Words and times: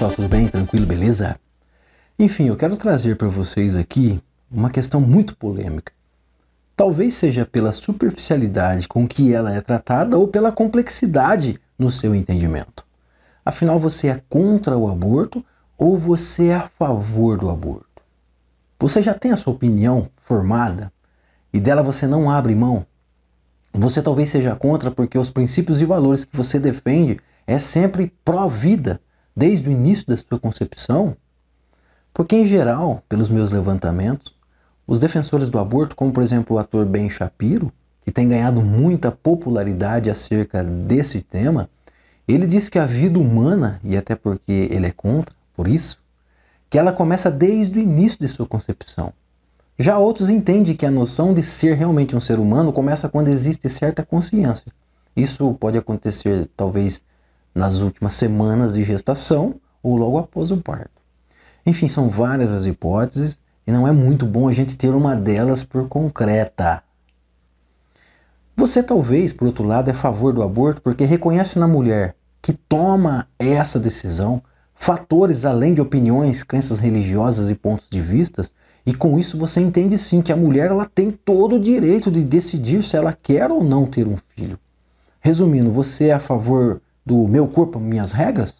pessoal, 0.00 0.16
tudo 0.16 0.28
bem? 0.30 0.48
Tranquilo, 0.48 0.86
beleza? 0.86 1.38
Enfim, 2.18 2.46
eu 2.46 2.56
quero 2.56 2.74
trazer 2.74 3.18
para 3.18 3.28
vocês 3.28 3.76
aqui 3.76 4.18
uma 4.50 4.70
questão 4.70 4.98
muito 4.98 5.36
polêmica. 5.36 5.92
Talvez 6.74 7.12
seja 7.12 7.44
pela 7.44 7.70
superficialidade 7.70 8.88
com 8.88 9.06
que 9.06 9.34
ela 9.34 9.52
é 9.52 9.60
tratada 9.60 10.16
ou 10.16 10.26
pela 10.26 10.50
complexidade 10.50 11.60
no 11.78 11.90
seu 11.90 12.14
entendimento. 12.14 12.86
Afinal, 13.44 13.78
você 13.78 14.08
é 14.08 14.22
contra 14.26 14.74
o 14.74 14.90
aborto 14.90 15.44
ou 15.76 15.98
você 15.98 16.46
é 16.46 16.54
a 16.54 16.70
favor 16.78 17.36
do 17.36 17.50
aborto? 17.50 18.02
Você 18.78 19.02
já 19.02 19.12
tem 19.12 19.32
a 19.32 19.36
sua 19.36 19.52
opinião 19.52 20.08
formada 20.22 20.90
e 21.52 21.60
dela 21.60 21.82
você 21.82 22.06
não 22.06 22.30
abre 22.30 22.54
mão? 22.54 22.86
Você 23.74 24.00
talvez 24.00 24.30
seja 24.30 24.56
contra 24.56 24.90
porque 24.90 25.18
os 25.18 25.28
princípios 25.28 25.82
e 25.82 25.84
valores 25.84 26.24
que 26.24 26.34
você 26.34 26.58
defende 26.58 27.18
é 27.46 27.58
sempre 27.58 28.10
pró-vida, 28.24 28.98
desde 29.40 29.70
o 29.70 29.72
início 29.72 30.06
da 30.06 30.18
sua 30.18 30.38
concepção? 30.38 31.16
Porque, 32.12 32.36
em 32.36 32.44
geral, 32.44 33.02
pelos 33.08 33.30
meus 33.30 33.50
levantamentos, 33.50 34.34
os 34.86 35.00
defensores 35.00 35.48
do 35.48 35.58
aborto, 35.58 35.96
como 35.96 36.12
por 36.12 36.22
exemplo 36.22 36.56
o 36.56 36.58
ator 36.58 36.84
Ben 36.84 37.08
Shapiro, 37.08 37.72
que 38.04 38.12
tem 38.12 38.28
ganhado 38.28 38.60
muita 38.60 39.10
popularidade 39.10 40.10
acerca 40.10 40.62
desse 40.62 41.22
tema, 41.22 41.70
ele 42.28 42.46
diz 42.46 42.68
que 42.68 42.78
a 42.78 42.84
vida 42.84 43.18
humana, 43.18 43.80
e 43.82 43.96
até 43.96 44.14
porque 44.14 44.68
ele 44.70 44.86
é 44.86 44.92
contra, 44.92 45.34
por 45.56 45.66
isso, 45.66 45.98
que 46.68 46.78
ela 46.78 46.92
começa 46.92 47.30
desde 47.30 47.78
o 47.78 47.82
início 47.82 48.18
de 48.20 48.28
sua 48.28 48.44
concepção. 48.44 49.10
Já 49.78 49.96
outros 49.96 50.28
entendem 50.28 50.76
que 50.76 50.84
a 50.84 50.90
noção 50.90 51.32
de 51.32 51.42
ser 51.42 51.76
realmente 51.78 52.14
um 52.14 52.20
ser 52.20 52.38
humano 52.38 52.74
começa 52.74 53.08
quando 53.08 53.28
existe 53.28 53.70
certa 53.70 54.04
consciência. 54.04 54.70
Isso 55.16 55.54
pode 55.54 55.78
acontecer 55.78 56.46
talvez 56.54 57.00
nas 57.54 57.80
últimas 57.80 58.14
semanas 58.14 58.74
de 58.74 58.84
gestação 58.84 59.56
ou 59.82 59.96
logo 59.96 60.18
após 60.18 60.50
o 60.50 60.56
parto. 60.56 61.00
Enfim, 61.64 61.88
são 61.88 62.08
várias 62.08 62.52
as 62.52 62.66
hipóteses 62.66 63.38
e 63.66 63.72
não 63.72 63.86
é 63.86 63.92
muito 63.92 64.26
bom 64.26 64.48
a 64.48 64.52
gente 64.52 64.76
ter 64.76 64.90
uma 64.90 65.14
delas 65.14 65.62
por 65.62 65.88
concreta. 65.88 66.82
Você 68.56 68.82
talvez, 68.82 69.32
por 69.32 69.46
outro 69.46 69.64
lado, 69.64 69.88
é 69.88 69.92
a 69.92 69.96
favor 69.96 70.32
do 70.32 70.42
aborto 70.42 70.82
porque 70.82 71.04
reconhece 71.04 71.58
na 71.58 71.68
mulher 71.68 72.14
que 72.42 72.52
toma 72.52 73.26
essa 73.38 73.78
decisão 73.78 74.42
fatores 74.74 75.44
além 75.44 75.74
de 75.74 75.80
opiniões, 75.80 76.42
crenças 76.42 76.78
religiosas 76.78 77.50
e 77.50 77.54
pontos 77.54 77.86
de 77.90 78.00
vistas 78.00 78.52
e 78.84 78.94
com 78.94 79.18
isso 79.18 79.38
você 79.38 79.60
entende 79.60 79.98
sim 79.98 80.22
que 80.22 80.32
a 80.32 80.36
mulher 80.36 80.70
ela 80.70 80.86
tem 80.86 81.10
todo 81.10 81.56
o 81.56 81.60
direito 81.60 82.10
de 82.10 82.24
decidir 82.24 82.82
se 82.82 82.96
ela 82.96 83.12
quer 83.12 83.50
ou 83.50 83.62
não 83.62 83.86
ter 83.86 84.06
um 84.06 84.16
filho. 84.34 84.58
Resumindo, 85.20 85.70
você 85.70 86.06
é 86.06 86.14
a 86.14 86.18
favor 86.18 86.80
do 87.10 87.26
meu 87.26 87.48
corpo, 87.48 87.80
minhas 87.80 88.12
regras? 88.12 88.54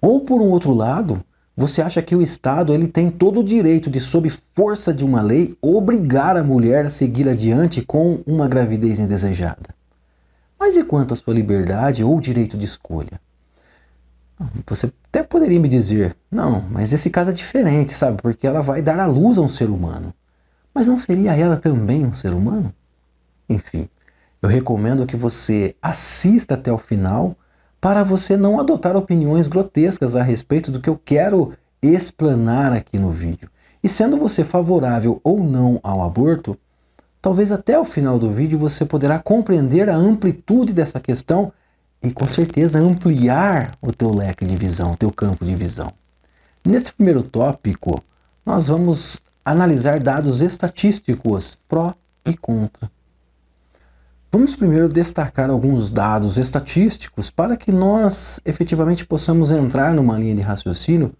Ou 0.00 0.20
por 0.20 0.40
um 0.40 0.48
outro 0.50 0.72
lado, 0.72 1.24
você 1.56 1.82
acha 1.82 2.00
que 2.00 2.14
o 2.14 2.22
Estado 2.22 2.72
ele 2.72 2.86
tem 2.86 3.10
todo 3.10 3.40
o 3.40 3.44
direito 3.44 3.90
de, 3.90 3.98
sob 3.98 4.30
força 4.54 4.94
de 4.94 5.04
uma 5.04 5.20
lei, 5.20 5.58
obrigar 5.60 6.36
a 6.36 6.44
mulher 6.44 6.86
a 6.86 6.90
seguir 6.90 7.28
adiante 7.28 7.82
com 7.82 8.20
uma 8.24 8.46
gravidez 8.46 9.00
indesejada? 9.00 9.74
Mas 10.56 10.76
e 10.76 10.84
quanto 10.84 11.14
à 11.14 11.16
sua 11.16 11.34
liberdade 11.34 12.04
ou 12.04 12.20
direito 12.20 12.56
de 12.56 12.64
escolha? 12.64 13.20
Você 14.68 14.92
até 15.08 15.24
poderia 15.24 15.58
me 15.58 15.68
dizer, 15.68 16.16
não, 16.30 16.60
mas 16.70 16.92
esse 16.92 17.10
caso 17.10 17.30
é 17.30 17.32
diferente, 17.32 17.92
sabe? 17.92 18.22
Porque 18.22 18.46
ela 18.46 18.60
vai 18.60 18.80
dar 18.80 19.00
à 19.00 19.06
luz 19.06 19.36
a 19.36 19.40
um 19.40 19.48
ser 19.48 19.68
humano. 19.68 20.14
Mas 20.72 20.86
não 20.86 20.98
seria 20.98 21.34
ela 21.34 21.56
também 21.56 22.06
um 22.06 22.12
ser 22.12 22.32
humano? 22.32 22.72
Enfim, 23.48 23.88
eu 24.46 24.50
recomendo 24.50 25.06
que 25.06 25.16
você 25.16 25.74
assista 25.82 26.54
até 26.54 26.72
o 26.72 26.78
final 26.78 27.36
para 27.80 28.04
você 28.04 28.36
não 28.36 28.60
adotar 28.60 28.96
opiniões 28.96 29.48
grotescas 29.48 30.14
a 30.14 30.22
respeito 30.22 30.70
do 30.70 30.80
que 30.80 30.88
eu 30.88 30.96
quero 31.04 31.52
explanar 31.82 32.72
aqui 32.72 32.96
no 32.96 33.10
vídeo. 33.10 33.50
E 33.82 33.88
sendo 33.88 34.16
você 34.16 34.44
favorável 34.44 35.20
ou 35.24 35.40
não 35.42 35.80
ao 35.82 36.00
aborto, 36.00 36.56
talvez 37.20 37.50
até 37.50 37.76
o 37.76 37.84
final 37.84 38.20
do 38.20 38.30
vídeo 38.30 38.56
você 38.56 38.84
poderá 38.84 39.18
compreender 39.18 39.90
a 39.90 39.96
amplitude 39.96 40.72
dessa 40.72 41.00
questão 41.00 41.52
e 42.00 42.12
com 42.12 42.28
certeza 42.28 42.78
ampliar 42.78 43.72
o 43.82 43.92
teu 43.92 44.14
leque 44.14 44.46
de 44.46 44.56
visão, 44.56 44.92
o 44.92 44.96
teu 44.96 45.10
campo 45.10 45.44
de 45.44 45.56
visão. 45.56 45.92
Nesse 46.64 46.92
primeiro 46.92 47.24
tópico, 47.24 48.00
nós 48.44 48.68
vamos 48.68 49.20
analisar 49.44 49.98
dados 49.98 50.40
estatísticos 50.40 51.58
pró 51.68 51.94
e 52.24 52.36
contra. 52.36 52.88
Vamos 54.36 54.54
primeiro 54.54 54.86
destacar 54.86 55.48
alguns 55.48 55.90
dados 55.90 56.36
estatísticos 56.36 57.30
para 57.30 57.56
que 57.56 57.72
nós 57.72 58.38
efetivamente 58.44 59.06
possamos 59.06 59.50
entrar 59.50 59.94
numa 59.94 60.18
linha 60.18 60.34
de 60.34 60.42
raciocínio 60.42 61.10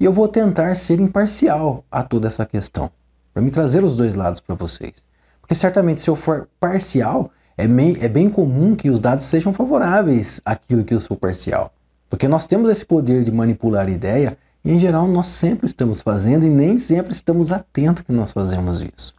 e 0.00 0.06
eu 0.06 0.10
vou 0.10 0.26
tentar 0.26 0.74
ser 0.74 0.98
imparcial 0.98 1.84
a 1.90 2.02
toda 2.02 2.28
essa 2.28 2.46
questão, 2.46 2.90
para 3.34 3.42
me 3.42 3.50
trazer 3.50 3.84
os 3.84 3.94
dois 3.94 4.14
lados 4.14 4.40
para 4.40 4.54
vocês. 4.54 5.04
Porque 5.38 5.54
certamente 5.54 6.00
se 6.00 6.08
eu 6.08 6.16
for 6.16 6.48
parcial, 6.58 7.30
é 7.58 7.68
bem, 7.68 7.98
é 8.00 8.08
bem 8.08 8.30
comum 8.30 8.74
que 8.74 8.88
os 8.88 9.00
dados 9.00 9.26
sejam 9.26 9.52
favoráveis 9.52 10.40
àquilo 10.42 10.82
que 10.82 10.94
eu 10.94 11.00
sou 11.00 11.14
parcial. 11.14 11.74
Porque 12.08 12.26
nós 12.26 12.46
temos 12.46 12.70
esse 12.70 12.86
poder 12.86 13.22
de 13.22 13.30
manipular 13.30 13.86
ideia 13.90 14.38
e, 14.64 14.72
em 14.72 14.78
geral, 14.78 15.06
nós 15.06 15.26
sempre 15.26 15.66
estamos 15.66 16.00
fazendo 16.00 16.46
e 16.46 16.48
nem 16.48 16.78
sempre 16.78 17.12
estamos 17.12 17.52
atentos 17.52 18.02
que 18.02 18.12
nós 18.12 18.32
fazemos 18.32 18.80
isso. 18.80 19.14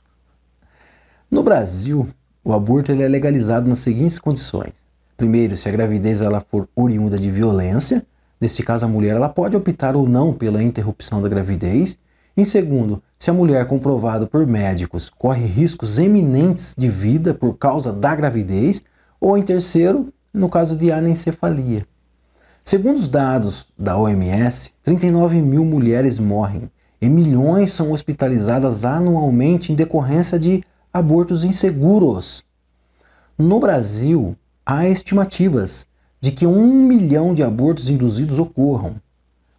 No 1.30 1.44
Brasil, 1.44 2.10
o 2.44 2.54
aborto 2.54 2.92
ele 2.92 3.04
é 3.04 3.08
legalizado 3.08 3.70
nas 3.70 3.80
seguintes 3.80 4.20
condições. 4.20 4.74
Primeiro, 5.16 5.56
se 5.56 5.70
a 5.70 5.72
gravidez 5.72 6.20
ela 6.20 6.42
for 6.42 6.68
oriunda 6.76 7.18
de 7.18 7.32
violência, 7.32 8.06
nesse 8.42 8.62
caso 8.62 8.86
a 8.86 8.88
mulher 8.88 9.16
ela 9.16 9.30
pode 9.30 9.56
optar 9.56 9.96
ou 9.96 10.08
não 10.08 10.34
pela 10.34 10.62
interrupção 10.62 11.22
da 11.22 11.30
gravidez. 11.30 11.98
Em 12.36 12.44
segundo, 12.44 13.02
se 13.18 13.30
a 13.30 13.34
mulher, 13.34 13.66
comprovado 13.68 14.28
por 14.28 14.46
médicos, 14.46 15.10
corre 15.10 15.46
riscos 15.46 16.00
eminentes 16.00 16.74
de 16.78 16.90
vida 16.90 17.34
por 17.34 17.58
causa 17.58 17.94
da 17.94 18.14
gravidez, 18.14 18.82
ou 19.22 19.38
em 19.38 19.44
terceiro, 19.44 20.12
no 20.34 20.50
caso 20.50 20.76
de 20.76 20.92
anencefalia. 20.92 21.86
Segundo 22.66 22.98
os 22.98 23.08
dados 23.08 23.68
da 23.78 23.98
OMS, 23.98 24.74
39 24.82 25.42
mil 25.42 25.64
mulheres 25.64 26.18
morrem 26.20 26.70
e 27.02 27.08
milhões 27.08 27.72
são 27.72 27.92
hospitalizadas 27.92 28.84
anualmente 28.84 29.72
em 29.72 29.76
decorrência 29.76 30.40
de 30.40 30.64
abortos 30.94 31.44
inseguros. 31.44 32.46
No 33.38 33.60
Brasil, 33.60 34.38
há 34.64 34.88
estimativas 34.88 35.88
de 36.22 36.32
que 36.32 36.46
um 36.46 36.88
milhão 36.88 37.34
de 37.34 37.44
abortos 37.44 37.90
induzidos 37.90 38.38
ocorram. 38.38 38.96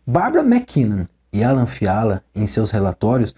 Barbara 0.07 0.45
McKinnon 0.45 1.07
e 1.33 1.43
Alan 1.43 1.67
Fiala, 1.67 2.23
em 2.35 2.47
seus 2.47 2.71
relatórios, 2.71 3.35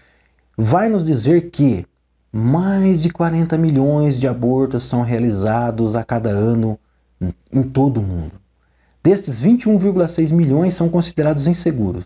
vai 0.55 0.87
nos 0.87 1.03
dizer 1.03 1.49
que 1.49 1.85
mais 2.31 3.01
de 3.01 3.09
40 3.09 3.57
milhões 3.57 4.19
de 4.19 4.27
abortos 4.27 4.83
são 4.83 5.01
realizados 5.01 5.95
a 5.95 6.03
cada 6.03 6.29
ano 6.29 6.77
em 7.51 7.63
todo 7.63 7.99
o 7.99 8.03
mundo. 8.03 8.33
Destes, 9.03 9.41
21,6 9.41 10.31
milhões 10.31 10.75
são 10.75 10.87
considerados 10.87 11.47
inseguros. 11.47 12.05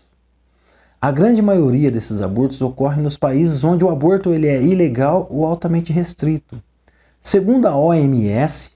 A 1.02 1.10
grande 1.10 1.42
maioria 1.42 1.90
desses 1.90 2.22
abortos 2.22 2.62
ocorre 2.62 3.02
nos 3.02 3.16
países 3.16 3.64
onde 3.64 3.84
o 3.84 3.90
aborto 3.90 4.32
ele 4.32 4.46
é 4.46 4.62
ilegal 4.62 5.26
ou 5.28 5.44
altamente 5.44 5.92
restrito. 5.92 6.62
Segundo 7.20 7.66
a 7.66 7.76
OMS, 7.76 8.70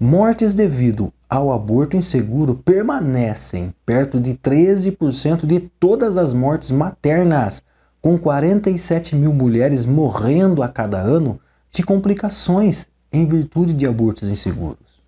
mortes 0.00 0.54
devido 0.54 1.12
ao 1.28 1.52
aborto 1.52 1.94
inseguro 1.94 2.54
permanecem 2.54 3.74
perto 3.84 4.18
de 4.18 4.32
13% 4.32 5.44
de 5.44 5.60
todas 5.78 6.16
as 6.16 6.32
mortes 6.32 6.70
maternas 6.70 7.62
com 8.00 8.16
47 8.16 9.14
mil 9.14 9.34
mulheres 9.34 9.84
morrendo 9.84 10.62
a 10.62 10.68
cada 10.70 10.98
ano 11.02 11.38
de 11.70 11.82
complicações 11.82 12.88
em 13.12 13.26
virtude 13.26 13.74
de 13.74 13.86
abortos 13.86 14.30
inseguros. 14.30 15.02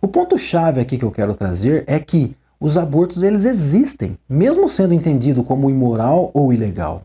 O 0.00 0.06
ponto-chave 0.06 0.80
aqui 0.80 0.96
que 0.96 1.04
eu 1.04 1.10
quero 1.10 1.34
trazer 1.34 1.82
é 1.88 1.98
que 1.98 2.36
os 2.62 2.78
abortos 2.78 3.22
eles 3.22 3.44
existem, 3.44 4.16
mesmo 4.28 4.68
sendo 4.68 4.94
entendido 4.94 5.42
como 5.42 5.68
imoral 5.68 6.30
ou 6.32 6.52
ilegal. 6.52 7.02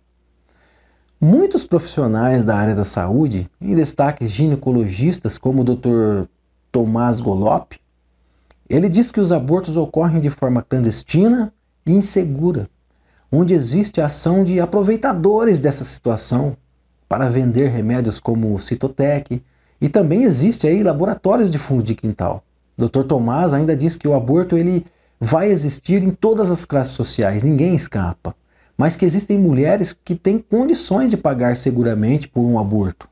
Muitos 1.19 1.63
profissionais 1.63 2.45
da 2.45 2.55
área 2.55 2.75
da 2.75 2.85
saúde, 2.85 3.49
em 3.59 3.75
destaque 3.75 4.27
ginecologistas 4.27 5.37
como 5.37 5.61
o 5.61 5.65
Dr. 5.65 6.27
Tomás 6.71 7.19
Golop, 7.19 7.73
ele 8.69 8.87
diz 8.87 9.11
que 9.11 9.19
os 9.19 9.31
abortos 9.31 9.77
ocorrem 9.77 10.21
de 10.21 10.29
forma 10.29 10.61
clandestina 10.61 11.51
e 11.85 11.91
insegura 11.91 12.69
onde 13.31 13.53
existe 13.53 13.99
a 13.99 14.05
ação 14.05 14.43
de 14.43 14.59
aproveitadores 14.59 15.59
dessa 15.59 15.83
situação 15.83 16.55
para 17.09 17.29
vender 17.29 17.69
remédios 17.69 18.19
como 18.19 18.53
o 18.53 18.59
Citotec, 18.59 19.41
e 19.79 19.89
também 19.89 20.23
existe 20.23 20.67
aí 20.67 20.81
laboratórios 20.81 21.51
de 21.51 21.57
fundo 21.57 21.83
de 21.83 21.95
quintal. 21.95 22.43
Dr. 22.77 23.03
Tomás 23.03 23.53
ainda 23.53 23.75
diz 23.75 23.95
que 23.95 24.07
o 24.07 24.13
aborto 24.13 24.57
ele 24.57 24.85
vai 25.19 25.49
existir 25.49 26.03
em 26.03 26.11
todas 26.11 26.51
as 26.51 26.65
classes 26.65 26.93
sociais, 26.93 27.43
ninguém 27.43 27.75
escapa, 27.75 28.35
mas 28.77 28.95
que 28.95 29.05
existem 29.05 29.37
mulheres 29.37 29.95
que 30.05 30.15
têm 30.15 30.37
condições 30.37 31.09
de 31.09 31.17
pagar 31.17 31.55
seguramente 31.57 32.27
por 32.27 32.41
um 32.41 32.59
aborto, 32.59 33.09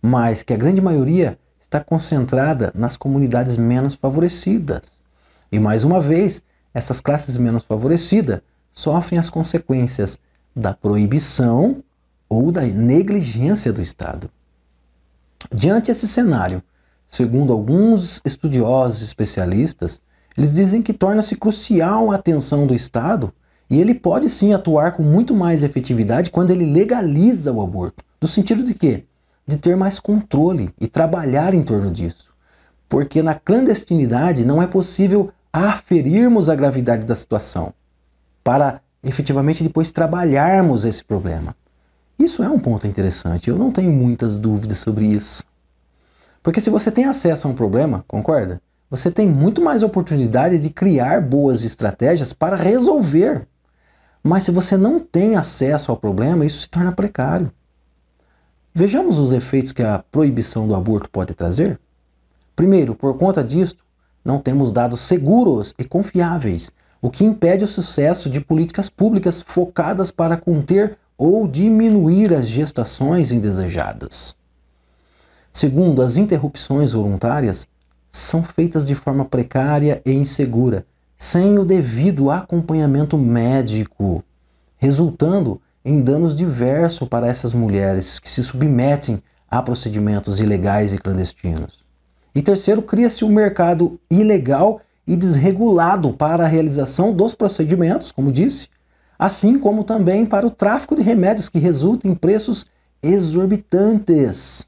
mas 0.00 0.42
que 0.42 0.52
a 0.54 0.56
grande 0.56 0.80
maioria 0.80 1.38
está 1.60 1.80
concentrada 1.80 2.72
nas 2.74 2.96
comunidades 2.96 3.56
menos 3.56 3.94
favorecidas. 3.94 5.00
E 5.50 5.58
mais 5.58 5.84
uma 5.84 6.00
vez, 6.00 6.42
essas 6.72 7.00
classes 7.00 7.36
menos 7.36 7.62
favorecidas 7.62 8.40
sofrem 8.72 9.18
as 9.18 9.28
consequências 9.28 10.18
da 10.56 10.72
proibição 10.72 11.82
ou 12.28 12.50
da 12.50 12.62
negligência 12.62 13.72
do 13.72 13.82
Estado. 13.82 14.30
Diante 15.52 15.90
esse 15.90 16.08
cenário, 16.08 16.62
segundo 17.06 17.52
alguns 17.52 18.22
estudiosos 18.24 19.02
especialistas, 19.02 20.00
eles 20.36 20.52
dizem 20.52 20.82
que 20.82 20.92
torna-se 20.92 21.36
crucial 21.36 22.10
a 22.10 22.16
atenção 22.16 22.66
do 22.66 22.74
Estado 22.74 23.32
e 23.68 23.80
ele 23.80 23.94
pode 23.94 24.28
sim 24.28 24.52
atuar 24.52 24.92
com 24.92 25.02
muito 25.02 25.34
mais 25.34 25.62
efetividade 25.62 26.30
quando 26.30 26.50
ele 26.50 26.66
legaliza 26.66 27.52
o 27.52 27.62
aborto. 27.62 28.04
No 28.20 28.28
sentido 28.28 28.62
de 28.62 28.74
quê? 28.74 29.04
De 29.46 29.56
ter 29.56 29.76
mais 29.76 29.98
controle 29.98 30.72
e 30.80 30.86
trabalhar 30.86 31.54
em 31.54 31.62
torno 31.62 31.90
disso. 31.90 32.32
Porque 32.88 33.22
na 33.22 33.34
clandestinidade 33.34 34.44
não 34.44 34.62
é 34.62 34.66
possível 34.66 35.30
aferirmos 35.52 36.48
a 36.48 36.54
gravidade 36.54 37.06
da 37.06 37.14
situação 37.14 37.72
para 38.44 38.80
efetivamente 39.02 39.62
depois 39.62 39.90
trabalharmos 39.90 40.84
esse 40.84 41.04
problema. 41.04 41.54
Isso 42.18 42.42
é 42.42 42.48
um 42.48 42.58
ponto 42.58 42.86
interessante, 42.86 43.50
eu 43.50 43.56
não 43.56 43.72
tenho 43.72 43.90
muitas 43.90 44.38
dúvidas 44.38 44.78
sobre 44.78 45.06
isso. 45.06 45.42
Porque 46.42 46.60
se 46.60 46.70
você 46.70 46.90
tem 46.90 47.04
acesso 47.04 47.46
a 47.46 47.50
um 47.50 47.54
problema, 47.54 48.04
concorda? 48.06 48.60
Você 48.92 49.10
tem 49.10 49.26
muito 49.26 49.62
mais 49.62 49.82
oportunidade 49.82 50.58
de 50.58 50.68
criar 50.68 51.22
boas 51.22 51.64
estratégias 51.64 52.34
para 52.34 52.56
resolver. 52.56 53.48
Mas 54.22 54.44
se 54.44 54.50
você 54.50 54.76
não 54.76 55.00
tem 55.00 55.34
acesso 55.34 55.90
ao 55.90 55.96
problema, 55.96 56.44
isso 56.44 56.60
se 56.60 56.68
torna 56.68 56.92
precário. 56.92 57.50
Vejamos 58.74 59.18
os 59.18 59.32
efeitos 59.32 59.72
que 59.72 59.82
a 59.82 60.04
proibição 60.12 60.68
do 60.68 60.74
aborto 60.74 61.08
pode 61.08 61.32
trazer. 61.32 61.80
Primeiro, 62.54 62.94
por 62.94 63.16
conta 63.16 63.42
disso, 63.42 63.76
não 64.22 64.38
temos 64.38 64.70
dados 64.70 65.00
seguros 65.00 65.74
e 65.78 65.84
confiáveis, 65.84 66.70
o 67.00 67.08
que 67.08 67.24
impede 67.24 67.64
o 67.64 67.68
sucesso 67.68 68.28
de 68.28 68.42
políticas 68.42 68.90
públicas 68.90 69.40
focadas 69.40 70.10
para 70.10 70.36
conter 70.36 70.98
ou 71.16 71.48
diminuir 71.48 72.34
as 72.34 72.46
gestações 72.46 73.32
indesejadas. 73.32 74.36
Segundo, 75.50 76.02
as 76.02 76.16
interrupções 76.16 76.92
voluntárias 76.92 77.66
são 78.12 78.44
feitas 78.44 78.86
de 78.86 78.94
forma 78.94 79.24
precária 79.24 80.02
e 80.04 80.12
insegura, 80.12 80.84
sem 81.16 81.58
o 81.58 81.64
devido 81.64 82.30
acompanhamento 82.30 83.16
médico, 83.16 84.22
resultando 84.76 85.58
em 85.82 86.02
danos 86.02 86.36
diversos 86.36 87.08
para 87.08 87.26
essas 87.26 87.54
mulheres 87.54 88.18
que 88.18 88.30
se 88.30 88.44
submetem 88.44 89.22
a 89.50 89.62
procedimentos 89.62 90.40
ilegais 90.40 90.92
e 90.92 90.98
clandestinos. 90.98 91.82
E 92.34 92.42
terceiro, 92.42 92.82
cria-se 92.82 93.24
um 93.24 93.28
mercado 93.28 93.98
ilegal 94.10 94.80
e 95.06 95.16
desregulado 95.16 96.12
para 96.12 96.44
a 96.44 96.48
realização 96.48 97.12
dos 97.12 97.34
procedimentos, 97.34 98.12
como 98.12 98.30
disse, 98.30 98.68
assim 99.18 99.58
como 99.58 99.84
também 99.84 100.24
para 100.24 100.46
o 100.46 100.50
tráfico 100.50 100.94
de 100.94 101.02
remédios 101.02 101.48
que 101.48 101.58
resulta 101.58 102.08
em 102.08 102.14
preços 102.14 102.66
exorbitantes. 103.02 104.66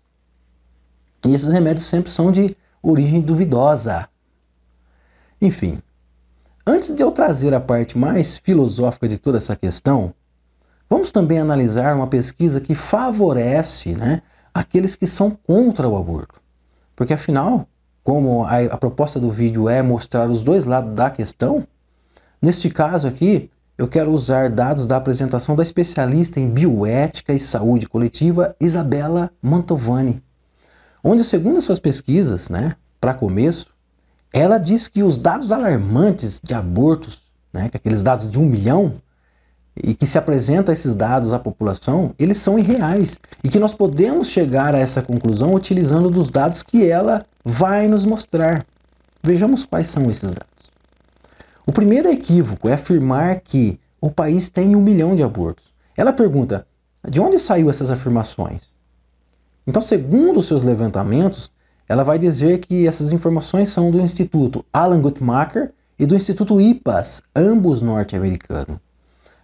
E 1.27 1.35
esses 1.35 1.53
remédios 1.53 1.87
sempre 1.87 2.11
são 2.11 2.31
de 2.31 2.57
origem 2.85 3.21
duvidosa. 3.21 4.09
Enfim, 5.41 5.83
antes 6.67 6.95
de 6.95 7.03
eu 7.03 7.11
trazer 7.11 7.55
a 7.55 7.61
parte 7.61 7.97
mais 7.97 8.37
filosófica 8.37 9.09
de 9.09 9.19
toda 9.19 9.39
essa 9.39 9.57
questão, 9.57 10.13
vamos 10.89 11.11
também 11.11 11.39
analisar 11.39 11.97
uma 11.97 12.07
pesquisa 12.07 12.61
que 12.61 12.75
favorece 12.75 13.97
né, 13.97 14.23
aqueles 14.53 14.95
que 14.95 15.07
são 15.07 15.31
contra 15.31 15.89
o 15.89 15.97
aborto. 15.97 16.41
Porque 16.95 17.15
afinal, 17.15 17.67
como 18.03 18.45
a, 18.45 18.59
a 18.59 18.77
proposta 18.77 19.19
do 19.19 19.31
vídeo 19.31 19.69
é 19.69 19.83
mostrar 19.83 20.31
os 20.31 20.43
dois 20.43 20.65
lados 20.65 20.95
da 20.95 21.11
questão, 21.11 21.67
neste 22.41 22.71
caso 22.71 23.09
aqui, 23.09 23.51
eu 23.77 23.89
quero 23.89 24.13
usar 24.13 24.51
dados 24.51 24.87
da 24.87 24.97
apresentação 24.97 25.57
da 25.57 25.63
especialista 25.63 26.39
em 26.39 26.49
bioética 26.49 27.33
e 27.33 27.41
saúde 27.41 27.89
coletiva 27.89 28.55
Isabela 28.61 29.33
Mantovani, 29.43 30.23
onde, 31.05 31.23
segundo 31.23 31.59
as 31.59 31.65
suas 31.65 31.79
pesquisas, 31.79 32.49
né, 32.49 32.73
para 32.99 33.13
começo, 33.13 33.67
ela 34.33 34.59
diz 34.59 34.89
que 34.89 35.03
os 35.03 35.19
dados 35.19 35.53
alarmantes 35.53 36.41
de 36.43 36.55
abortos, 36.55 37.23
né, 37.53 37.69
que 37.69 37.77
aqueles 37.77 38.03
dados 38.03 38.31
de 38.31 38.39
um 38.39 38.47
milhão, 38.47 38.95
e 39.77 39.95
que 39.95 40.07
se 40.07 40.17
apresenta 40.17 40.73
esses 40.73 40.95
dados 40.95 41.33
à 41.33 41.39
população, 41.39 42.15
eles 42.19 42.39
são 42.39 42.59
irreais 42.59 43.19
e 43.43 43.49
que 43.49 43.59
nós 43.59 43.75
podemos 43.75 44.29
chegar 44.29 44.75
a 44.75 44.79
essa 44.79 45.03
conclusão 45.03 45.53
utilizando 45.53 46.09
dos 46.09 46.31
dados 46.31 46.63
que 46.63 46.89
ela 46.89 47.25
vai 47.45 47.89
nos 47.89 48.05
mostrar. 48.05 48.65
Vejamos 49.23 49.65
quais 49.65 49.89
são 49.89 50.11
esses 50.11 50.23
dados. 50.23 50.71
O 51.67 51.73
primeiro 51.73 52.09
equívoco 52.09 52.69
é 52.69 52.75
afirmar 52.75 53.41
que 53.41 53.81
o 54.01 54.11
país 54.11 54.49
tem 54.49 54.77
um 54.77 54.83
milhão 54.83 55.17
de 55.17 55.23
abortos. 55.23 55.65
Ela 55.97 56.13
pergunta: 56.13 56.67
de 57.09 57.21
onde 57.21 57.39
saiu 57.39 57.71
essas 57.71 57.91
afirmações? 57.91 58.74
Então, 59.67 59.81
segundo 59.81 60.43
seus 60.43 60.63
levantamentos, 60.63 61.51
ela 61.89 62.03
vai 62.03 62.19
dizer 62.19 62.59
que 62.59 62.87
essas 62.87 63.13
informações 63.13 63.69
são 63.69 63.91
do 63.91 64.01
Instituto 64.01 64.65
Alan 64.73 65.01
Guttmacher 65.01 65.73
e 65.99 66.07
do 66.07 66.17
Instituto 66.17 66.61
IPAS, 66.61 67.23
ambos 67.35 67.81
norte-americanos. 67.81 68.79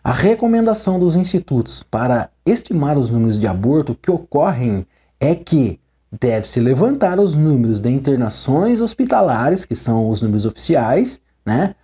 A 0.02 0.12
recomendação 0.12 0.98
dos 0.98 1.14
institutos 1.14 1.82
para 1.82 2.30
estimar 2.46 2.96
os 2.96 3.10
números 3.10 3.38
de 3.38 3.46
aborto 3.46 3.94
que 3.94 4.10
ocorrem 4.10 4.86
é 5.18 5.34
que 5.34 5.78
deve-se 6.10 6.58
levantar 6.58 7.20
os 7.20 7.34
números 7.34 7.80
de 7.80 7.90
internações 7.90 8.80
hospitalares, 8.80 9.64
que 9.64 9.76
são 9.76 10.08
os 10.08 10.22
números 10.22 10.46
oficiais, 10.46 11.20
né? 11.44 11.74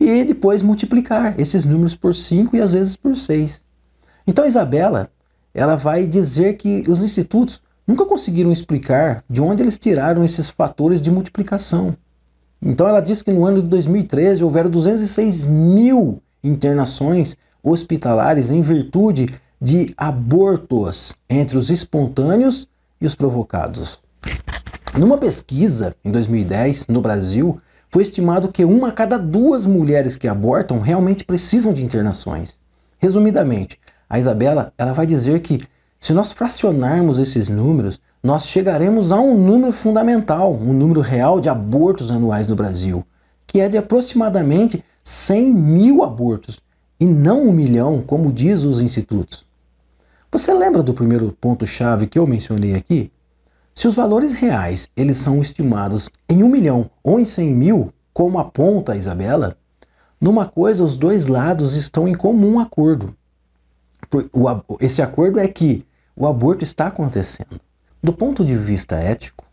E 0.00 0.24
depois 0.24 0.62
multiplicar 0.62 1.38
esses 1.38 1.64
números 1.64 1.94
por 1.94 2.14
5 2.14 2.56
e 2.56 2.60
às 2.60 2.72
vezes 2.72 2.96
por 2.96 3.14
6. 3.14 3.62
Então 4.26 4.46
Isabela, 4.46 5.10
ela 5.54 5.76
vai 5.76 6.06
dizer 6.06 6.54
que 6.54 6.82
os 6.88 7.02
institutos 7.02 7.62
nunca 7.86 8.04
conseguiram 8.04 8.52
explicar 8.52 9.22
de 9.28 9.40
onde 9.40 9.62
eles 9.62 9.78
tiraram 9.78 10.24
esses 10.24 10.50
fatores 10.50 11.00
de 11.00 11.10
multiplicação. 11.10 11.96
Então 12.60 12.88
ela 12.88 13.00
diz 13.00 13.22
que 13.22 13.32
no 13.32 13.44
ano 13.44 13.62
de 13.62 13.68
2013 13.68 14.42
houveram 14.42 14.70
206 14.70 15.46
mil 15.46 16.20
internações 16.42 17.36
hospitalares 17.62 18.50
em 18.50 18.62
virtude 18.62 19.28
de 19.60 19.92
abortos 19.96 21.14
entre 21.28 21.58
os 21.58 21.70
espontâneos 21.70 22.68
e 23.00 23.06
os 23.06 23.14
provocados. 23.14 24.02
Numa 24.96 25.18
pesquisa 25.18 25.94
em 26.04 26.10
2010 26.10 26.86
no 26.88 27.00
Brasil, 27.00 27.60
foi 27.90 28.02
estimado 28.02 28.48
que 28.48 28.64
uma 28.64 28.88
a 28.88 28.92
cada 28.92 29.18
duas 29.18 29.66
mulheres 29.66 30.16
que 30.16 30.28
abortam 30.28 30.80
realmente 30.80 31.24
precisam 31.24 31.72
de 31.72 31.84
internações. 31.84 32.58
Resumidamente, 32.98 33.78
a 34.08 34.18
Isabela 34.18 34.72
ela 34.76 34.92
vai 34.92 35.06
dizer 35.06 35.40
que 35.40 35.58
se 35.98 36.12
nós 36.12 36.32
fracionarmos 36.32 37.18
esses 37.18 37.48
números, 37.48 38.00
nós 38.22 38.46
chegaremos 38.46 39.12
a 39.12 39.20
um 39.20 39.36
número 39.36 39.72
fundamental, 39.72 40.52
um 40.52 40.72
número 40.72 41.00
real 41.00 41.40
de 41.40 41.48
abortos 41.48 42.10
anuais 42.10 42.46
no 42.48 42.56
Brasil, 42.56 43.04
que 43.46 43.60
é 43.60 43.68
de 43.68 43.78
aproximadamente 43.78 44.84
100 45.04 45.54
mil 45.54 46.02
abortos 46.02 46.60
e 46.98 47.06
não 47.06 47.42
um 47.42 47.52
milhão, 47.52 48.02
como 48.02 48.32
diz 48.32 48.64
os 48.64 48.80
institutos. 48.80 49.46
Você 50.30 50.52
lembra 50.52 50.82
do 50.82 50.92
primeiro 50.92 51.32
ponto-chave 51.40 52.06
que 52.06 52.18
eu 52.18 52.26
mencionei 52.26 52.74
aqui? 52.74 53.12
Se 53.74 53.86
os 53.86 53.94
valores 53.94 54.32
reais 54.32 54.88
eles 54.96 55.18
são 55.18 55.40
estimados 55.40 56.10
em 56.28 56.42
um 56.42 56.48
milhão 56.48 56.90
ou 57.04 57.20
em 57.20 57.24
cem 57.24 57.54
mil, 57.54 57.92
como 58.12 58.38
aponta 58.38 58.92
a 58.92 58.96
Isabela, 58.96 59.56
numa 60.20 60.46
coisa 60.46 60.82
os 60.82 60.96
dois 60.96 61.26
lados 61.26 61.76
estão 61.76 62.08
em 62.08 62.14
comum 62.14 62.58
acordo. 62.58 63.14
Esse 64.80 65.02
acordo 65.02 65.38
é 65.38 65.48
que 65.48 65.86
o 66.14 66.26
aborto 66.26 66.64
está 66.64 66.86
acontecendo. 66.86 67.60
Do 68.02 68.12
ponto 68.12 68.44
de 68.44 68.56
vista 68.56 68.96
ético, 68.96 69.44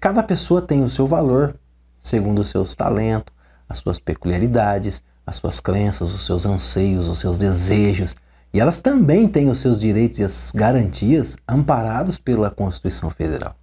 cada 0.00 0.22
pessoa 0.22 0.62
tem 0.62 0.82
o 0.82 0.88
seu 0.88 1.06
valor, 1.06 1.54
segundo 2.00 2.40
os 2.40 2.50
seus 2.50 2.74
talentos, 2.74 3.34
as 3.68 3.78
suas 3.78 3.98
peculiaridades, 3.98 5.02
as 5.26 5.36
suas 5.36 5.60
crenças, 5.60 6.12
os 6.12 6.24
seus 6.24 6.46
anseios, 6.46 7.08
os 7.08 7.18
seus 7.18 7.36
desejos. 7.36 8.16
E 8.52 8.60
elas 8.60 8.78
também 8.78 9.28
têm 9.28 9.50
os 9.50 9.60
seus 9.60 9.78
direitos 9.78 10.18
e 10.18 10.24
as 10.24 10.50
garantias 10.54 11.36
amparados 11.46 12.16
pela 12.16 12.50
Constituição 12.50 13.10
Federal. 13.10 13.54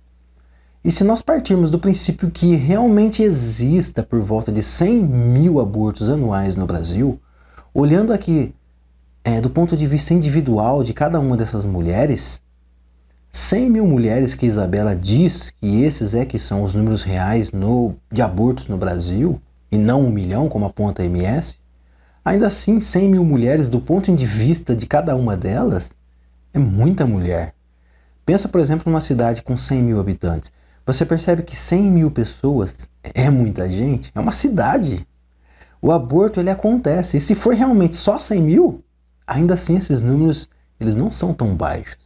E 0.84 0.92
se 0.92 1.04
nós 1.04 1.24
partirmos 1.24 1.72
do 1.72 1.80
princípio 1.80 2.30
que 2.30 2.56
realmente 2.56 3.24
exista 3.24 4.04
por 4.04 4.22
volta 4.22 4.52
de 4.52 4.62
100 4.62 5.02
mil 5.02 5.60
abortos 5.60 6.08
anuais 6.08 6.56
no 6.56 6.68
Brasil, 6.68 7.20
olhando 7.74 8.14
aqui 8.14 8.54
é, 9.26 9.42
do 9.42 9.50
ponto 9.50 9.76
de 9.76 9.88
vista 9.88 10.14
individual 10.14 10.84
de 10.84 10.94
cada 10.94 11.20
uma 11.20 11.36
dessas 11.36 11.66
mulheres, 11.66 12.40
100 13.32 13.72
mil 13.72 13.88
mulheres 13.88 14.36
que 14.36 14.46
Isabela 14.46 14.96
diz 14.96 15.50
que 15.50 15.82
esses 15.82 16.14
é 16.14 16.24
que 16.26 16.38
são 16.38 16.62
os 16.62 16.76
números 16.76 17.04
reais 17.04 17.52
no, 17.52 17.96
de 18.12 18.22
abortos 18.22 18.68
no 18.68 18.78
Brasil, 18.78 19.42
e 19.72 19.80
não 19.80 20.04
um 20.04 20.12
milhão, 20.12 20.48
como 20.48 20.66
aponta 20.66 21.02
a 21.02 21.06
MS, 21.06 21.56
ainda 22.24 22.46
assim 22.46 22.80
100 22.80 23.10
mil 23.10 23.26
mulheres, 23.26 23.68
do 23.68 23.82
ponto 23.82 24.16
de 24.16 24.28
vista 24.28 24.76
de 24.76 24.86
cada 24.86 25.16
uma 25.16 25.36
delas, 25.36 25.90
é 26.54 26.60
muita 26.60 27.08
mulher. 27.08 27.56
Pensa, 28.28 28.48
por 28.48 28.62
exemplo, 28.62 28.84
numa 28.92 29.02
cidade 29.02 29.42
com 29.42 29.58
100 29.58 29.82
mil 29.82 30.00
habitantes. 30.00 30.52
Você 30.86 31.04
percebe 31.04 31.42
que 31.42 31.56
100 31.56 31.82
mil 31.82 32.12
pessoas 32.12 32.88
é 33.04 33.28
muita 33.32 33.68
gente? 33.70 34.12
É 34.14 34.20
uma 34.20 34.32
cidade. 34.32 35.06
o 35.82 35.92
aborto 35.92 36.40
ele 36.40 36.50
acontece. 36.52 37.18
E 37.18 37.22
se 37.22 37.34
for 37.34 37.56
realmente 37.56 37.96
só 37.96 38.18
100 38.18 38.42
mil, 38.42 38.85
ainda 39.28 39.54
assim 39.54 39.78
esses 39.78 40.02
números 40.02 40.48
eles 40.80 40.96
não 40.96 41.10
são 41.10 41.34
tão 41.34 41.56
baixos. 41.56 41.98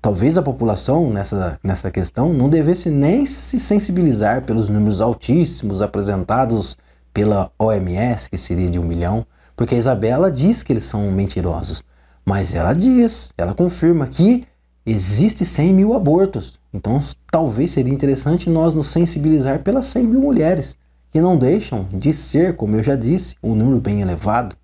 Talvez 0.00 0.38
a 0.38 0.42
população 0.42 1.10
nessa, 1.10 1.58
nessa 1.62 1.90
questão 1.90 2.32
não 2.32 2.48
devesse 2.48 2.88
nem 2.88 3.26
se 3.26 3.58
sensibilizar 3.58 4.42
pelos 4.42 4.68
números 4.68 5.00
altíssimos 5.00 5.82
apresentados 5.82 6.76
pela 7.12 7.50
OMS, 7.58 8.30
que 8.30 8.38
seria 8.38 8.70
de 8.70 8.78
um 8.78 8.84
milhão, 8.84 9.26
porque 9.56 9.74
a 9.74 9.78
Isabela 9.78 10.30
diz 10.30 10.62
que 10.62 10.72
eles 10.72 10.84
são 10.84 11.10
mentirosos. 11.10 11.82
Mas 12.24 12.54
ela 12.54 12.72
diz, 12.72 13.32
ela 13.36 13.54
confirma 13.54 14.06
que 14.06 14.46
existe 14.86 15.44
100 15.44 15.72
mil 15.72 15.94
abortos. 15.94 16.60
Então 16.72 17.02
talvez 17.30 17.72
seria 17.72 17.92
interessante 17.92 18.48
nós 18.48 18.74
nos 18.74 18.88
sensibilizar 18.88 19.64
pelas 19.64 19.86
100 19.86 20.04
mil 20.04 20.20
mulheres, 20.20 20.76
que 21.10 21.20
não 21.20 21.36
deixam 21.36 21.88
de 21.92 22.12
ser, 22.12 22.54
como 22.54 22.76
eu 22.76 22.82
já 22.82 22.94
disse, 22.94 23.34
um 23.42 23.54
número 23.54 23.80
bem 23.80 24.00
elevado. 24.00 24.54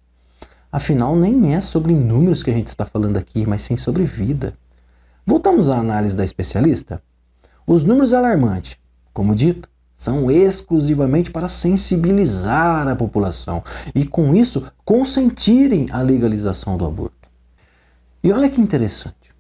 Afinal, 0.75 1.15
nem 1.15 1.55
é 1.55 1.61
sobre 1.61 1.95
números 1.95 2.43
que 2.43 2.51
a 2.51 2.53
gente 2.53 2.67
está 2.67 2.85
falando 2.85 3.17
aqui, 3.17 3.47
mas 3.47 3.63
sim 3.63 3.77
sobre 3.77 4.03
vida. 4.03 4.55
Voltamos 5.25 5.69
à 5.69 5.79
análise 5.79 6.17
da 6.17 6.25
especialista. 6.25 7.01
Os 7.65 7.85
números 7.85 8.13
alarmantes, 8.13 8.77
como 9.13 9.37
dito, 9.37 9.69
são 9.95 10.29
exclusivamente 10.33 11.31
para 11.31 11.47
sensibilizar 11.47 12.89
a 12.89 12.97
população 12.97 13.63
e, 13.95 14.05
com 14.05 14.35
isso, 14.35 14.67
consentirem 14.85 15.87
a 15.93 16.03
legalização 16.03 16.77
do 16.77 16.85
aborto. 16.85 17.31
E 18.21 18.33
olha 18.33 18.51
que 18.51 18.61
interessante. 18.61 19.33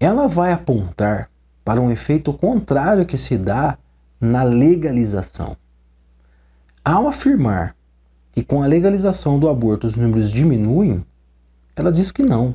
Ela 0.00 0.26
vai 0.26 0.50
apontar 0.50 1.30
para 1.64 1.80
um 1.80 1.88
efeito 1.88 2.32
contrário 2.32 3.06
que 3.06 3.16
se 3.16 3.38
dá 3.38 3.78
na 4.20 4.42
legalização. 4.42 5.56
Ao 6.84 7.06
afirmar 7.06 7.76
que 8.32 8.42
com 8.42 8.62
a 8.62 8.66
legalização 8.66 9.38
do 9.38 9.48
aborto 9.48 9.86
os 9.86 9.94
números 9.94 10.30
diminuem, 10.30 11.04
ela 11.76 11.92
diz 11.92 12.10
que 12.10 12.22
não. 12.22 12.54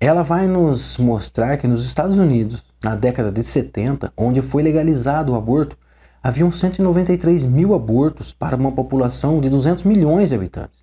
Ela 0.00 0.22
vai 0.22 0.46
nos 0.46 0.98
mostrar 0.98 1.56
que 1.58 1.68
nos 1.68 1.84
Estados 1.86 2.18
Unidos, 2.18 2.64
na 2.82 2.96
década 2.96 3.30
de 3.30 3.42
70, 3.42 4.12
onde 4.16 4.42
foi 4.42 4.62
legalizado 4.62 5.32
o 5.32 5.36
aborto, 5.36 5.76
haviam 6.22 6.50
193 6.50 7.44
mil 7.44 7.74
abortos 7.74 8.32
para 8.32 8.56
uma 8.56 8.72
população 8.72 9.40
de 9.40 9.50
200 9.50 9.82
milhões 9.82 10.30
de 10.30 10.34
habitantes. 10.34 10.82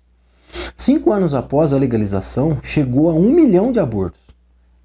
Cinco 0.76 1.12
anos 1.12 1.34
após 1.34 1.72
a 1.72 1.78
legalização, 1.78 2.58
chegou 2.62 3.10
a 3.10 3.14
1 3.14 3.32
milhão 3.32 3.72
de 3.72 3.80
abortos. 3.80 4.20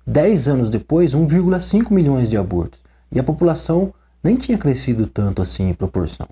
Dez 0.06 0.48
anos 0.48 0.70
depois, 0.70 1.14
1,5 1.14 1.92
milhões 1.92 2.30
de 2.30 2.38
abortos. 2.38 2.80
E 3.12 3.20
a 3.20 3.24
população 3.24 3.94
nem 4.24 4.36
tinha 4.36 4.58
crescido 4.58 5.06
tanto 5.06 5.42
assim 5.42 5.70
em 5.70 5.74
proporção. 5.74 6.28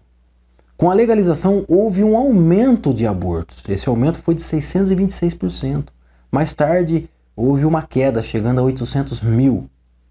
Com 0.78 0.92
a 0.92 0.94
legalização, 0.94 1.64
houve 1.70 2.04
um 2.04 2.18
aumento 2.18 2.94
de 2.94 3.08
abortos. 3.08 3.64
Esse 3.70 3.88
aumento 3.88 4.18
foi 4.18 4.36
de 4.36 4.42
626%. 4.42 5.86
Mais 6.30 6.54
tarde, 6.54 7.10
houve 7.34 7.64
uma 7.64 7.82
queda, 7.82 8.22
chegando 8.22 8.60
a 8.60 8.64
800 8.64 9.22
mil 9.22 9.70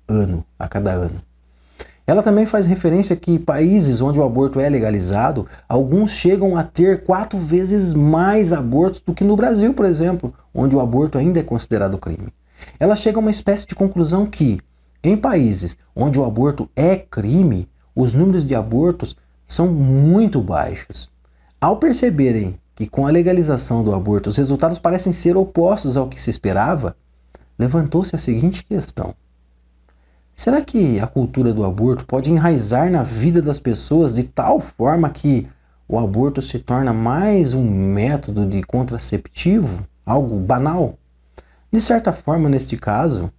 ano 0.08 0.42
a 0.58 0.66
cada 0.66 0.92
ano. 0.92 1.20
Ela 2.06 2.22
também 2.22 2.46
faz 2.46 2.64
referência 2.66 3.14
que 3.14 3.38
países 3.38 4.00
onde 4.00 4.18
o 4.18 4.24
aborto 4.24 4.58
é 4.58 4.66
legalizado, 4.68 5.46
alguns 5.68 6.10
chegam 6.10 6.56
a 6.56 6.62
ter 6.62 7.04
quatro 7.04 7.38
vezes 7.38 7.92
mais 7.92 8.50
abortos 8.50 9.00
do 9.00 9.12
que 9.12 9.24
no 9.24 9.36
Brasil, 9.36 9.74
por 9.74 9.84
exemplo, 9.84 10.32
onde 10.54 10.74
o 10.74 10.80
aborto 10.80 11.18
ainda 11.18 11.40
é 11.40 11.42
considerado 11.42 11.98
crime. 11.98 12.32
Ela 12.80 12.96
chega 12.96 13.18
a 13.18 13.20
uma 13.20 13.30
espécie 13.30 13.66
de 13.66 13.74
conclusão 13.74 14.24
que, 14.24 14.60
em 15.02 15.14
países 15.14 15.76
onde 15.94 16.18
o 16.18 16.24
aborto 16.24 16.70
é 16.74 16.96
crime, 16.96 17.68
os 17.94 18.14
números 18.14 18.46
de 18.46 18.54
abortos 18.54 19.14
são 19.46 19.68
muito 19.68 20.40
baixos. 20.40 21.10
Ao 21.60 21.76
perceberem 21.76 22.58
que 22.74 22.86
com 22.86 23.06
a 23.06 23.10
legalização 23.10 23.84
do 23.84 23.94
aborto 23.94 24.30
os 24.30 24.36
resultados 24.36 24.78
parecem 24.78 25.12
ser 25.12 25.36
opostos 25.36 25.96
ao 25.96 26.08
que 26.08 26.20
se 26.20 26.30
esperava, 26.30 26.96
levantou-se 27.58 28.14
a 28.14 28.18
seguinte 28.18 28.64
questão: 28.64 29.14
será 30.34 30.60
que 30.60 31.00
a 31.00 31.06
cultura 31.06 31.52
do 31.52 31.64
aborto 31.64 32.04
pode 32.04 32.30
enraizar 32.30 32.90
na 32.90 33.02
vida 33.02 33.40
das 33.40 33.60
pessoas 33.60 34.14
de 34.14 34.24
tal 34.24 34.60
forma 34.60 35.08
que 35.10 35.46
o 35.86 35.98
aborto 35.98 36.42
se 36.42 36.58
torna 36.58 36.92
mais 36.92 37.54
um 37.54 37.64
método 37.64 38.46
de 38.46 38.62
contraceptivo, 38.62 39.86
algo 40.04 40.38
banal? 40.38 40.98
De 41.70 41.80
certa 41.80 42.12
forma, 42.12 42.48
neste 42.48 42.76
caso, 42.76 43.32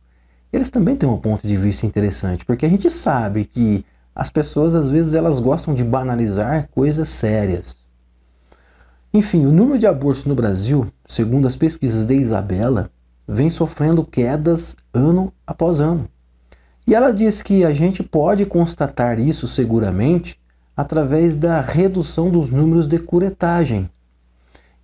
eles 0.52 0.70
também 0.70 0.96
têm 0.96 1.08
um 1.08 1.18
ponto 1.18 1.48
de 1.48 1.58
vista 1.58 1.86
interessante, 1.86 2.46
porque 2.46 2.66
a 2.66 2.70
gente 2.70 2.90
sabe 2.90 3.46
que 3.46 3.86
as 4.16 4.30
pessoas 4.30 4.74
às 4.74 4.88
vezes 4.88 5.14
elas 5.14 5.40
gostam 5.40 5.74
de 5.74 5.84
banalizar 5.84 6.70
coisas 6.70 7.10
sérias. 7.10 7.76
Enfim, 9.14 9.46
o 9.46 9.52
número 9.52 9.78
de 9.78 9.86
abortos 9.86 10.26
no 10.26 10.36
Brasil, 10.36 10.88
segundo 11.08 11.46
as 11.46 11.56
pesquisas 11.56 12.06
de 12.06 12.16
Isabela, 12.16 12.90
vem 13.28 13.50
sofrendo 13.50 14.04
quedas 14.04 14.76
ano 14.94 15.34
após 15.46 15.80
ano. 15.80 16.08
E 16.88 16.94
ela 16.94 17.12
diz 17.12 17.42
que 17.42 17.66
a 17.66 17.74
gente 17.74 18.04
pode 18.04 18.46
constatar 18.46 19.20
isso 19.20 19.48
seguramente 19.48 20.40
através 20.76 21.36
da 21.36 21.62
redução 21.62 22.30
dos 22.30 22.50
números 22.50 22.88
de 22.88 23.00
curetagem. 23.00 23.90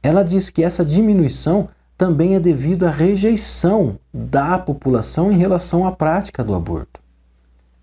Ela 0.01 0.23
diz 0.23 0.49
que 0.49 0.63
essa 0.63 0.83
diminuição 0.83 1.69
também 1.97 2.35
é 2.35 2.39
devido 2.39 2.85
à 2.85 2.89
rejeição 2.89 3.99
da 4.13 4.57
população 4.57 5.31
em 5.31 5.37
relação 5.37 5.85
à 5.85 5.91
prática 5.91 6.43
do 6.43 6.55
aborto. 6.55 7.00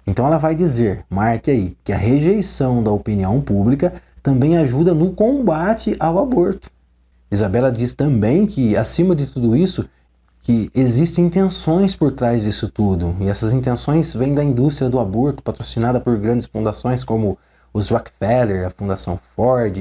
Então 0.09 0.27
ela 0.27 0.39
vai 0.39 0.55
dizer, 0.55 1.05
marque 1.11 1.51
aí, 1.51 1.77
que 1.85 1.93
a 1.93 1.97
rejeição 1.97 2.83
da 2.83 2.91
opinião 2.91 3.43
pública 3.43 3.93
também 4.23 4.57
ajuda 4.57 4.95
no 4.95 5.13
combate 5.13 5.95
ao 6.01 6.19
aborto. 6.19 6.71
Isabela 7.31 7.71
diz 7.71 7.93
também 7.93 8.47
que, 8.47 8.75
acima 8.75 9.15
de 9.15 9.27
tudo 9.27 9.55
isso, 9.55 9.87
que 10.41 10.71
existem 10.75 11.27
intenções 11.27 11.95
por 11.95 12.11
trás 12.11 12.43
disso 12.43 12.71
tudo. 12.71 13.15
E 13.21 13.29
essas 13.29 13.53
intenções 13.53 14.15
vêm 14.15 14.33
da 14.33 14.43
indústria 14.43 14.89
do 14.89 14.99
aborto, 14.99 15.43
patrocinada 15.43 16.01
por 16.01 16.17
grandes 16.17 16.47
fundações 16.47 17.05
como 17.05 17.37
os 17.71 17.91
Rockefeller, 17.91 18.67
a 18.67 18.71
Fundação 18.71 19.21
Ford, 19.37 19.77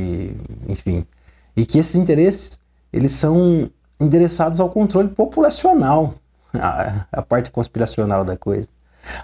enfim. 0.68 1.08
E 1.56 1.66
que 1.66 1.80
esses 1.80 1.96
interesses, 1.96 2.60
eles 2.92 3.14
são 3.14 3.72
endereçados 3.98 4.60
ao 4.60 4.70
controle 4.70 5.08
populacional, 5.08 6.16
a, 6.54 7.06
a 7.14 7.22
parte 7.22 7.50
conspiracional 7.50 8.26
da 8.26 8.36
coisa. 8.36 8.68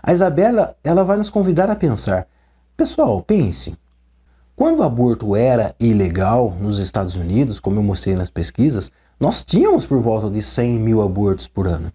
A 0.02 0.14
Isabela, 0.14 0.76
ela 0.84 1.04
vai 1.04 1.18
nos 1.18 1.30
convidar 1.30 1.70
a 1.70 1.76
pensar. 1.76 2.28
Pessoal, 2.76 3.22
pense. 3.22 3.78
Quando 4.56 4.80
o 4.80 4.84
aborto 4.84 5.36
era 5.36 5.76
ilegal 5.80 6.56
nos 6.60 6.80
Estados 6.80 7.16
Unidos, 7.16 7.60
como 7.60 7.80
eu 7.80 7.84
mostrei 7.84 8.16
nas 8.16 8.30
pesquisas, 8.30 8.92
nós 9.20 9.44
tínhamos 9.44 9.86
por 9.86 10.00
volta 10.00 10.30
de 10.30 10.42
100 10.42 10.80
mil 10.80 11.02
abortos 11.02 11.48
por 11.48 11.68
ano. 11.68 11.92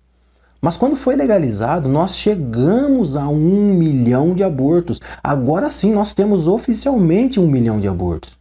Mas 0.61 0.77
quando 0.77 0.97
foi 0.97 1.15
legalizado, 1.15 1.89
nós 1.89 2.17
chegamos 2.17 3.17
a 3.17 3.29
um 3.29 3.75
milhão 3.75 4.35
de 4.35 4.43
abortos. 4.43 5.01
Agora 5.23 5.71
sim, 5.71 5.93
nós 5.93 6.13
temos 6.13 6.49
oficialmente 6.49 7.39
um 7.39 7.47
milhão 7.47 7.79
de 7.79 7.87
abortos. 7.87 8.37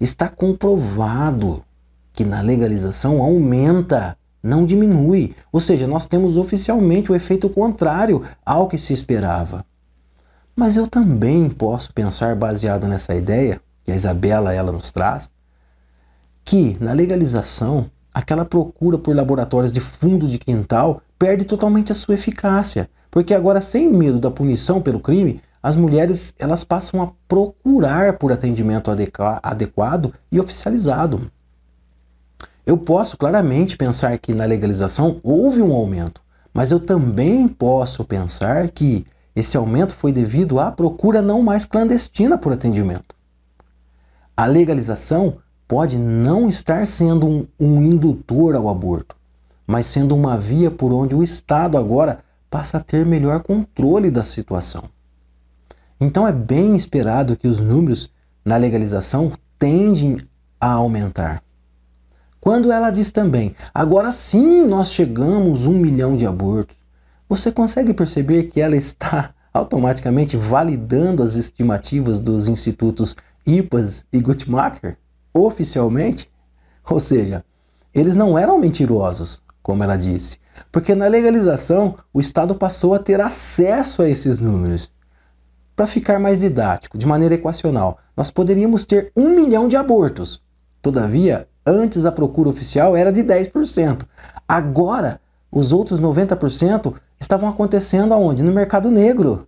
Está 0.00 0.28
comprovado 0.28 1.62
que 2.12 2.24
na 2.24 2.40
legalização 2.40 3.22
aumenta 3.22 4.16
não 4.42 4.64
diminui. 4.64 5.34
Ou 5.52 5.60
seja, 5.60 5.86
nós 5.86 6.06
temos 6.06 6.36
oficialmente 6.36 7.10
o 7.10 7.14
efeito 7.14 7.48
contrário 7.48 8.22
ao 8.44 8.68
que 8.68 8.78
se 8.78 8.92
esperava. 8.92 9.64
Mas 10.54 10.76
eu 10.76 10.86
também 10.86 11.48
posso 11.48 11.92
pensar, 11.92 12.34
baseado 12.36 12.86
nessa 12.86 13.14
ideia 13.14 13.60
que 13.84 13.92
a 13.92 13.94
Isabela 13.94 14.52
ela 14.52 14.72
nos 14.72 14.90
traz, 14.90 15.32
que 16.44 16.76
na 16.80 16.92
legalização, 16.92 17.90
aquela 18.12 18.44
procura 18.44 18.98
por 18.98 19.14
laboratórios 19.14 19.72
de 19.72 19.80
fundo 19.80 20.26
de 20.26 20.38
quintal 20.38 21.02
perde 21.18 21.44
totalmente 21.44 21.92
a 21.92 21.94
sua 21.94 22.14
eficácia, 22.14 22.90
porque 23.10 23.34
agora 23.34 23.60
sem 23.60 23.90
medo 23.92 24.18
da 24.18 24.30
punição 24.30 24.80
pelo 24.80 25.00
crime, 25.00 25.40
as 25.62 25.76
mulheres 25.76 26.34
elas 26.38 26.64
passam 26.64 27.02
a 27.02 27.12
procurar 27.28 28.18
por 28.18 28.32
atendimento 28.32 28.90
adequado 29.42 30.12
e 30.32 30.40
oficializado. 30.40 31.30
Eu 32.66 32.76
posso 32.76 33.16
claramente 33.16 33.76
pensar 33.76 34.16
que 34.18 34.34
na 34.34 34.44
legalização 34.44 35.18
houve 35.22 35.62
um 35.62 35.72
aumento, 35.72 36.22
mas 36.52 36.70
eu 36.70 36.80
também 36.80 37.48
posso 37.48 38.04
pensar 38.04 38.68
que 38.70 39.06
esse 39.34 39.56
aumento 39.56 39.94
foi 39.94 40.12
devido 40.12 40.58
à 40.58 40.70
procura 40.70 41.22
não 41.22 41.42
mais 41.42 41.64
clandestina 41.64 42.36
por 42.36 42.52
atendimento. 42.52 43.14
A 44.36 44.46
legalização 44.46 45.38
pode 45.66 45.98
não 45.98 46.48
estar 46.48 46.86
sendo 46.86 47.26
um, 47.26 47.46
um 47.58 47.82
indutor 47.82 48.54
ao 48.54 48.68
aborto, 48.68 49.16
mas 49.66 49.86
sendo 49.86 50.14
uma 50.16 50.36
via 50.36 50.70
por 50.70 50.92
onde 50.92 51.14
o 51.14 51.22
Estado 51.22 51.78
agora 51.78 52.18
passa 52.50 52.78
a 52.78 52.80
ter 52.80 53.06
melhor 53.06 53.42
controle 53.42 54.10
da 54.10 54.24
situação. 54.24 54.84
Então 56.00 56.26
é 56.26 56.32
bem 56.32 56.74
esperado 56.74 57.36
que 57.36 57.46
os 57.46 57.60
números 57.60 58.10
na 58.44 58.56
legalização 58.56 59.30
tendem 59.58 60.16
a 60.58 60.72
aumentar. 60.72 61.42
Quando 62.40 62.72
ela 62.72 62.90
diz 62.90 63.10
também, 63.10 63.54
agora 63.74 64.10
sim 64.12 64.64
nós 64.64 64.90
chegamos 64.90 65.66
um 65.66 65.74
milhão 65.74 66.16
de 66.16 66.26
abortos, 66.26 66.76
você 67.28 67.52
consegue 67.52 67.92
perceber 67.92 68.44
que 68.44 68.60
ela 68.60 68.76
está 68.76 69.34
automaticamente 69.52 70.36
validando 70.36 71.22
as 71.22 71.36
estimativas 71.36 72.18
dos 72.18 72.48
institutos 72.48 73.14
IPAS 73.46 74.06
e 74.12 74.20
Guttmacher? 74.20 74.96
Oficialmente? 75.34 76.30
Ou 76.88 76.98
seja, 76.98 77.44
eles 77.94 78.16
não 78.16 78.38
eram 78.38 78.58
mentirosos, 78.58 79.42
como 79.62 79.84
ela 79.84 79.96
disse, 79.96 80.38
porque 80.72 80.94
na 80.94 81.08
legalização 81.08 81.96
o 82.12 82.20
Estado 82.20 82.54
passou 82.54 82.94
a 82.94 82.98
ter 82.98 83.20
acesso 83.20 84.00
a 84.02 84.08
esses 84.08 84.40
números. 84.40 84.90
Para 85.76 85.86
ficar 85.86 86.18
mais 86.18 86.40
didático, 86.40 86.96
de 86.96 87.06
maneira 87.06 87.34
equacional, 87.34 87.98
nós 88.16 88.30
poderíamos 88.30 88.84
ter 88.84 89.12
um 89.16 89.34
milhão 89.34 89.68
de 89.68 89.76
abortos. 89.76 90.42
Todavia, 90.82 91.48
antes 91.70 92.04
a 92.04 92.12
procura 92.12 92.48
oficial 92.48 92.96
era 92.96 93.12
de 93.12 93.22
10%. 93.22 94.02
Agora, 94.46 95.20
os 95.50 95.72
outros 95.72 96.00
90% 96.00 96.94
estavam 97.18 97.48
acontecendo 97.48 98.12
aonde? 98.12 98.42
No 98.42 98.52
mercado 98.52 98.90
negro, 98.90 99.46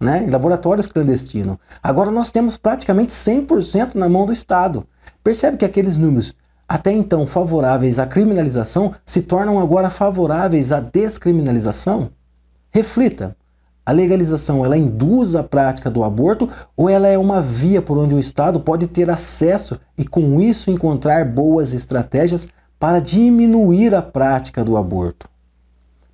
né? 0.00 0.24
em 0.24 0.30
laboratórios 0.30 0.86
clandestinos. 0.86 1.56
Agora 1.82 2.10
nós 2.10 2.30
temos 2.30 2.56
praticamente 2.56 3.12
100% 3.12 3.94
na 3.94 4.08
mão 4.08 4.26
do 4.26 4.32
Estado. 4.32 4.86
Percebe 5.22 5.56
que 5.56 5.64
aqueles 5.64 5.96
números 5.96 6.34
até 6.68 6.92
então 6.92 7.26
favoráveis 7.26 7.98
à 7.98 8.06
criminalização 8.06 8.94
se 9.04 9.22
tornam 9.22 9.60
agora 9.60 9.90
favoráveis 9.90 10.72
à 10.72 10.80
descriminalização? 10.80 12.10
Reflita, 12.70 13.36
a 13.86 13.92
legalização 13.92 14.64
ela 14.64 14.76
induz 14.76 15.34
a 15.34 15.42
prática 15.42 15.90
do 15.90 16.04
aborto 16.04 16.48
ou 16.76 16.88
ela 16.88 17.06
é 17.06 17.18
uma 17.18 17.42
via 17.42 17.82
por 17.82 17.98
onde 17.98 18.14
o 18.14 18.18
Estado 18.18 18.58
pode 18.58 18.86
ter 18.86 19.10
acesso 19.10 19.78
e 19.96 20.06
com 20.06 20.40
isso 20.40 20.70
encontrar 20.70 21.24
boas 21.24 21.72
estratégias 21.74 22.48
para 22.78 23.00
diminuir 23.00 23.94
a 23.94 24.00
prática 24.00 24.64
do 24.64 24.76
aborto? 24.76 25.28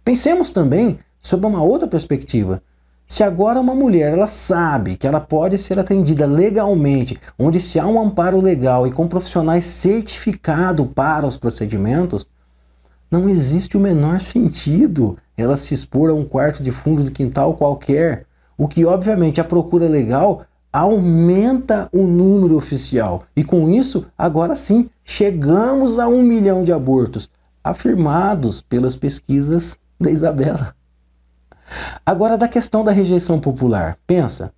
Pensemos 0.05 0.51
também 0.51 0.99
sobre 1.23 1.47
uma 1.47 1.63
outra 1.63 1.87
perspectiva. 1.87 2.63
Se 3.07 3.23
agora 3.23 3.61
uma 3.61 3.75
mulher 3.75 4.13
ela 4.13 4.27
sabe 4.27 4.97
que 4.97 5.07
ela 5.07 5.21
pode 5.21 5.59
ser 5.59 5.79
atendida 5.79 6.27
legalmente, 6.27 7.19
onde 7.39 7.61
se 7.61 7.79
há 7.79 7.87
um 7.87 8.01
amparo 8.01 8.41
legal 8.41 8.87
e 8.87 8.93
com 8.93 9.09
profissionais 9.09 9.65
certificados 9.65 10.87
para 10.95 11.27
os 11.27 11.37
procedimentos, 11.37 12.27
não 13.11 13.29
existe 13.29 13.77
o 13.77 13.81
menor 13.81 14.21
sentido 14.21 15.19
ela 15.41 15.57
se 15.57 15.75
expor 15.75 16.11
a 16.11 16.15
um 16.15 16.25
quarto 16.25 16.63
de 16.63 16.71
fundo 16.71 17.03
de 17.03 17.11
quintal 17.11 17.55
qualquer, 17.55 18.27
o 18.57 18.69
que 18.69 18.85
obviamente 18.85 19.41
a 19.41 19.45
procura 19.45 19.89
legal 19.89 20.43
aumenta 20.73 21.89
o 21.93 22.03
número 22.03 22.57
oficial. 22.57 23.25
E 23.35 23.43
com 23.43 23.69
isso, 23.69 24.07
agora 24.17 24.55
sim, 24.55 24.89
chegamos 25.05 25.99
a 25.99 26.07
um 26.07 26.23
milhão 26.23 26.63
de 26.63 26.73
abortos, 26.73 27.29
afirmados 27.63 28.63
pelas 28.63 28.95
pesquisas 28.95 29.79
da 29.99 30.11
Isabela. 30.11 30.75
Agora, 32.05 32.37
da 32.37 32.49
questão 32.49 32.83
da 32.83 32.93
rejeição 32.93 33.41
popular, 33.41 33.97
pensa 34.07 34.53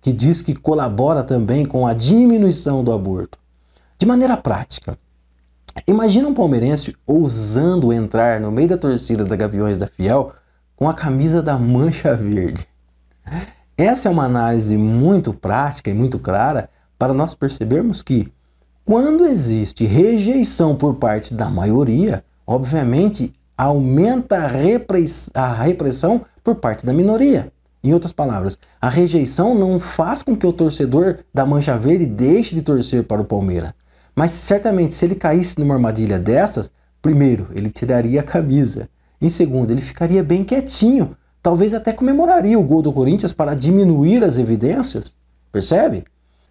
que 0.00 0.12
diz 0.12 0.40
que 0.40 0.54
colabora 0.54 1.22
também 1.22 1.64
com 1.64 1.86
a 1.86 1.94
diminuição 1.94 2.84
do 2.84 2.92
aborto. 2.92 3.38
De 3.98 4.06
maneira 4.06 4.36
prática, 4.36 4.98
imagina 5.86 6.28
um 6.28 6.34
palmeirense 6.34 6.96
ousando 7.06 7.92
entrar 7.92 8.40
no 8.40 8.50
meio 8.50 8.68
da 8.68 8.78
torcida 8.78 9.24
da 9.24 9.36
Gaviões 9.36 9.78
da 9.78 9.86
Fiel 9.86 10.32
com 10.76 10.88
a 10.88 10.94
camisa 10.94 11.42
da 11.42 11.58
Mancha 11.58 12.14
Verde. 12.14 12.66
Essa 13.76 14.08
é 14.08 14.10
uma 14.10 14.24
análise 14.24 14.76
muito 14.76 15.32
prática 15.32 15.90
e 15.90 15.94
muito 15.94 16.18
clara 16.18 16.68
para 16.98 17.14
nós 17.14 17.34
percebermos 17.34 18.02
que, 18.02 18.32
quando 18.84 19.24
existe 19.24 19.84
rejeição 19.84 20.74
por 20.74 20.94
parte 20.94 21.34
da 21.34 21.48
maioria, 21.48 22.24
obviamente 22.46 23.32
aumenta 23.56 24.36
a 25.34 25.52
repressão 25.52 26.24
por 26.42 26.56
parte 26.56 26.86
da 26.86 26.92
minoria. 26.92 27.52
Em 27.82 27.92
outras 27.92 28.12
palavras, 28.12 28.58
a 28.80 28.88
rejeição 28.88 29.54
não 29.54 29.78
faz 29.78 30.22
com 30.22 30.36
que 30.36 30.46
o 30.46 30.52
torcedor 30.52 31.18
da 31.32 31.46
Mancha 31.46 31.76
Verde 31.76 32.06
deixe 32.06 32.54
de 32.54 32.62
torcer 32.62 33.04
para 33.04 33.20
o 33.22 33.24
Palmeiras. 33.24 33.72
Mas 34.18 34.32
certamente, 34.32 34.96
se 34.96 35.04
ele 35.04 35.14
caísse 35.14 35.60
numa 35.60 35.74
armadilha 35.74 36.18
dessas, 36.18 36.72
primeiro, 37.00 37.46
ele 37.54 37.70
tiraria 37.70 38.18
a 38.18 38.24
camisa. 38.24 38.88
Em 39.22 39.28
segundo, 39.28 39.70
ele 39.70 39.80
ficaria 39.80 40.24
bem 40.24 40.42
quietinho. 40.42 41.16
Talvez 41.40 41.72
até 41.72 41.92
comemoraria 41.92 42.58
o 42.58 42.64
gol 42.64 42.82
do 42.82 42.92
Corinthians 42.92 43.32
para 43.32 43.54
diminuir 43.54 44.24
as 44.24 44.36
evidências. 44.36 45.14
Percebe? 45.52 46.02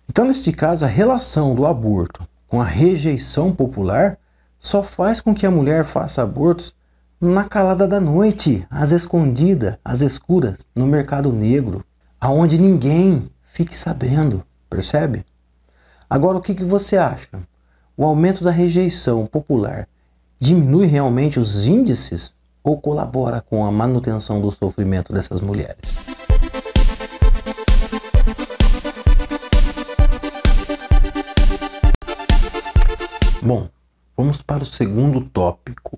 Então, 0.09 0.23
neste 0.23 0.53
caso, 0.53 0.85
a 0.85 0.87
relação 0.87 1.53
do 1.53 1.65
aborto 1.65 2.25
com 2.47 2.61
a 2.61 2.63
rejeição 2.63 3.51
popular 3.51 4.17
só 4.57 4.81
faz 4.81 5.19
com 5.19 5.35
que 5.35 5.45
a 5.45 5.51
mulher 5.51 5.83
faça 5.83 6.23
abortos 6.23 6.73
na 7.19 7.43
calada 7.43 7.85
da 7.85 7.99
noite, 7.99 8.65
às 8.69 8.93
escondidas, 8.93 9.77
às 9.83 9.99
escuras, 9.99 10.59
no 10.73 10.87
mercado 10.87 11.33
negro, 11.33 11.83
aonde 12.17 12.57
ninguém 12.57 13.29
fique 13.51 13.75
sabendo, 13.75 14.41
percebe? 14.69 15.25
Agora, 16.09 16.37
o 16.37 16.41
que, 16.41 16.55
que 16.55 16.63
você 16.63 16.95
acha? 16.95 17.27
O 17.99 18.05
aumento 18.05 18.43
da 18.43 18.51
rejeição 18.51 19.25
popular 19.25 19.87
diminui 20.37 20.85
realmente 20.85 21.39
os 21.39 21.65
índices 21.65 22.31
ou 22.63 22.79
colabora 22.79 23.41
com 23.41 23.65
a 23.65 23.71
manutenção 23.71 24.39
do 24.39 24.51
sofrimento 24.51 25.11
dessas 25.11 25.41
mulheres? 25.41 25.95
Bom, 33.41 33.67
vamos 34.15 34.43
para 34.43 34.61
o 34.61 34.67
segundo 34.67 35.21
tópico 35.21 35.97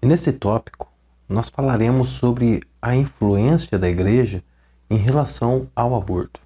e 0.00 0.06
nesse 0.06 0.32
tópico, 0.32 0.90
nós 1.28 1.50
falaremos 1.50 2.08
sobre 2.08 2.62
a 2.80 2.96
influência 2.96 3.78
da 3.78 3.86
igreja 3.86 4.42
em 4.88 4.96
relação 4.96 5.68
ao 5.76 5.94
aborto. 5.94 6.40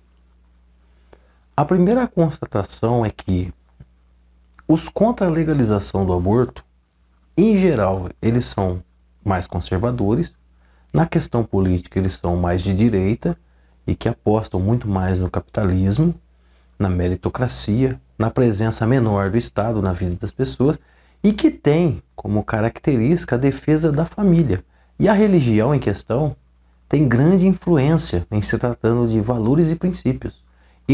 A 1.57 1.65
primeira 1.65 2.09
constatação 2.09 3.07
é 3.07 3.11
que 3.11 3.53
os 4.73 4.89
contra 4.89 5.27
a 5.27 5.31
legalização 5.31 6.07
do 6.07 6.13
aborto, 6.13 6.65
em 7.37 7.59
geral, 7.59 8.09
eles 8.23 8.45
são 8.45 8.81
mais 9.25 9.45
conservadores, 9.45 10.33
na 10.95 11.07
questão 11.07 11.43
política, 11.43 11.99
eles 11.99 12.13
são 12.13 12.37
mais 12.37 12.63
de 12.63 12.73
direita 12.73 13.37
e 13.85 13.97
que 13.97 14.09
apostam 14.09 14.61
muito 14.61 14.89
mais 14.89 15.19
no 15.19 15.29
capitalismo, 15.29 16.15
na 16.79 16.89
meritocracia, 16.89 18.01
na 18.17 18.31
presença 18.31 18.87
menor 18.87 19.29
do 19.29 19.37
Estado 19.37 19.83
na 19.83 19.93
vida 19.93 20.15
das 20.15 20.31
pessoas 20.31 20.79
e 21.21 21.33
que 21.33 21.51
tem 21.51 22.01
como 22.15 22.45
característica 22.45 23.35
a 23.35 23.39
defesa 23.41 23.91
da 23.91 24.05
família. 24.05 24.63
E 25.01 25.09
a 25.09 25.13
religião 25.13 25.75
em 25.75 25.81
questão 25.81 26.37
tem 26.89 27.09
grande 27.09 27.45
influência 27.45 28.25
em 28.31 28.41
se 28.41 28.57
tratando 28.57 29.09
de 29.09 29.21
valores 29.21 29.69
e 29.69 29.75
princípios, 29.75 30.45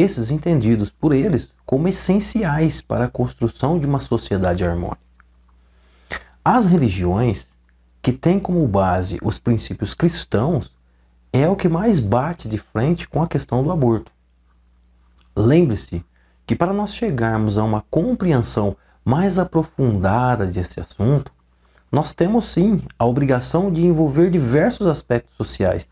esses 0.01 0.31
entendidos 0.31 0.91
por 0.91 1.13
eles 1.13 1.53
como 1.65 1.89
essenciais 1.89 2.81
para 2.81 3.05
a 3.05 3.11
construção 3.11 3.79
de 3.79 3.87
uma 3.87 4.01
sociedade 4.01 4.65
harmônica. 4.65 5.01
As 6.45 6.67
religiões 6.67 7.49
que 8.01 8.13
têm 8.13 8.39
como 8.39 8.67
base 8.69 9.19
os 9.23 9.39
princípios 9.39 9.95
cristãos 9.95 10.73
é 11.33 11.49
o 11.49 11.57
que 11.57 11.69
mais 11.69 11.99
bate 11.99 12.49
de 12.49 12.59
frente 12.59 13.09
com 13.09 13.23
a 13.23 13.27
questão 13.27 13.63
do 13.63 13.71
aborto. 13.73 14.13
Lembre-se 15.35 16.05
que 16.47 16.55
para 16.55 16.73
nós 16.73 16.95
chegarmos 16.95 17.59
a 17.59 17.65
uma 17.65 17.85
compreensão 17.91 18.77
mais 19.05 19.39
aprofundada 19.39 20.47
desse 20.47 20.81
assunto, 20.81 21.33
nós 21.91 22.15
temos 22.15 22.47
sim 22.47 22.83
a 22.99 23.05
obrigação 23.05 23.73
de 23.73 23.85
envolver 23.85 24.31
diversos 24.31 24.87
aspectos 24.87 25.37
sociais, 25.37 25.89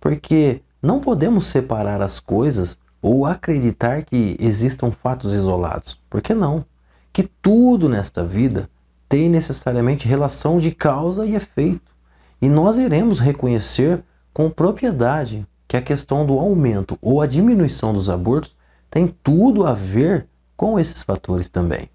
porque 0.00 0.62
não 0.80 1.00
podemos 1.00 1.46
separar 1.46 2.00
as 2.00 2.20
coisas 2.20 2.78
ou 3.06 3.26
acreditar 3.26 4.02
que 4.04 4.36
existam 4.40 4.90
fatos 4.90 5.32
isolados. 5.32 5.98
Por 6.10 6.20
que 6.20 6.34
não? 6.34 6.64
Que 7.12 7.22
tudo 7.22 7.88
nesta 7.88 8.24
vida 8.24 8.68
tem 9.08 9.28
necessariamente 9.28 10.08
relação 10.08 10.58
de 10.58 10.70
causa 10.70 11.24
e 11.24 11.34
efeito. 11.34 11.94
E 12.40 12.48
nós 12.48 12.78
iremos 12.78 13.18
reconhecer 13.18 14.02
com 14.32 14.50
propriedade 14.50 15.46
que 15.68 15.76
a 15.76 15.82
questão 15.82 16.26
do 16.26 16.38
aumento 16.38 16.98
ou 17.00 17.20
a 17.20 17.26
diminuição 17.26 17.92
dos 17.92 18.10
abortos 18.10 18.56
tem 18.90 19.14
tudo 19.22 19.66
a 19.66 19.72
ver 19.72 20.26
com 20.56 20.78
esses 20.78 21.02
fatores 21.02 21.48
também 21.48 21.88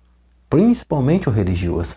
principalmente 0.52 1.30
o 1.30 1.32
religioso. 1.32 1.96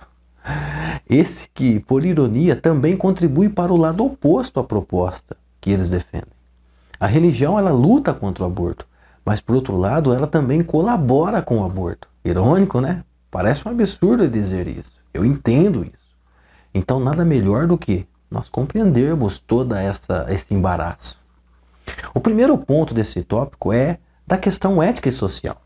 Esse 1.11 1.51
que, 1.53 1.81
por 1.81 2.05
ironia, 2.05 2.55
também 2.55 2.97
contribui 2.97 3.49
para 3.49 3.73
o 3.73 3.77
lado 3.77 4.05
oposto 4.07 4.61
à 4.61 4.65
proposta 4.65 5.37
que 5.61 5.71
eles 5.71 5.91
defendem. 5.91 6.33
A 7.01 7.09
religião 7.09 7.59
ela 7.59 7.73
luta 7.73 8.15
contra 8.15 8.45
o 8.45 8.47
aborto, 8.47 8.87
mas 9.25 9.41
por 9.41 9.55
outro 9.55 9.77
lado 9.77 10.13
ela 10.13 10.27
também 10.27 10.63
colabora 10.63 11.41
com 11.41 11.59
o 11.59 11.65
aborto. 11.65 12.09
Irônico, 12.25 12.81
né? 12.81 13.05
Parece 13.31 13.67
um 13.67 13.71
absurdo 13.71 14.29
dizer 14.29 14.69
isso. 14.69 14.95
Eu 15.13 15.25
entendo 15.25 15.85
isso. 15.85 16.05
Então 16.73 17.01
nada 17.01 17.25
melhor 17.25 17.67
do 17.67 17.79
que 17.79 18.07
nós 18.31 18.49
compreendermos 18.49 19.39
toda 19.39 19.81
essa 19.81 20.27
esse 20.29 20.53
embaraço. 20.53 21.21
O 22.15 22.21
primeiro 22.21 22.57
ponto 22.59 22.95
desse 22.95 23.23
tópico 23.23 23.73
é 23.73 23.99
da 24.27 24.39
questão 24.39 24.83
ética 24.83 25.09
e 25.09 25.13
social. 25.13 25.61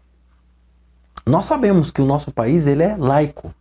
Nós 1.25 1.44
sabemos 1.44 1.90
que 1.90 2.01
o 2.01 2.07
nosso 2.07 2.33
país 2.33 2.66
ele 2.66 2.83
é 2.83 2.97
laico. 2.97 3.55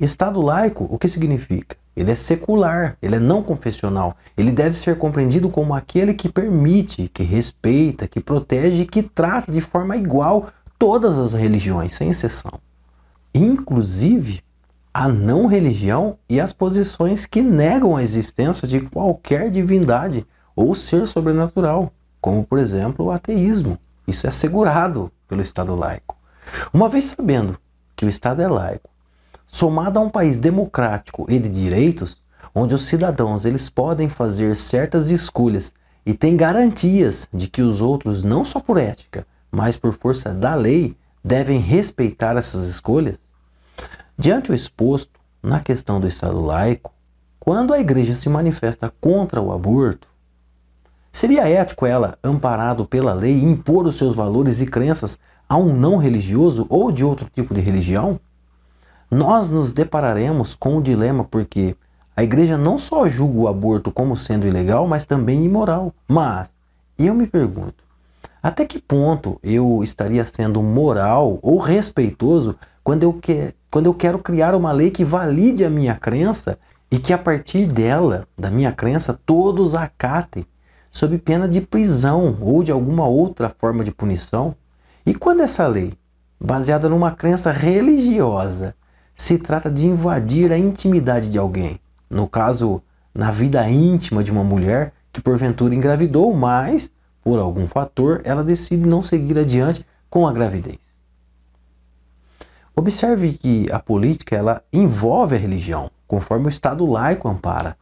Estado 0.00 0.40
laico, 0.40 0.86
o 0.90 0.98
que 0.98 1.06
significa? 1.06 1.76
Ele 1.94 2.10
é 2.10 2.14
secular, 2.14 2.96
ele 3.02 3.16
é 3.16 3.18
não 3.18 3.42
confessional. 3.42 4.16
Ele 4.36 4.50
deve 4.50 4.78
ser 4.78 4.96
compreendido 4.96 5.50
como 5.50 5.74
aquele 5.74 6.14
que 6.14 6.28
permite, 6.28 7.08
que 7.08 7.22
respeita, 7.22 8.08
que 8.08 8.20
protege 8.20 8.82
e 8.82 8.86
que 8.86 9.02
trata 9.02 9.52
de 9.52 9.60
forma 9.60 9.96
igual 9.96 10.48
todas 10.78 11.18
as 11.18 11.34
religiões, 11.34 11.94
sem 11.94 12.08
exceção. 12.08 12.58
Inclusive 13.34 14.42
a 14.92 15.08
não 15.08 15.46
religião 15.46 16.18
e 16.28 16.40
as 16.40 16.52
posições 16.52 17.26
que 17.26 17.40
negam 17.42 17.96
a 17.96 18.02
existência 18.02 18.66
de 18.66 18.80
qualquer 18.80 19.50
divindade 19.50 20.26
ou 20.56 20.74
ser 20.74 21.06
sobrenatural, 21.06 21.92
como 22.20 22.44
por 22.44 22.58
exemplo 22.58 23.06
o 23.06 23.10
ateísmo. 23.10 23.78
Isso 24.06 24.26
é 24.26 24.30
assegurado 24.30 25.12
pelo 25.28 25.42
Estado 25.42 25.76
laico. 25.76 26.16
Uma 26.72 26.88
vez 26.88 27.04
sabendo 27.04 27.56
que 27.94 28.04
o 28.04 28.08
Estado 28.08 28.42
é 28.42 28.48
laico, 28.48 28.89
somado 29.50 29.98
a 29.98 30.02
um 30.02 30.08
país 30.08 30.38
democrático 30.38 31.26
e 31.28 31.36
de 31.36 31.48
direitos, 31.48 32.22
onde 32.54 32.72
os 32.72 32.86
cidadãos 32.86 33.44
eles 33.44 33.68
podem 33.68 34.08
fazer 34.08 34.54
certas 34.54 35.10
escolhas 35.10 35.74
e 36.06 36.14
têm 36.14 36.36
garantias 36.36 37.28
de 37.34 37.48
que 37.48 37.60
os 37.60 37.80
outros, 37.80 38.22
não 38.22 38.44
só 38.44 38.60
por 38.60 38.78
ética, 38.78 39.26
mas 39.50 39.76
por 39.76 39.92
força 39.92 40.32
da 40.32 40.54
lei, 40.54 40.96
devem 41.22 41.58
respeitar 41.58 42.36
essas 42.36 42.68
escolhas? 42.68 43.18
Diante 44.16 44.52
o 44.52 44.54
exposto 44.54 45.18
na 45.42 45.58
questão 45.58 46.00
do 46.00 46.06
Estado 46.06 46.40
laico, 46.40 46.92
quando 47.40 47.74
a 47.74 47.80
igreja 47.80 48.14
se 48.14 48.28
manifesta 48.28 48.92
contra 49.00 49.42
o 49.42 49.52
aborto, 49.52 50.06
seria 51.10 51.48
ético 51.48 51.84
ela, 51.84 52.16
amparado 52.22 52.86
pela 52.86 53.12
lei, 53.12 53.42
impor 53.42 53.84
os 53.84 53.96
seus 53.96 54.14
valores 54.14 54.60
e 54.60 54.66
crenças 54.66 55.18
a 55.48 55.56
um 55.56 55.74
não 55.74 55.96
religioso 55.96 56.66
ou 56.68 56.92
de 56.92 57.04
outro 57.04 57.28
tipo 57.34 57.52
de 57.52 57.60
religião? 57.60 58.20
Nós 59.10 59.48
nos 59.48 59.72
depararemos 59.72 60.54
com 60.54 60.76
o 60.76 60.82
dilema 60.82 61.24
porque 61.24 61.74
a 62.16 62.22
igreja 62.22 62.56
não 62.56 62.78
só 62.78 63.08
julga 63.08 63.40
o 63.40 63.48
aborto 63.48 63.90
como 63.90 64.16
sendo 64.16 64.46
ilegal, 64.46 64.86
mas 64.86 65.04
também 65.04 65.44
imoral. 65.44 65.92
Mas 66.06 66.54
eu 66.96 67.12
me 67.12 67.26
pergunto, 67.26 67.82
até 68.40 68.64
que 68.64 68.78
ponto 68.78 69.40
eu 69.42 69.82
estaria 69.82 70.24
sendo 70.24 70.62
moral 70.62 71.40
ou 71.42 71.58
respeitoso 71.58 72.54
quando 72.84 73.02
eu, 73.02 73.12
que, 73.12 73.52
quando 73.68 73.86
eu 73.86 73.94
quero 73.94 74.18
criar 74.20 74.54
uma 74.54 74.70
lei 74.70 74.92
que 74.92 75.04
valide 75.04 75.64
a 75.64 75.70
minha 75.70 75.96
crença 75.96 76.56
e 76.88 76.96
que 76.96 77.12
a 77.12 77.18
partir 77.18 77.66
dela, 77.66 78.28
da 78.38 78.48
minha 78.48 78.70
crença, 78.70 79.18
todos 79.26 79.74
acatem, 79.74 80.46
sob 80.88 81.18
pena 81.18 81.48
de 81.48 81.60
prisão 81.60 82.38
ou 82.40 82.62
de 82.62 82.70
alguma 82.70 83.08
outra 83.08 83.48
forma 83.48 83.82
de 83.82 83.90
punição? 83.90 84.54
E 85.04 85.14
quando 85.14 85.40
essa 85.40 85.66
lei, 85.66 85.94
baseada 86.40 86.88
numa 86.88 87.10
crença 87.10 87.50
religiosa, 87.50 88.74
se 89.20 89.36
trata 89.36 89.70
de 89.70 89.86
invadir 89.86 90.50
a 90.50 90.56
intimidade 90.56 91.28
de 91.28 91.38
alguém, 91.38 91.78
no 92.08 92.26
caso, 92.26 92.82
na 93.14 93.30
vida 93.30 93.68
íntima 93.68 94.24
de 94.24 94.32
uma 94.32 94.42
mulher 94.42 94.94
que 95.12 95.20
porventura 95.20 95.74
engravidou, 95.74 96.32
mas 96.32 96.90
por 97.22 97.38
algum 97.38 97.66
fator, 97.66 98.22
ela 98.24 98.42
decide 98.42 98.88
não 98.88 99.02
seguir 99.02 99.38
adiante 99.38 99.84
com 100.08 100.26
a 100.26 100.32
gravidez. 100.32 100.78
Observe 102.74 103.34
que 103.34 103.70
a 103.70 103.78
política 103.78 104.36
ela 104.36 104.64
envolve 104.72 105.36
a 105.36 105.38
religião, 105.38 105.90
conforme 106.08 106.46
o 106.46 106.48
Estado 106.48 106.86
laico 106.86 107.28
ampara. 107.28 107.76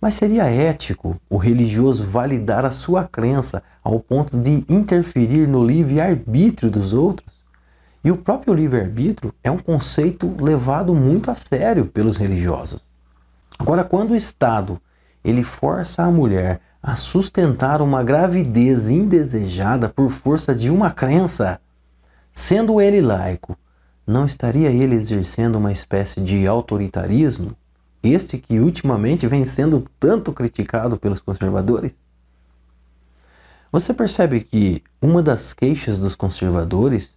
Mas 0.00 0.14
seria 0.14 0.50
ético 0.50 1.20
o 1.30 1.36
religioso 1.36 2.04
validar 2.04 2.64
a 2.64 2.72
sua 2.72 3.04
crença 3.04 3.62
ao 3.80 4.00
ponto 4.00 4.36
de 4.36 4.64
interferir 4.68 5.46
no 5.46 5.64
livre-arbítrio 5.64 6.68
dos 6.68 6.92
outros? 6.92 7.39
E 8.02 8.10
o 8.10 8.16
próprio 8.16 8.54
livre-arbítrio 8.54 9.34
é 9.42 9.50
um 9.50 9.58
conceito 9.58 10.34
levado 10.42 10.94
muito 10.94 11.30
a 11.30 11.34
sério 11.34 11.86
pelos 11.86 12.16
religiosos. 12.16 12.82
Agora, 13.58 13.84
quando 13.84 14.12
o 14.12 14.16
Estado 14.16 14.80
ele 15.22 15.42
força 15.42 16.02
a 16.02 16.10
mulher 16.10 16.60
a 16.82 16.96
sustentar 16.96 17.82
uma 17.82 18.02
gravidez 18.02 18.88
indesejada 18.88 19.88
por 19.88 20.10
força 20.10 20.54
de 20.54 20.70
uma 20.70 20.90
crença, 20.90 21.60
sendo 22.32 22.80
ele 22.80 23.02
laico, 23.02 23.54
não 24.06 24.24
estaria 24.24 24.70
ele 24.70 24.94
exercendo 24.94 25.56
uma 25.56 25.70
espécie 25.70 26.22
de 26.22 26.46
autoritarismo? 26.46 27.54
Este 28.02 28.38
que 28.38 28.58
ultimamente 28.58 29.26
vem 29.26 29.44
sendo 29.44 29.86
tanto 30.00 30.32
criticado 30.32 30.96
pelos 30.96 31.20
conservadores? 31.20 31.94
Você 33.70 33.92
percebe 33.92 34.40
que 34.40 34.82
uma 35.02 35.22
das 35.22 35.52
queixas 35.52 35.98
dos 35.98 36.16
conservadores 36.16 37.14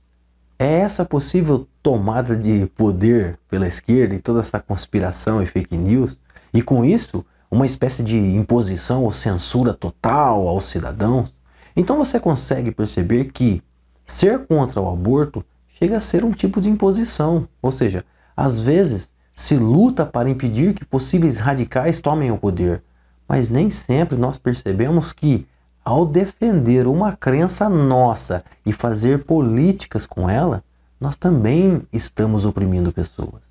é 0.64 0.80
essa 0.80 1.04
possível 1.04 1.68
tomada 1.82 2.36
de 2.36 2.66
poder 2.68 3.38
pela 3.50 3.68
esquerda 3.68 4.16
e 4.16 4.20
toda 4.20 4.40
essa 4.40 4.60
conspiração 4.60 5.42
e 5.42 5.46
fake 5.46 5.76
news, 5.76 6.18
e 6.54 6.62
com 6.62 6.86
isso 6.86 7.26
uma 7.52 7.66
espécie 7.66 8.02
de 8.02 8.18
imposição 8.18 9.04
ou 9.04 9.12
censura 9.12 9.74
total 9.74 10.48
aos 10.48 10.66
cidadãos, 10.66 11.34
então 11.76 11.98
você 11.98 12.20
consegue 12.20 12.72
perceber 12.72 13.26
que 13.26 13.62
ser 14.06 14.46
contra 14.46 14.80
o 14.80 14.92
aborto 14.92 15.44
chega 15.68 15.98
a 15.98 16.02
ser 16.02 16.24
um 16.24 16.32
tipo 16.32 16.62
de 16.62 16.70
imposição, 16.70 17.48
ou 17.62 17.72
seja, 17.72 18.06
às 18.36 18.60
vezes 18.60 19.10
se 19.36 19.56
luta 19.56 20.06
para 20.06 20.30
impedir 20.30 20.74
que 20.74 20.86
possíveis 20.86 21.40
radicais 21.40 22.00
tomem 22.00 22.32
o 22.32 22.38
poder, 22.38 22.82
mas 23.28 23.50
nem 23.50 23.70
sempre 23.70 24.18
nós 24.18 24.38
percebemos 24.38 25.12
que, 25.12 25.46
ao 25.84 26.06
defender 26.06 26.88
uma 26.88 27.16
crença 27.16 27.68
nossa 27.70 28.44
e 28.66 28.72
fazer 28.72 29.26
políticas 29.26 30.06
com 30.06 30.30
ela, 30.30 30.64
nós 31.00 31.16
também 31.16 31.82
estamos 31.92 32.46
oprimindo 32.46 32.92
pessoas. 32.92 33.42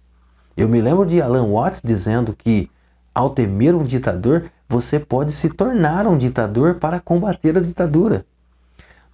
Eu 0.57 0.69
me 0.69 0.81
lembro 0.81 1.05
de 1.05 1.21
Alan 1.21 1.51
Watts 1.51 1.83
dizendo 1.85 2.35
que 2.35 2.71
ao 3.15 3.31
temer 3.31 3.75
um 3.75 3.85
ditador, 3.85 4.51
você 4.67 4.99
pode 4.99 5.33
se 5.33 5.51
tornar 5.51 6.07
um 6.07 6.17
ditador 6.17 6.77
para 6.77 6.99
combater 6.99 7.59
a 7.59 7.61
ditadura. 7.61 8.25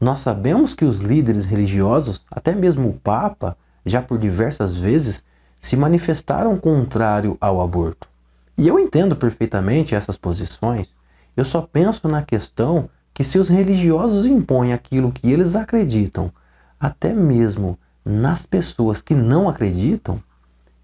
Nós 0.00 0.20
sabemos 0.20 0.72
que 0.72 0.85
os 0.85 1.00
líderes 1.00 1.44
religiosos, 1.44 2.24
até 2.31 2.54
mesmo 2.54 2.88
o 2.88 2.94
Papa, 2.94 3.57
já 3.85 4.00
por 4.00 4.16
diversas 4.16 4.76
vezes, 4.76 5.24
se 5.61 5.76
manifestaram 5.76 6.57
contrário 6.57 7.37
ao 7.40 7.61
aborto. 7.61 8.09
E 8.57 8.68
eu 8.68 8.78
entendo 8.78 9.16
perfeitamente 9.16 9.96
essas 9.96 10.16
posições. 10.16 10.88
Eu 11.37 11.44
só 11.44 11.61
penso 11.61 12.07
na 12.07 12.22
questão 12.22 12.88
que 13.18 13.24
se 13.24 13.37
os 13.37 13.48
religiosos 13.48 14.26
impõem 14.26 14.72
aquilo 14.72 15.11
que 15.11 15.28
eles 15.28 15.57
acreditam, 15.57 16.31
até 16.78 17.12
mesmo 17.12 17.76
nas 18.04 18.46
pessoas 18.46 19.02
que 19.02 19.12
não 19.12 19.48
acreditam, 19.48 20.22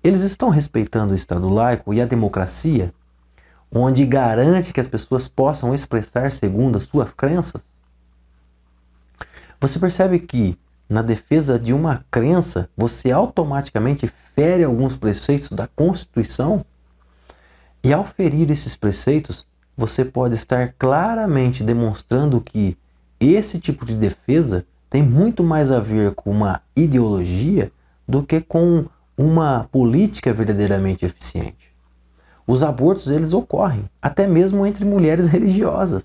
eles 0.03 0.23
estão 0.23 0.49
respeitando 0.49 1.13
o 1.13 1.15
Estado 1.17 1.49
laico 1.49 1.95
e 1.95 2.03
a 2.03 2.05
democracia? 2.05 2.93
onde 3.71 4.05
garante 4.05 4.73
que 4.73 4.81
as 4.81 4.87
pessoas 4.89 5.29
possam 5.29 5.73
expressar 5.73 6.33
segundo 6.33 6.77
as 6.77 6.83
suas 6.83 7.15
crenças? 7.15 7.65
Você 9.61 9.79
percebe 9.79 10.19
que 10.19 10.59
na 10.89 11.03
defesa 11.03 11.57
de 11.57 11.73
uma 11.73 12.05
crença 12.11 12.69
você 12.77 13.13
automaticamente 13.13 14.13
fere 14.35 14.65
alguns 14.65 14.97
preceitos 14.97 15.51
da 15.51 15.69
Constituição? 15.69 16.67
E 17.83 17.93
ao 17.93 18.05
ferir 18.05 18.51
esses 18.51 18.77
preceitos, 18.77 19.47
você 19.77 20.05
pode 20.05 20.35
estar 20.35 20.73
claramente 20.79 21.65
demonstrando 21.65 22.41
que 22.41 22.77
esse 23.19 23.59
tipo 23.59 23.85
de 23.85 23.95
defesa 23.95 24.65
tem 24.89 25.03
muito 25.03 25.43
mais 25.43 25.73
a 25.73 25.81
ver 25.81 26.15
com 26.15 26.31
uma 26.31 26.61
ideologia 26.77 27.73
do 28.07 28.23
que 28.23 28.41
com 28.41 28.87
uma 29.17 29.69
política 29.73 30.33
verdadeiramente 30.33 31.05
eficiente. 31.05 31.73
Os 32.47 32.63
abortos 32.63 33.09
eles 33.09 33.33
ocorrem, 33.33 33.89
até 34.01 34.27
mesmo 34.27 34.67
entre 34.67 34.85
mulheres 34.85 35.27
religiosas. 35.29 36.05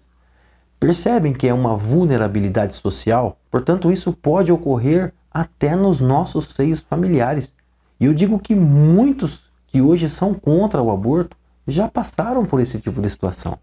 Percebem 0.80 1.34
que 1.34 1.48
é 1.48 1.54
uma 1.54 1.76
vulnerabilidade 1.76 2.74
social, 2.74 3.38
portanto 3.52 3.92
isso 3.92 4.14
pode 4.14 4.52
ocorrer 4.52 5.14
até 5.32 5.76
nos 5.76 6.00
nossos 6.00 6.46
seios 6.46 6.80
familiares. 6.80 7.54
E 8.00 8.06
eu 8.06 8.14
digo 8.14 8.40
que 8.40 8.56
muitos 8.56 9.52
que 9.68 9.82
hoje 9.82 10.10
são 10.10 10.34
contra 10.34 10.82
o 10.82 10.90
aborto 10.90 11.36
já 11.70 11.88
passaram 11.88 12.46
por 12.46 12.60
esse 12.60 12.80
tipo 12.80 13.02
de 13.02 13.10
situação. 13.10 13.58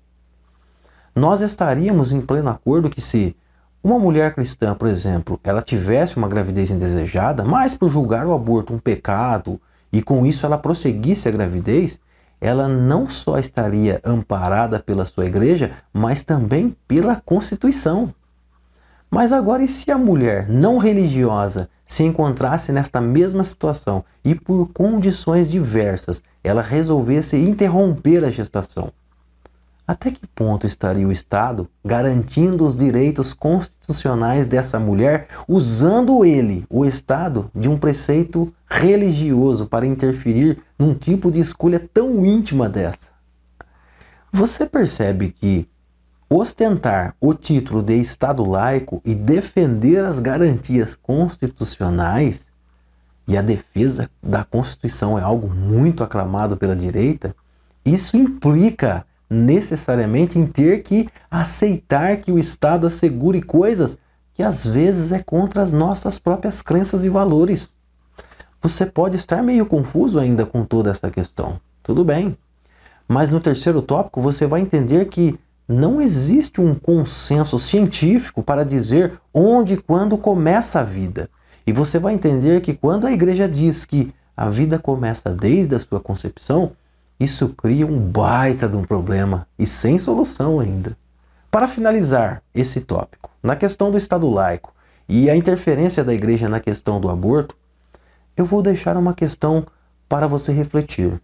Nós 1.14 1.40
estaríamos 1.40 2.12
em 2.12 2.21
pleno 2.21 2.51
acordo 2.51 2.90
que 2.90 3.01
se 3.01 3.35
uma 3.83 3.99
mulher 3.99 4.35
cristã, 4.35 4.75
por 4.75 4.88
exemplo, 4.88 5.40
ela 5.45 5.62
tivesse 5.62 6.16
uma 6.16 6.29
gravidez 6.29 6.71
indesejada, 6.71 7.45
mas 7.45 7.73
por 7.73 7.88
julgar 7.88 8.27
o 8.27 8.35
aborto 8.35 8.75
um 8.75 8.79
pecado 8.79 9.61
e 9.92 10.03
com 10.03 10.27
isso 10.27 10.45
ela 10.45 10.59
prosseguisse 10.59 11.29
a 11.29 11.31
gravidez, 11.31 11.99
ela 12.40 12.69
não 12.69 13.09
só 13.09 13.38
estaria 13.38 14.01
amparada 14.05 14.79
pela 14.79 15.07
sua 15.07 15.27
igreja, 15.27 15.73
mas 15.92 16.23
também 16.23 16.77
pela 16.87 17.16
Constituição. 17.16 18.12
Mas 19.11 19.33
agora, 19.33 19.62
e 19.62 19.69
se 19.69 19.90
a 19.90 19.99
mulher 19.99 20.49
não 20.49 20.79
religiosa 20.79 21.69
se 21.88 22.03
encontrasse 22.03 22.73
nesta 22.73 23.01
mesma 23.01 23.45
situação 23.45 24.05
e 24.25 24.35
por 24.35 24.69
condições 24.73 25.51
diversas 25.51 26.23
ela 26.42 26.62
resolvesse 26.62 27.37
interromper 27.37 28.25
a 28.25 28.31
gestação? 28.31 28.92
Até 29.87 30.11
que 30.11 30.27
ponto 30.27 30.66
estaria 30.66 31.07
o 31.07 31.12
Estado 31.12 31.69
garantindo 31.85 32.64
os 32.64 32.77
direitos 32.77 33.33
constitucionais 33.33 34.49
dessa 34.49 34.81
mulher, 34.81 35.29
usando 35.47 36.25
ele, 36.25 36.66
o 36.69 36.85
Estado, 36.85 37.49
de 37.55 37.69
um 37.69 37.79
preceito 37.79 38.53
religioso 38.69 39.66
para 39.66 39.87
interferir 39.87 40.61
num 40.77 40.92
tipo 40.92 41.31
de 41.31 41.38
escolha 41.38 41.79
tão 41.79 42.27
íntima 42.27 42.69
dessa? 42.69 43.11
Você 44.33 44.66
percebe 44.66 45.31
que 45.31 45.69
ostentar 46.29 47.15
o 47.21 47.33
título 47.33 47.83
de 47.83 47.95
Estado 47.95 48.45
laico 48.45 49.01
e 49.05 49.15
defender 49.15 50.05
as 50.05 50.19
garantias 50.19 50.95
constitucionais 50.95 52.47
e 53.29 53.37
a 53.37 53.43
defesa 53.43 54.11
da 54.23 54.45
Constituição 54.45 55.19
é 55.19 55.23
algo 55.23 55.49
muito 55.49 56.05
aclamado 56.05 56.57
pela 56.57 56.77
direita, 56.77 57.35
isso 57.85 58.17
implica 58.17 59.05
necessariamente 59.29 60.39
em 60.39 60.47
ter 60.47 60.83
que 60.83 61.09
aceitar 61.31 62.17
que 62.19 62.31
o 62.31 62.39
Estado 62.39 62.87
assegure 62.87 63.43
coisas 63.43 63.99
que 64.33 64.43
às 64.43 64.65
vezes 64.65 65.12
é 65.12 65.23
contra 65.23 65.62
as 65.62 65.73
nossas 65.73 66.19
próprias 66.19 66.62
crenças 66.62 67.05
e 67.05 67.09
valores. 67.09 67.69
Você 68.61 68.85
pode 68.87 69.17
estar 69.17 69.43
meio 69.43 69.67
confuso 69.67 70.19
ainda 70.19 70.45
com 70.45 70.65
toda 70.65 70.91
essa 70.91 71.11
questão. 71.11 71.61
Tudo 71.83 72.05
bem. 72.05 72.37
Mas 73.09 73.29
no 73.29 73.41
terceiro 73.41 73.81
tópico 73.81 74.21
você 74.21 74.47
vai 74.47 74.61
entender 74.61 75.07
que 75.07 75.39
não 75.68 76.00
existe 76.00 76.61
um 76.61 76.74
consenso 76.74 77.59
científico 77.59 78.42
para 78.42 78.64
dizer 78.64 79.20
onde 79.35 79.74
e 79.74 79.79
quando 79.79 80.16
começa 80.16 80.81
a 80.81 80.85
vida. 80.85 81.29
E 81.66 81.72
você 81.72 81.98
vai 81.98 82.14
entender 82.14 82.61
que 82.61 82.74
quando 82.74 83.07
a 83.07 83.12
igreja 83.12 83.48
diz 83.48 83.85
que 83.85 84.14
a 84.37 84.48
vida 84.48 84.79
começa 84.79 85.31
desde 85.31 85.74
a 85.74 85.79
sua 85.79 85.98
concepção, 85.98 86.72
isso 87.18 87.48
cria 87.48 87.87
um 87.87 87.98
baita 87.98 88.68
de 88.68 88.76
um 88.76 88.85
problema 88.85 89.46
e 89.59 89.66
sem 89.66 89.98
solução 89.98 90.61
ainda. 90.61 90.96
Para 91.50 91.66
finalizar 91.66 92.42
esse 92.55 92.81
tópico, 92.81 93.31
na 93.42 93.57
questão 93.57 93.90
do 93.90 93.96
Estado 93.96 94.29
laico 94.29 94.72
e 95.09 95.31
a 95.31 95.37
interferência 95.37 96.05
da 96.05 96.12
igreja 96.12 96.48
na 96.48 96.61
questão 96.61 97.00
do 97.00 97.09
aborto, 97.09 97.57
eu 98.37 98.44
vou 98.44 98.62
deixar 98.62 98.96
uma 98.96 99.14
questão 99.14 99.66
para 100.09 100.26
você 100.26 100.52
refletir. 100.52 101.20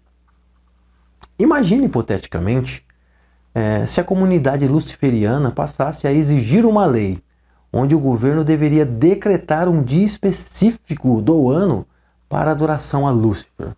Imagine 1.38 1.86
hipoteticamente 1.86 2.84
é, 3.54 3.86
se 3.86 4.00
a 4.00 4.04
comunidade 4.04 4.66
luciferiana 4.66 5.50
passasse 5.50 6.06
a 6.06 6.12
exigir 6.12 6.64
uma 6.64 6.86
lei 6.86 7.22
onde 7.72 7.94
o 7.94 8.00
governo 8.00 8.44
deveria 8.44 8.84
decretar 8.84 9.68
um 9.68 9.82
dia 9.82 10.04
específico 10.04 11.22
do 11.22 11.48
ano 11.48 11.86
para 12.28 12.50
adoração 12.50 13.06
a 13.06 13.10
Lúcifer. 13.10 13.74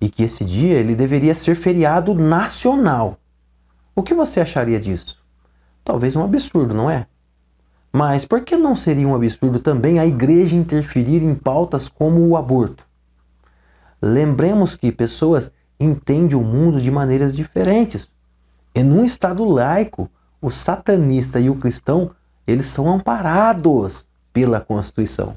E 0.00 0.08
que 0.08 0.22
esse 0.22 0.44
dia 0.44 0.78
ele 0.78 0.94
deveria 0.94 1.34
ser 1.34 1.54
feriado 1.54 2.14
nacional. 2.14 3.18
O 3.94 4.02
que 4.02 4.14
você 4.14 4.40
acharia 4.40 4.78
disso? 4.78 5.18
Talvez 5.82 6.14
um 6.14 6.22
absurdo, 6.22 6.74
não 6.74 6.90
é? 6.90 7.06
Mas 7.92 8.24
por 8.24 8.42
que 8.42 8.56
não 8.56 8.76
seria 8.76 9.08
um 9.08 9.14
absurdo 9.14 9.58
também 9.58 9.98
a 9.98 10.06
igreja 10.06 10.54
interferir 10.54 11.22
em 11.22 11.34
pautas 11.34 11.88
como 11.88 12.26
o 12.26 12.36
aborto? 12.36 12.86
Lembremos 14.00 14.76
que 14.76 14.92
pessoas 14.92 15.50
entendem 15.78 16.38
o 16.38 16.42
mundo 16.42 16.80
de 16.80 16.90
maneiras 16.90 17.34
diferentes. 17.34 18.10
E 18.74 18.82
num 18.82 19.04
estado 19.04 19.44
laico, 19.44 20.10
o 20.40 20.50
satanista 20.50 21.40
e 21.40 21.50
o 21.50 21.56
cristão 21.56 22.10
eles 22.46 22.66
são 22.66 22.92
amparados 22.92 24.06
pela 24.32 24.60
Constituição. 24.60 25.36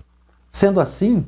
Sendo 0.49 0.79
assim, 0.79 1.25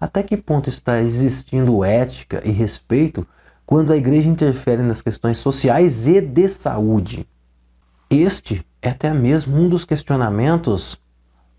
até 0.00 0.22
que 0.22 0.36
ponto 0.36 0.68
está 0.68 1.00
existindo 1.00 1.84
ética 1.84 2.42
e 2.44 2.50
respeito 2.50 3.26
quando 3.66 3.92
a 3.92 3.96
igreja 3.96 4.28
interfere 4.28 4.82
nas 4.82 5.00
questões 5.00 5.38
sociais 5.38 6.06
e 6.06 6.20
de 6.20 6.48
saúde? 6.48 7.26
Este 8.10 8.64
é 8.82 8.90
até 8.90 9.12
mesmo 9.14 9.56
um 9.56 9.68
dos 9.68 9.84
questionamentos 9.84 10.98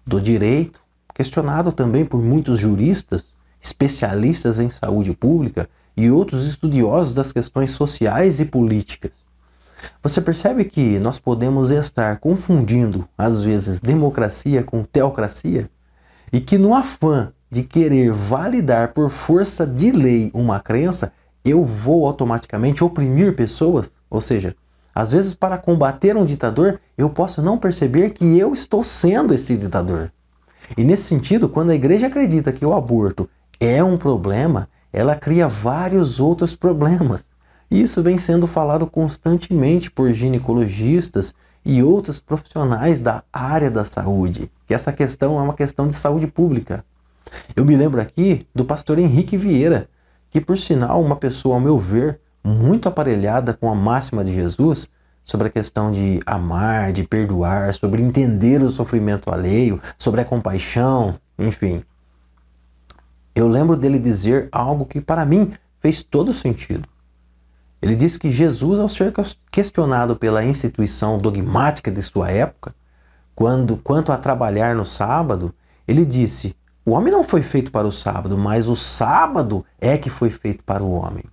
do 0.06 0.21
direito, 0.21 0.82
questionado 1.13 1.71
também 1.71 2.06
por 2.06 2.21
muitos 2.21 2.60
juristas, 2.60 3.34
especialistas 3.62 4.60
em 4.60 4.69
saúde 4.69 5.13
pública 5.13 5.67
e 5.98 6.12
outros 6.12 6.45
estudiosos 6.45 7.13
das 7.13 7.32
questões 7.32 7.71
sociais 7.71 8.39
e 8.39 8.45
políticas. 8.45 9.25
Você 10.02 10.22
percebe 10.22 10.66
que 10.66 11.00
nós 11.00 11.20
podemos 11.20 11.72
estar 11.72 12.20
confundindo, 12.20 13.08
às 13.18 13.42
vezes, 13.42 13.80
democracia 13.80 14.64
com 14.64 14.84
teocracia? 14.84 15.70
E 16.32 16.40
que 16.40 16.58
no 16.58 16.74
afã 16.74 17.32
de 17.50 17.64
querer 17.64 18.12
validar 18.12 18.94
por 18.94 19.10
força 19.10 19.66
de 19.66 19.92
lei 19.92 20.32
uma 20.34 20.60
crença, 20.60 21.12
eu 21.44 21.64
vou 21.64 22.06
automaticamente 22.06 22.84
oprimir 22.84 23.36
pessoas? 23.36 23.92
Ou 24.10 24.22
seja, 24.22 24.56
às 24.94 25.12
vezes, 25.12 25.34
para 25.34 25.58
combater 25.58 26.16
um 26.16 26.26
ditador, 26.26 26.80
eu 26.98 27.10
posso 27.10 27.42
não 27.42 27.58
perceber 27.58 28.12
que 28.12 28.38
eu 28.40 28.54
estou 28.54 28.84
sendo 28.84 29.34
esse 29.34 29.58
ditador. 29.58 30.12
E 30.78 30.84
nesse 30.84 31.04
sentido, 31.04 31.50
quando 31.50 31.72
a 31.72 31.76
igreja 31.76 32.08
acredita 32.08 32.52
que 32.52 32.66
o 32.66 32.74
aborto 32.74 33.30
é 33.60 33.84
um 33.84 33.98
problema, 33.98 34.70
ela 34.92 35.16
cria 35.16 35.48
vários 35.48 36.20
outros 36.20 36.56
problemas. 36.56 37.26
Isso 37.76 38.02
vem 38.02 38.18
sendo 38.18 38.48
falado 38.48 38.88
constantemente 38.88 39.92
por 39.92 40.14
ginecologistas 40.14 41.34
e 41.66 41.84
outros 41.84 42.22
profissionais 42.22 43.02
da 43.02 43.22
área 43.34 43.70
da 43.70 43.84
saúde, 43.84 44.50
que 44.66 44.74
essa 44.74 44.94
questão 44.94 45.38
é 45.38 45.42
uma 45.42 45.54
questão 45.54 45.86
de 45.86 45.94
saúde 45.94 46.26
pública. 46.26 46.86
Eu 47.54 47.66
me 47.66 47.76
lembro 47.76 48.00
aqui 48.00 48.48
do 48.56 48.64
pastor 48.64 48.98
Henrique 48.98 49.36
Vieira, 49.36 49.90
que 50.32 50.40
por 50.40 50.58
sinal 50.58 51.02
uma 51.02 51.18
pessoa, 51.18 51.56
ao 51.56 51.60
meu 51.60 51.78
ver, 51.78 52.22
muito 52.42 52.88
aparelhada 52.88 53.54
com 53.54 53.70
a 53.70 53.76
máxima 53.76 54.24
de 54.24 54.34
Jesus 54.34 54.88
sobre 55.26 55.48
a 55.48 55.52
questão 55.52 55.92
de 55.92 56.22
amar, 56.26 56.94
de 56.94 57.04
perdoar, 57.04 57.74
sobre 57.74 58.02
entender 58.02 58.64
o 58.64 58.70
sofrimento 58.70 59.30
alheio, 59.30 59.82
sobre 59.98 60.22
a 60.22 60.26
compaixão, 60.26 61.16
enfim. 61.38 61.84
Eu 63.36 63.50
lembro 63.50 63.76
dele 63.76 64.00
dizer 64.00 64.48
algo 64.50 64.86
que 64.86 65.02
para 65.02 65.26
mim 65.26 65.52
fez 65.82 66.02
todo 66.02 66.32
sentido. 66.32 66.95
Ele 67.86 67.95
diz 67.95 68.17
que 68.17 68.32
Jesus, 68.32 68.80
ao 68.80 68.89
ser 68.89 69.13
questionado 69.52 70.15
pela 70.15 70.43
instituição 70.43 71.19
dogmática 71.19 71.91
de 71.91 72.02
sua 72.02 72.32
época, 72.32 72.74
quando 73.36 73.78
quanto 73.78 74.12
a 74.12 74.17
trabalhar 74.17 74.74
no 74.74 74.84
sábado, 74.84 75.54
ele 75.88 76.04
disse: 76.04 76.56
O 76.84 76.93
homem 76.93 77.13
não 77.13 77.24
foi 77.24 77.43
feito 77.43 77.71
para 77.71 77.88
o 77.88 77.91
sábado, 77.91 78.36
mas 78.36 78.67
o 78.67 78.76
sábado 78.76 79.63
é 79.80 80.00
que 80.00 80.10
foi 80.10 80.32
feito 80.32 80.63
para 80.63 80.84
o 80.84 80.93
homem. 80.93 81.26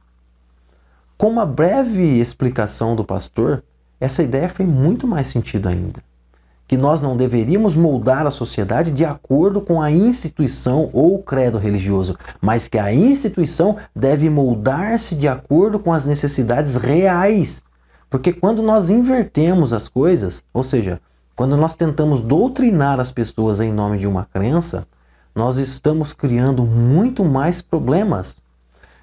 Com 1.16 1.30
uma 1.30 1.46
breve 1.46 2.20
explicação 2.20 2.94
do 2.94 3.02
pastor, 3.02 3.64
essa 3.98 4.22
ideia 4.22 4.46
fez 4.46 4.68
muito 4.68 5.06
mais 5.06 5.28
sentido 5.28 5.70
ainda 5.70 6.02
que 6.72 6.76
nós 6.78 7.02
não 7.02 7.18
deveríamos 7.18 7.76
moldar 7.76 8.26
a 8.26 8.30
sociedade 8.30 8.92
de 8.92 9.04
acordo 9.04 9.60
com 9.60 9.82
a 9.82 9.90
instituição 9.90 10.88
ou 10.94 11.22
credo 11.22 11.58
religioso, 11.58 12.16
mas 12.40 12.66
que 12.66 12.78
a 12.78 12.90
instituição 12.90 13.76
deve 13.94 14.30
moldar-se 14.30 15.14
de 15.14 15.28
acordo 15.28 15.78
com 15.78 15.92
as 15.92 16.06
necessidades 16.06 16.76
reais. 16.76 17.62
Porque 18.08 18.32
quando 18.32 18.62
nós 18.62 18.88
invertemos 18.88 19.74
as 19.74 19.86
coisas, 19.86 20.42
ou 20.50 20.62
seja, 20.62 20.98
quando 21.36 21.58
nós 21.58 21.74
tentamos 21.76 22.22
doutrinar 22.22 22.98
as 22.98 23.12
pessoas 23.12 23.60
em 23.60 23.70
nome 23.70 23.98
de 23.98 24.06
uma 24.06 24.26
crença, 24.32 24.86
nós 25.34 25.58
estamos 25.58 26.14
criando 26.14 26.64
muito 26.64 27.22
mais 27.22 27.60
problemas. 27.60 28.34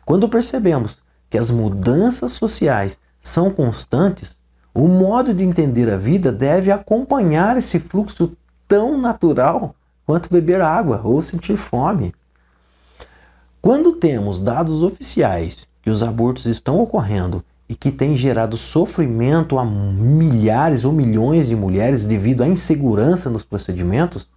Quando 0.08 0.28
percebemos 0.28 1.04
que 1.30 1.38
as 1.38 1.52
mudanças 1.52 2.32
sociais 2.32 2.98
são 3.22 3.52
constantes, 3.52 4.39
o 4.80 4.88
modo 4.88 5.34
de 5.34 5.44
entender 5.44 5.92
a 5.92 5.98
vida 5.98 6.32
deve 6.32 6.72
acompanhar 6.72 7.58
esse 7.58 7.80
fluxo 7.80 8.32
tão 8.66 8.98
natural 8.98 9.76
quanto 10.06 10.30
beber 10.32 10.62
água 10.62 11.02
ou 11.04 11.22
sentir 11.22 11.58
fome. 11.58 12.16
Quando 13.62 13.92
temos 13.92 14.40
dados 14.40 14.82
oficiais 14.82 15.68
que 15.82 15.90
os 15.90 16.02
abortos 16.02 16.46
estão 16.46 16.80
ocorrendo 16.80 17.44
e 17.68 17.76
que 17.76 17.92
têm 17.92 18.16
gerado 18.16 18.56
sofrimento 18.56 19.60
a 19.60 19.66
milhares 19.66 20.86
ou 20.86 20.94
milhões 20.94 21.50
de 21.50 21.58
mulheres 21.58 22.06
devido 22.06 22.42
à 22.42 22.48
insegurança 22.48 23.30
nos 23.30 23.44
procedimentos, 23.44 24.30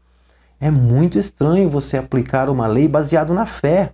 é 0.61 0.73
muito 0.73 1.21
estranho 1.21 1.71
você 1.71 1.97
aplicar 1.97 2.51
uma 2.51 2.67
lei 2.67 2.89
baseada 2.89 3.33
na 3.33 3.47
fé, 3.47 3.93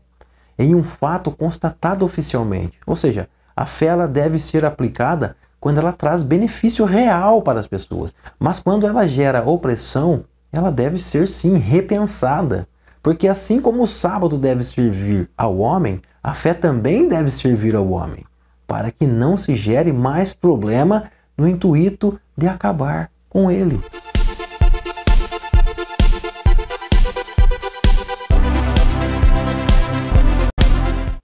em 0.59 0.75
um 0.75 0.83
fato 0.83 1.31
constatado 1.31 2.07
oficialmente. 2.07 2.79
Ou 2.87 2.97
seja, 2.97 3.29
a 3.55 3.67
fé 3.67 3.87
ela 3.87 4.09
deve 4.09 4.39
ser 4.39 4.65
aplicada 4.65 5.37
quando 5.61 5.79
ela 5.79 5.93
traz 5.93 6.23
benefício 6.23 6.85
real 6.85 7.43
para 7.43 7.61
as 7.61 7.67
pessoas. 7.67 8.15
Mas 8.39 8.59
quando 8.59 8.87
ela 8.87 9.07
gera 9.07 9.49
opressão, 9.49 10.25
ela 10.53 10.71
deve 10.71 10.99
ser 10.99 11.27
sim 11.27 11.57
repensada. 11.57 12.67
Porque 13.03 13.29
assim 13.29 13.61
como 13.61 13.83
o 13.83 13.87
sábado 13.87 14.37
deve 14.37 14.65
servir 14.65 15.31
ao 15.37 15.59
homem, 15.59 16.01
a 16.23 16.35
fé 16.35 16.53
também 16.53 17.09
deve 17.09 17.31
servir 17.31 17.75
ao 17.75 17.89
homem, 17.91 18.25
para 18.67 18.91
que 18.91 19.07
não 19.07 19.37
se 19.37 19.55
gere 19.55 19.93
mais 19.93 20.35
problema 20.35 21.05
no 21.37 21.49
intuito 21.49 22.21
de 22.37 22.49
acabar 22.49 23.11
com 23.29 23.51
ele. 23.51 23.81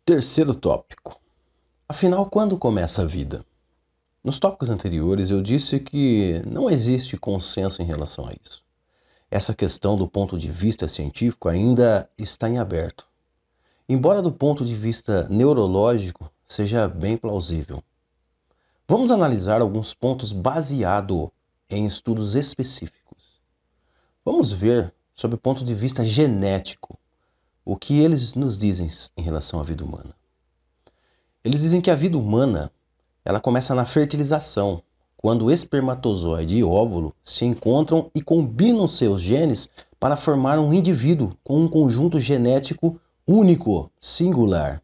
Terceiro 0.04 0.54
tópico. 0.54 1.18
Afinal, 1.88 2.26
quando 2.26 2.56
começa 2.56 3.02
a 3.02 3.06
vida? 3.06 3.44
Nos 4.24 4.38
tópicos 4.38 4.70
anteriores 4.70 5.28
eu 5.28 5.42
disse 5.42 5.78
que 5.78 6.40
não 6.46 6.70
existe 6.70 7.14
consenso 7.14 7.82
em 7.82 7.84
relação 7.84 8.26
a 8.26 8.32
isso. 8.32 8.64
Essa 9.30 9.54
questão 9.54 9.98
do 9.98 10.08
ponto 10.08 10.38
de 10.38 10.50
vista 10.50 10.88
científico 10.88 11.46
ainda 11.46 12.08
está 12.16 12.48
em 12.48 12.56
aberto. 12.56 13.06
Embora 13.86 14.22
do 14.22 14.32
ponto 14.32 14.64
de 14.64 14.74
vista 14.74 15.28
neurológico 15.28 16.32
seja 16.48 16.88
bem 16.88 17.18
plausível. 17.18 17.84
Vamos 18.88 19.10
analisar 19.10 19.60
alguns 19.60 19.92
pontos 19.92 20.32
baseados 20.32 21.28
em 21.68 21.84
estudos 21.84 22.34
específicos. 22.34 23.42
Vamos 24.24 24.50
ver 24.50 24.90
sob 25.14 25.34
o 25.34 25.38
ponto 25.38 25.62
de 25.62 25.74
vista 25.74 26.02
genético 26.02 26.98
o 27.62 27.76
que 27.76 28.00
eles 28.00 28.34
nos 28.34 28.56
dizem 28.56 28.88
em 29.18 29.22
relação 29.22 29.60
à 29.60 29.62
vida 29.62 29.84
humana. 29.84 30.16
Eles 31.44 31.60
dizem 31.60 31.82
que 31.82 31.90
a 31.90 31.94
vida 31.94 32.16
humana 32.16 32.72
ela 33.24 33.40
começa 33.40 33.74
na 33.74 33.86
fertilização, 33.86 34.82
quando 35.16 35.50
espermatozoide 35.50 36.58
e 36.58 36.62
óvulo 36.62 37.14
se 37.24 37.46
encontram 37.46 38.10
e 38.14 38.20
combinam 38.20 38.86
seus 38.86 39.22
genes 39.22 39.70
para 39.98 40.16
formar 40.16 40.58
um 40.58 40.72
indivíduo 40.72 41.34
com 41.42 41.58
um 41.58 41.66
conjunto 41.66 42.20
genético 42.20 43.00
único, 43.26 43.90
singular. 44.00 44.82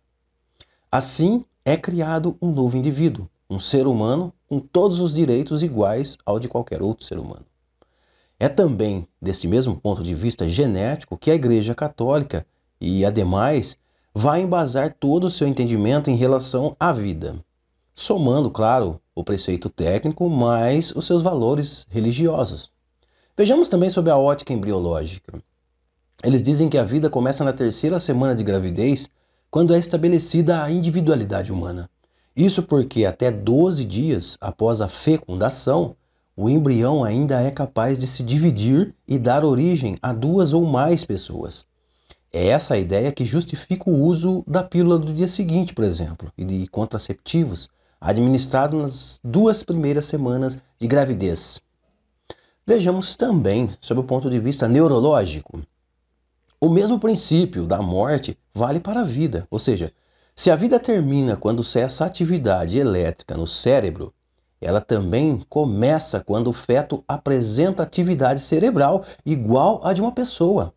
Assim 0.90 1.44
é 1.64 1.76
criado 1.76 2.38
um 2.40 2.50
novo 2.50 2.76
indivíduo, 2.76 3.28
um 3.50 3.60
ser 3.60 3.86
humano 3.86 4.32
com 4.48 4.58
todos 4.58 5.00
os 5.00 5.14
direitos 5.14 5.62
iguais 5.62 6.16
ao 6.24 6.40
de 6.40 6.48
qualquer 6.48 6.80
outro 6.80 7.04
ser 7.04 7.18
humano. 7.18 7.44
É 8.38 8.48
também 8.48 9.06
desse 9.20 9.46
mesmo 9.46 9.76
ponto 9.76 10.02
de 10.02 10.14
vista 10.14 10.48
genético 10.48 11.18
que 11.18 11.30
a 11.30 11.34
Igreja 11.34 11.74
Católica 11.74 12.46
e, 12.80 13.04
ademais, 13.04 13.76
vai 14.14 14.40
embasar 14.40 14.96
todo 14.98 15.24
o 15.24 15.30
seu 15.30 15.46
entendimento 15.46 16.08
em 16.08 16.16
relação 16.16 16.74
à 16.80 16.90
vida, 16.90 17.44
somando, 18.00 18.50
claro, 18.50 18.98
o 19.14 19.22
preceito 19.22 19.68
técnico 19.68 20.26
mais 20.30 20.90
os 20.96 21.04
seus 21.04 21.20
valores 21.20 21.86
religiosos. 21.90 22.70
Vejamos 23.36 23.68
também 23.68 23.90
sobre 23.90 24.10
a 24.10 24.16
ótica 24.16 24.54
embriológica. 24.54 25.38
Eles 26.24 26.42
dizem 26.42 26.70
que 26.70 26.78
a 26.78 26.82
vida 26.82 27.10
começa 27.10 27.44
na 27.44 27.52
terceira 27.52 28.00
semana 28.00 28.34
de 28.34 28.42
gravidez, 28.42 29.06
quando 29.50 29.74
é 29.74 29.78
estabelecida 29.78 30.62
a 30.62 30.70
individualidade 30.70 31.52
humana. 31.52 31.90
Isso 32.34 32.62
porque 32.62 33.04
até 33.04 33.30
12 33.30 33.84
dias 33.84 34.38
após 34.40 34.80
a 34.80 34.88
fecundação, 34.88 35.94
o 36.34 36.48
embrião 36.48 37.04
ainda 37.04 37.42
é 37.42 37.50
capaz 37.50 37.98
de 37.98 38.06
se 38.06 38.22
dividir 38.22 38.94
e 39.06 39.18
dar 39.18 39.44
origem 39.44 39.96
a 40.00 40.14
duas 40.14 40.54
ou 40.54 40.64
mais 40.64 41.04
pessoas. 41.04 41.66
É 42.32 42.46
essa 42.46 42.74
a 42.74 42.78
ideia 42.78 43.12
que 43.12 43.26
justifica 43.26 43.90
o 43.90 44.02
uso 44.02 44.42
da 44.46 44.62
pílula 44.62 44.98
do 44.98 45.12
dia 45.12 45.28
seguinte, 45.28 45.74
por 45.74 45.84
exemplo, 45.84 46.32
e 46.38 46.44
de 46.46 46.66
contraceptivos, 46.68 47.68
administrado 48.00 48.78
nas 48.78 49.20
duas 49.22 49.62
primeiras 49.62 50.06
semanas 50.06 50.58
de 50.78 50.86
gravidez. 50.86 51.60
Vejamos 52.66 53.14
também 53.14 53.70
sob 53.80 54.00
o 54.00 54.04
ponto 54.04 54.30
de 54.30 54.38
vista 54.38 54.68
neurológico. 54.68 55.60
O 56.60 56.68
mesmo 56.68 56.98
princípio 56.98 57.66
da 57.66 57.82
morte 57.82 58.38
vale 58.54 58.80
para 58.80 59.00
a 59.00 59.04
vida, 59.04 59.46
ou 59.50 59.58
seja, 59.58 59.92
se 60.36 60.50
a 60.50 60.56
vida 60.56 60.78
termina 60.78 61.36
quando 61.36 61.62
cessa 61.62 62.04
a 62.04 62.06
atividade 62.06 62.78
elétrica 62.78 63.36
no 63.36 63.46
cérebro, 63.46 64.14
ela 64.60 64.80
também 64.80 65.44
começa 65.48 66.20
quando 66.20 66.48
o 66.48 66.52
feto 66.52 67.02
apresenta 67.08 67.82
atividade 67.82 68.40
cerebral 68.40 69.04
igual 69.24 69.80
à 69.84 69.92
de 69.92 70.00
uma 70.00 70.12
pessoa. 70.12 70.72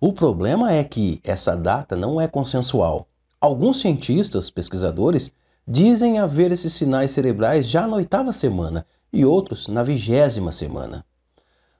O 0.00 0.12
problema 0.12 0.72
é 0.72 0.84
que 0.84 1.20
essa 1.24 1.56
data 1.56 1.96
não 1.96 2.20
é 2.20 2.28
consensual. 2.28 3.08
Alguns 3.40 3.80
cientistas, 3.80 4.50
pesquisadores, 4.50 5.32
dizem 5.66 6.18
haver 6.18 6.52
esses 6.52 6.72
sinais 6.72 7.10
cerebrais 7.10 7.66
já 7.66 7.86
na 7.86 7.96
oitava 7.96 8.32
semana 8.32 8.86
e 9.12 9.24
outros 9.24 9.66
na 9.68 9.82
vigésima 9.82 10.52
semana. 10.52 11.04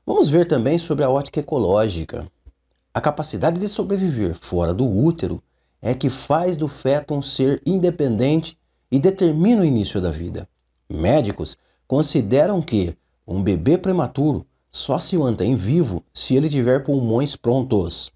Vamos 0.07 0.29
ver 0.29 0.47
também 0.47 0.79
sobre 0.79 1.05
a 1.05 1.11
ótica 1.11 1.41
ecológica. 1.41 2.27
A 2.93 3.01
capacidade 3.01 3.59
de 3.59 3.69
sobreviver 3.69 4.35
fora 4.35 4.73
do 4.73 4.87
útero 4.87 5.43
é 5.83 5.95
que 5.95 6.09
faz 6.09 6.57
do 6.57 6.69
feto 6.69 7.15
um 7.15 7.21
ser 7.21 7.61
independente 7.67 8.59
e 8.91 8.99
determina 8.99 9.63
o 9.63 9.65
início 9.65 10.01
da 10.01 10.11
vida. 10.11 10.49
Médicos 10.89 11.57
consideram 11.87 12.63
que 12.63 12.97
um 13.27 13.43
bebê 13.43 13.77
prematuro 13.77 14.47
só 14.71 14.99
se 14.99 15.17
mantém 15.17 15.57
vivo 15.57 16.03
se 16.13 16.35
ele 16.35 16.49
tiver 16.49 16.85
pulmões 16.85 17.37
prontos. 17.37 18.13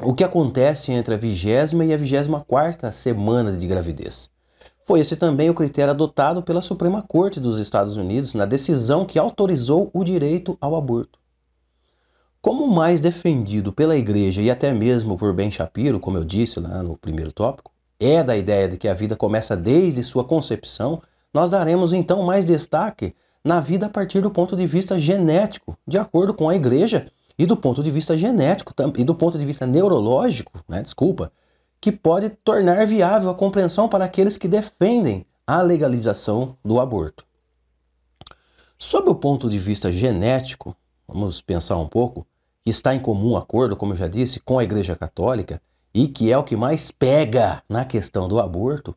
O 0.00 0.14
que 0.14 0.24
acontece 0.24 0.92
entre 0.92 1.14
a 1.14 1.18
vigésima 1.18 1.84
e 1.84 1.92
a 1.92 1.96
vigésima 1.96 2.40
quarta 2.40 2.92
semana 2.92 3.52
de 3.52 3.66
gravidez? 3.66 4.30
Foi 4.86 5.00
esse 5.00 5.16
também 5.16 5.50
o 5.50 5.54
critério 5.54 5.90
adotado 5.90 6.44
pela 6.44 6.62
Suprema 6.62 7.02
Corte 7.02 7.40
dos 7.40 7.58
Estados 7.58 7.96
Unidos 7.96 8.34
na 8.34 8.46
decisão 8.46 9.04
que 9.04 9.18
autorizou 9.18 9.90
o 9.92 10.04
direito 10.04 10.56
ao 10.60 10.76
aborto. 10.76 11.18
Como 12.40 12.68
mais 12.68 13.00
defendido 13.00 13.72
pela 13.72 13.96
Igreja 13.96 14.40
e 14.40 14.48
até 14.48 14.72
mesmo 14.72 15.18
por 15.18 15.34
Ben 15.34 15.50
Shapiro, 15.50 15.98
como 15.98 16.18
eu 16.18 16.24
disse 16.24 16.60
lá 16.60 16.84
no 16.84 16.96
primeiro 16.96 17.32
tópico, 17.32 17.72
é 17.98 18.22
da 18.22 18.36
ideia 18.36 18.68
de 18.68 18.76
que 18.76 18.86
a 18.86 18.94
vida 18.94 19.16
começa 19.16 19.56
desde 19.56 20.04
sua 20.04 20.22
concepção, 20.22 21.02
nós 21.34 21.50
daremos 21.50 21.92
então 21.92 22.22
mais 22.22 22.46
destaque 22.46 23.12
na 23.42 23.58
vida 23.58 23.86
a 23.86 23.90
partir 23.90 24.20
do 24.20 24.30
ponto 24.30 24.54
de 24.54 24.68
vista 24.68 24.96
genético, 24.96 25.76
de 25.84 25.98
acordo 25.98 26.32
com 26.32 26.48
a 26.48 26.54
Igreja, 26.54 27.10
e 27.36 27.44
do 27.44 27.56
ponto 27.56 27.82
de 27.82 27.90
vista 27.90 28.16
genético 28.16 28.72
e 28.96 29.02
do 29.02 29.16
ponto 29.16 29.36
de 29.36 29.44
vista 29.44 29.66
neurológico, 29.66 30.62
né, 30.68 30.80
desculpa, 30.80 31.32
que 31.86 31.92
pode 31.92 32.30
tornar 32.30 32.84
viável 32.84 33.30
a 33.30 33.34
compreensão 33.36 33.88
para 33.88 34.04
aqueles 34.04 34.36
que 34.36 34.48
defendem 34.48 35.24
a 35.46 35.62
legalização 35.62 36.58
do 36.64 36.80
aborto. 36.80 37.24
Sob 38.76 39.08
o 39.08 39.14
ponto 39.14 39.48
de 39.48 39.56
vista 39.56 39.92
genético, 39.92 40.76
vamos 41.06 41.40
pensar 41.40 41.76
um 41.76 41.86
pouco, 41.86 42.26
que 42.64 42.70
está 42.70 42.92
em 42.92 42.98
comum 42.98 43.36
acordo, 43.36 43.76
como 43.76 43.92
eu 43.92 43.96
já 43.96 44.08
disse, 44.08 44.40
com 44.40 44.58
a 44.58 44.64
Igreja 44.64 44.96
Católica 44.96 45.62
e 45.94 46.08
que 46.08 46.32
é 46.32 46.36
o 46.36 46.42
que 46.42 46.56
mais 46.56 46.90
pega 46.90 47.62
na 47.68 47.84
questão 47.84 48.26
do 48.26 48.40
aborto, 48.40 48.92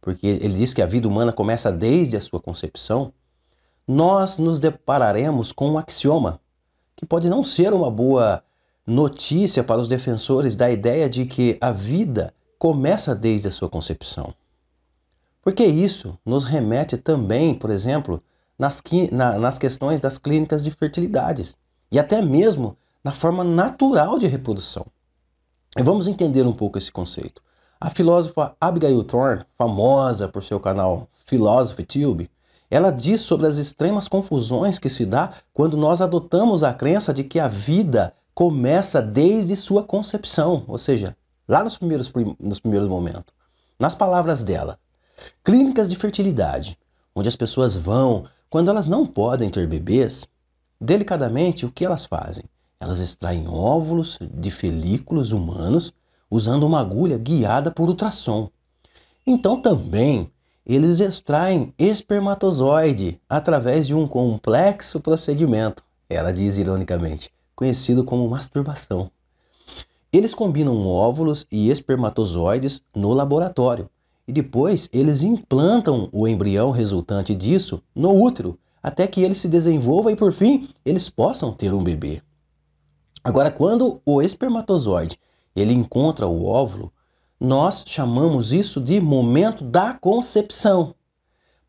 porque 0.00 0.26
ele 0.26 0.56
diz 0.56 0.74
que 0.74 0.82
a 0.82 0.86
vida 0.86 1.06
humana 1.06 1.32
começa 1.32 1.70
desde 1.70 2.16
a 2.16 2.20
sua 2.20 2.40
concepção, 2.40 3.12
nós 3.86 4.36
nos 4.36 4.58
depararemos 4.58 5.52
com 5.52 5.70
um 5.70 5.78
axioma 5.78 6.40
que 6.96 7.06
pode 7.06 7.28
não 7.28 7.44
ser 7.44 7.72
uma 7.72 7.88
boa 7.88 8.42
notícia 8.86 9.62
para 9.62 9.80
os 9.80 9.88
defensores 9.88 10.56
da 10.56 10.70
ideia 10.70 11.08
de 11.08 11.24
que 11.24 11.56
a 11.60 11.72
vida 11.72 12.34
começa 12.58 13.14
desde 13.14 13.48
a 13.48 13.50
sua 13.50 13.68
concepção. 13.68 14.34
Porque 15.42 15.64
isso 15.64 16.18
nos 16.24 16.44
remete 16.44 16.96
também, 16.96 17.54
por 17.54 17.70
exemplo, 17.70 18.22
nas, 18.58 18.82
na, 19.10 19.38
nas 19.38 19.58
questões 19.58 20.00
das 20.00 20.18
clínicas 20.18 20.62
de 20.62 20.70
fertilidades 20.70 21.56
e 21.90 21.98
até 21.98 22.22
mesmo 22.22 22.76
na 23.02 23.12
forma 23.12 23.42
natural 23.42 24.18
de 24.18 24.26
reprodução. 24.26 24.86
E 25.76 25.82
vamos 25.82 26.06
entender 26.06 26.46
um 26.46 26.52
pouco 26.52 26.78
esse 26.78 26.92
conceito. 26.92 27.42
A 27.80 27.90
filósofa 27.90 28.54
Abigail 28.60 29.02
Thorne, 29.02 29.44
famosa 29.58 30.28
por 30.28 30.44
seu 30.44 30.60
canal 30.60 31.08
Philosophy 31.26 31.82
Tube, 31.82 32.30
ela 32.70 32.90
diz 32.90 33.22
sobre 33.22 33.46
as 33.46 33.56
extremas 33.56 34.06
confusões 34.06 34.78
que 34.78 34.88
se 34.88 35.04
dá 35.04 35.32
quando 35.52 35.76
nós 35.76 36.00
adotamos 36.00 36.62
a 36.62 36.72
crença 36.72 37.12
de 37.12 37.24
que 37.24 37.40
a 37.40 37.48
vida 37.48 38.14
começa 38.34 39.02
desde 39.02 39.54
sua 39.56 39.82
concepção, 39.82 40.64
ou 40.66 40.78
seja, 40.78 41.16
lá 41.46 41.62
nos 41.62 41.76
primeiros, 41.76 42.10
nos 42.40 42.60
primeiros 42.60 42.88
momentos. 42.88 43.34
Nas 43.78 43.94
palavras 43.94 44.42
dela, 44.42 44.78
clínicas 45.44 45.88
de 45.88 45.96
fertilidade, 45.96 46.78
onde 47.14 47.28
as 47.28 47.36
pessoas 47.36 47.76
vão 47.76 48.24
quando 48.48 48.70
elas 48.70 48.86
não 48.86 49.06
podem 49.06 49.50
ter 49.50 49.66
bebês, 49.66 50.26
delicadamente 50.80 51.64
o 51.66 51.70
que 51.70 51.84
elas 51.84 52.04
fazem? 52.04 52.44
Elas 52.80 53.00
extraem 53.00 53.46
óvulos 53.48 54.18
de 54.20 54.50
felículos 54.50 55.32
humanos 55.32 55.92
usando 56.30 56.64
uma 56.64 56.80
agulha 56.80 57.18
guiada 57.18 57.70
por 57.70 57.88
ultrassom. 57.88 58.50
Então 59.26 59.60
também 59.60 60.30
eles 60.64 61.00
extraem 61.00 61.74
espermatozoide 61.78 63.20
através 63.28 63.86
de 63.86 63.94
um 63.94 64.06
complexo 64.06 65.00
procedimento, 65.00 65.82
ela 66.08 66.32
diz 66.32 66.56
ironicamente, 66.56 67.30
conhecido 67.54 68.04
como 68.04 68.28
masturbação. 68.28 69.10
Eles 70.12 70.34
combinam 70.34 70.86
óvulos 70.86 71.46
e 71.50 71.70
espermatozoides 71.70 72.82
no 72.94 73.12
laboratório 73.12 73.88
e 74.26 74.32
depois 74.32 74.88
eles 74.92 75.22
implantam 75.22 76.08
o 76.12 76.28
embrião 76.28 76.70
resultante 76.70 77.34
disso 77.34 77.82
no 77.94 78.22
útero 78.22 78.58
até 78.82 79.06
que 79.06 79.22
ele 79.22 79.34
se 79.34 79.48
desenvolva 79.48 80.12
e 80.12 80.16
por 80.16 80.32
fim 80.32 80.68
eles 80.84 81.08
possam 81.08 81.52
ter 81.52 81.72
um 81.72 81.82
bebê. 81.82 82.22
Agora, 83.24 83.50
quando 83.50 84.00
o 84.04 84.20
espermatozoide 84.20 85.18
ele 85.54 85.72
encontra 85.72 86.26
o 86.26 86.44
óvulo, 86.44 86.92
nós 87.38 87.84
chamamos 87.86 88.52
isso 88.52 88.80
de 88.80 89.00
momento 89.00 89.64
da 89.64 89.94
concepção. 89.94 90.94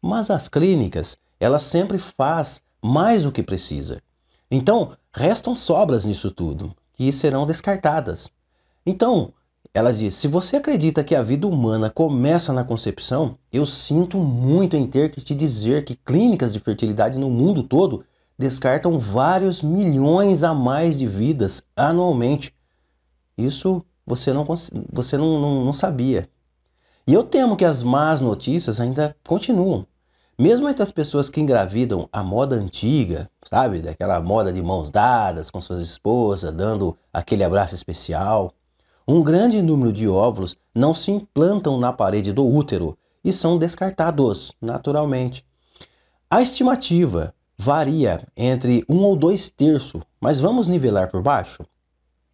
Mas 0.01 0.29
as 0.29 0.47
clínicas, 0.47 1.17
elas 1.39 1.63
sempre 1.63 1.97
faz 1.97 2.61
mais 2.81 3.23
do 3.23 3.31
que 3.31 3.41
precisa. 3.41 4.01
Então, 4.49 4.91
restam 5.11 5.55
sobras 5.55 6.05
nisso 6.05 6.29
tudo, 6.31 6.75
que 6.93 7.11
serão 7.11 7.45
descartadas. 7.45 8.29
Então, 8.85 9.33
ela 9.73 9.91
diz: 9.91 10.15
se 10.15 10.27
você 10.27 10.57
acredita 10.57 11.03
que 11.03 11.15
a 11.15 11.23
vida 11.23 11.47
humana 11.47 11.89
começa 11.89 12.53
na 12.53 12.63
concepção, 12.63 13.37
eu 13.51 13.65
sinto 13.65 14.17
muito 14.17 14.75
em 14.75 14.85
ter 14.85 15.09
que 15.09 15.21
te 15.21 15.33
dizer 15.33 15.83
que 15.83 15.95
clínicas 15.95 16.53
de 16.53 16.59
fertilidade 16.59 17.17
no 17.17 17.29
mundo 17.29 17.63
todo 17.63 18.05
descartam 18.37 18.99
vários 18.99 19.61
milhões 19.61 20.43
a 20.43 20.53
mais 20.53 20.97
de 20.97 21.07
vidas 21.07 21.63
anualmente. 21.75 22.53
Isso 23.37 23.83
você 24.05 24.33
não, 24.33 24.45
você 24.91 25.17
não, 25.17 25.39
não, 25.39 25.65
não 25.65 25.73
sabia. 25.73 26.29
E 27.05 27.13
eu 27.13 27.23
temo 27.23 27.57
que 27.57 27.65
as 27.65 27.83
más 27.83 28.21
notícias 28.21 28.79
ainda 28.79 29.15
continuam. 29.27 29.85
Mesmo 30.37 30.67
entre 30.67 30.81
as 30.81 30.91
pessoas 30.91 31.29
que 31.29 31.39
engravidam 31.39 32.09
a 32.11 32.23
moda 32.23 32.55
antiga, 32.55 33.29
sabe? 33.47 33.79
Daquela 33.79 34.19
moda 34.19 34.51
de 34.51 34.61
mãos 34.61 34.89
dadas 34.89 35.51
com 35.51 35.61
suas 35.61 35.81
esposas, 35.81 36.53
dando 36.53 36.97
aquele 37.13 37.43
abraço 37.43 37.75
especial. 37.75 38.53
um 39.07 39.21
grande 39.21 39.61
número 39.61 39.91
de 39.91 40.07
óvulos 40.07 40.55
não 40.73 40.95
se 40.95 41.11
implantam 41.11 41.77
na 41.77 41.91
parede 41.91 42.31
do 42.31 42.47
útero 42.47 42.97
e 43.23 43.31
são 43.33 43.57
descartados 43.57 44.53
naturalmente. 44.61 45.45
A 46.29 46.41
estimativa 46.41 47.33
varia 47.57 48.27
entre 48.35 48.83
um 48.89 49.03
ou 49.03 49.15
dois 49.15 49.49
terços, 49.49 50.01
mas 50.19 50.39
vamos 50.39 50.67
nivelar 50.67 51.11
por 51.11 51.21
baixo? 51.21 51.63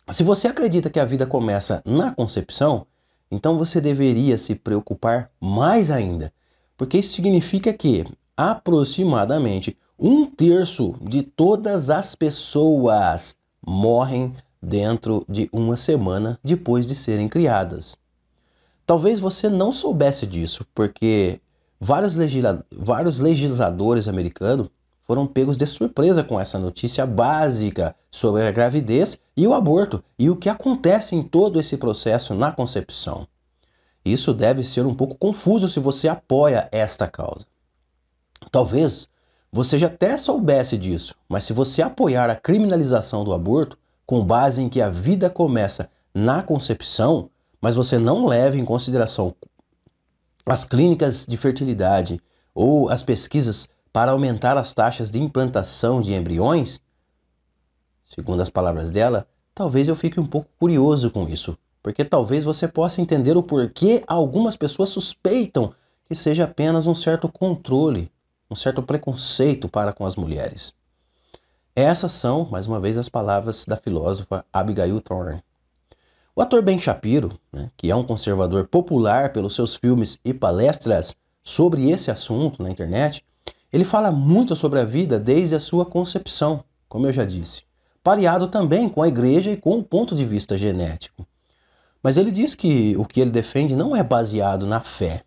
Se 0.10 0.24
você 0.24 0.48
acredita 0.48 0.90
que 0.90 1.00
a 1.00 1.06
vida 1.06 1.26
começa 1.26 1.82
na 1.86 2.14
concepção, 2.14 2.88
então 3.30 3.58
você 3.58 3.82
deveria 3.82 4.38
se 4.38 4.56
preocupar 4.56 5.30
mais 5.40 5.92
ainda, 5.92 6.32
porque 6.80 6.98
isso 6.98 7.14
significa 7.14 7.74
que 7.74 8.06
aproximadamente 8.38 9.78
um 10.00 10.26
terço 10.26 10.96
de 11.02 11.22
todas 11.22 11.90
as 11.90 12.16
pessoas 12.16 13.36
morrem 13.62 14.34
dentro 14.64 15.26
de 15.28 15.50
uma 15.52 15.76
semana 15.76 16.40
depois 16.42 16.88
de 16.88 16.96
serem 16.96 17.28
criadas. 17.28 17.98
Talvez 18.86 19.20
você 19.20 19.50
não 19.50 19.74
soubesse 19.74 20.26
disso, 20.26 20.66
porque 20.74 21.42
vários, 21.82 22.16
legisla 22.16 22.66
vários 22.72 23.20
legisladores 23.20 24.08
americanos 24.08 24.70
foram 25.06 25.28
pegos 25.28 25.58
de 25.58 25.66
surpresa 25.66 26.24
com 26.24 26.40
essa 26.40 26.58
notícia 26.58 27.06
básica 27.06 27.94
sobre 28.10 28.44
a 28.44 28.52
gravidez 28.52 29.20
e 29.36 29.46
o 29.46 29.54
aborto 29.54 30.02
e 30.18 30.30
o 30.30 30.36
que 30.38 30.48
acontece 30.48 31.14
em 31.14 31.24
todo 31.24 31.60
esse 31.60 31.76
processo 31.76 32.34
na 32.34 32.54
concepção. 32.54 33.28
Isso 34.04 34.34
deve 34.34 34.64
ser 34.64 34.86
um 34.86 34.96
pouco 34.96 35.16
confuso 35.16 35.68
se 35.68 35.80
você 35.80 36.08
apoia 36.08 36.70
esta 36.72 37.08
causa. 37.08 37.46
Talvez 38.52 39.08
você 39.52 39.78
já 39.78 39.88
até 39.88 40.16
soubesse 40.18 40.78
disso, 40.78 41.16
mas 41.28 41.44
se 41.44 41.54
você 41.54 41.82
apoiar 41.82 42.30
a 42.30 42.36
criminalização 42.36 43.24
do 43.24 43.34
aborto 43.34 43.78
com 44.06 44.24
base 44.24 44.62
em 44.62 44.70
que 44.70 44.82
a 44.82 44.90
vida 44.90 45.30
começa 45.30 45.90
na 46.14 46.42
concepção, 46.42 47.30
mas 47.62 47.76
você 47.76 47.98
não 47.98 48.26
leva 48.26 48.58
em 48.58 48.66
consideração 48.66 49.36
as 50.46 50.64
clínicas 50.64 51.26
de 51.28 51.38
fertilidade 51.38 52.20
ou 52.56 52.90
as 52.90 53.04
pesquisas 53.04 53.70
para 53.94 54.12
aumentar 54.12 54.58
as 54.58 54.74
taxas 54.74 55.10
de 55.12 55.20
implantação 55.20 56.02
de 56.02 56.14
embriões, 56.14 56.80
segundo 58.06 58.42
as 58.42 58.50
palavras 58.50 58.92
dela, 58.92 59.28
talvez 59.54 59.88
eu 59.88 59.96
fique 59.96 60.20
um 60.20 60.26
pouco 60.26 60.50
curioso 60.60 61.12
com 61.12 61.28
isso, 61.28 61.58
porque 61.82 62.04
talvez 62.04 62.44
você 62.44 62.68
possa 62.68 63.02
entender 63.02 63.38
o 63.38 63.44
porquê 63.44 64.04
algumas 64.08 64.56
pessoas 64.56 64.90
suspeitam 64.90 65.74
que 66.06 66.16
seja 66.16 66.46
apenas 66.46 66.88
um 66.88 66.96
certo 66.96 67.30
controle 67.30 68.12
um 68.50 68.56
certo 68.56 68.82
preconceito 68.82 69.70
para 69.70 69.94
com 69.94 70.06
as 70.06 70.16
mulheres. 70.16 70.74
Essas 71.76 72.12
são, 72.12 72.48
mais 72.50 72.66
uma 72.66 72.80
vez, 72.80 72.98
as 72.98 73.08
palavras 73.08 73.66
da 73.66 73.78
filósofa 73.78 74.44
Abigail 74.52 75.00
Thorne. 75.00 75.44
O 76.36 76.42
ator 76.42 76.62
Ben 76.62 76.80
Shapiro, 76.80 77.40
né, 77.54 77.70
que 77.78 77.92
é 77.92 77.96
um 77.96 78.04
conservador 78.04 78.68
popular 78.68 79.32
pelos 79.32 79.54
seus 79.54 79.76
filmes 79.76 80.20
e 80.26 80.34
palestras 80.34 81.16
sobre 81.44 81.90
esse 81.92 82.10
assunto 82.10 82.64
na 82.64 82.70
internet, 82.70 83.24
ele 83.72 83.86
fala 83.86 84.12
muito 84.12 84.56
sobre 84.56 84.80
a 84.80 84.86
vida 84.86 85.20
desde 85.20 85.56
a 85.56 85.60
sua 85.60 85.86
concepção, 85.86 86.64
como 86.88 87.06
eu 87.06 87.14
já 87.14 87.24
disse, 87.24 87.64
pareado 88.04 88.48
também 88.48 88.90
com 88.90 89.02
a 89.02 89.08
igreja 89.08 89.52
e 89.52 89.58
com 89.58 89.78
o 89.78 89.84
ponto 89.84 90.16
de 90.16 90.26
vista 90.26 90.58
genético. 90.58 91.28
Mas 92.02 92.18
ele 92.18 92.32
diz 92.32 92.56
que 92.56 92.96
o 92.98 93.06
que 93.06 93.20
ele 93.20 93.32
defende 93.32 93.76
não 93.76 93.96
é 93.96 94.02
baseado 94.02 94.66
na 94.66 94.80
fé, 94.80 95.24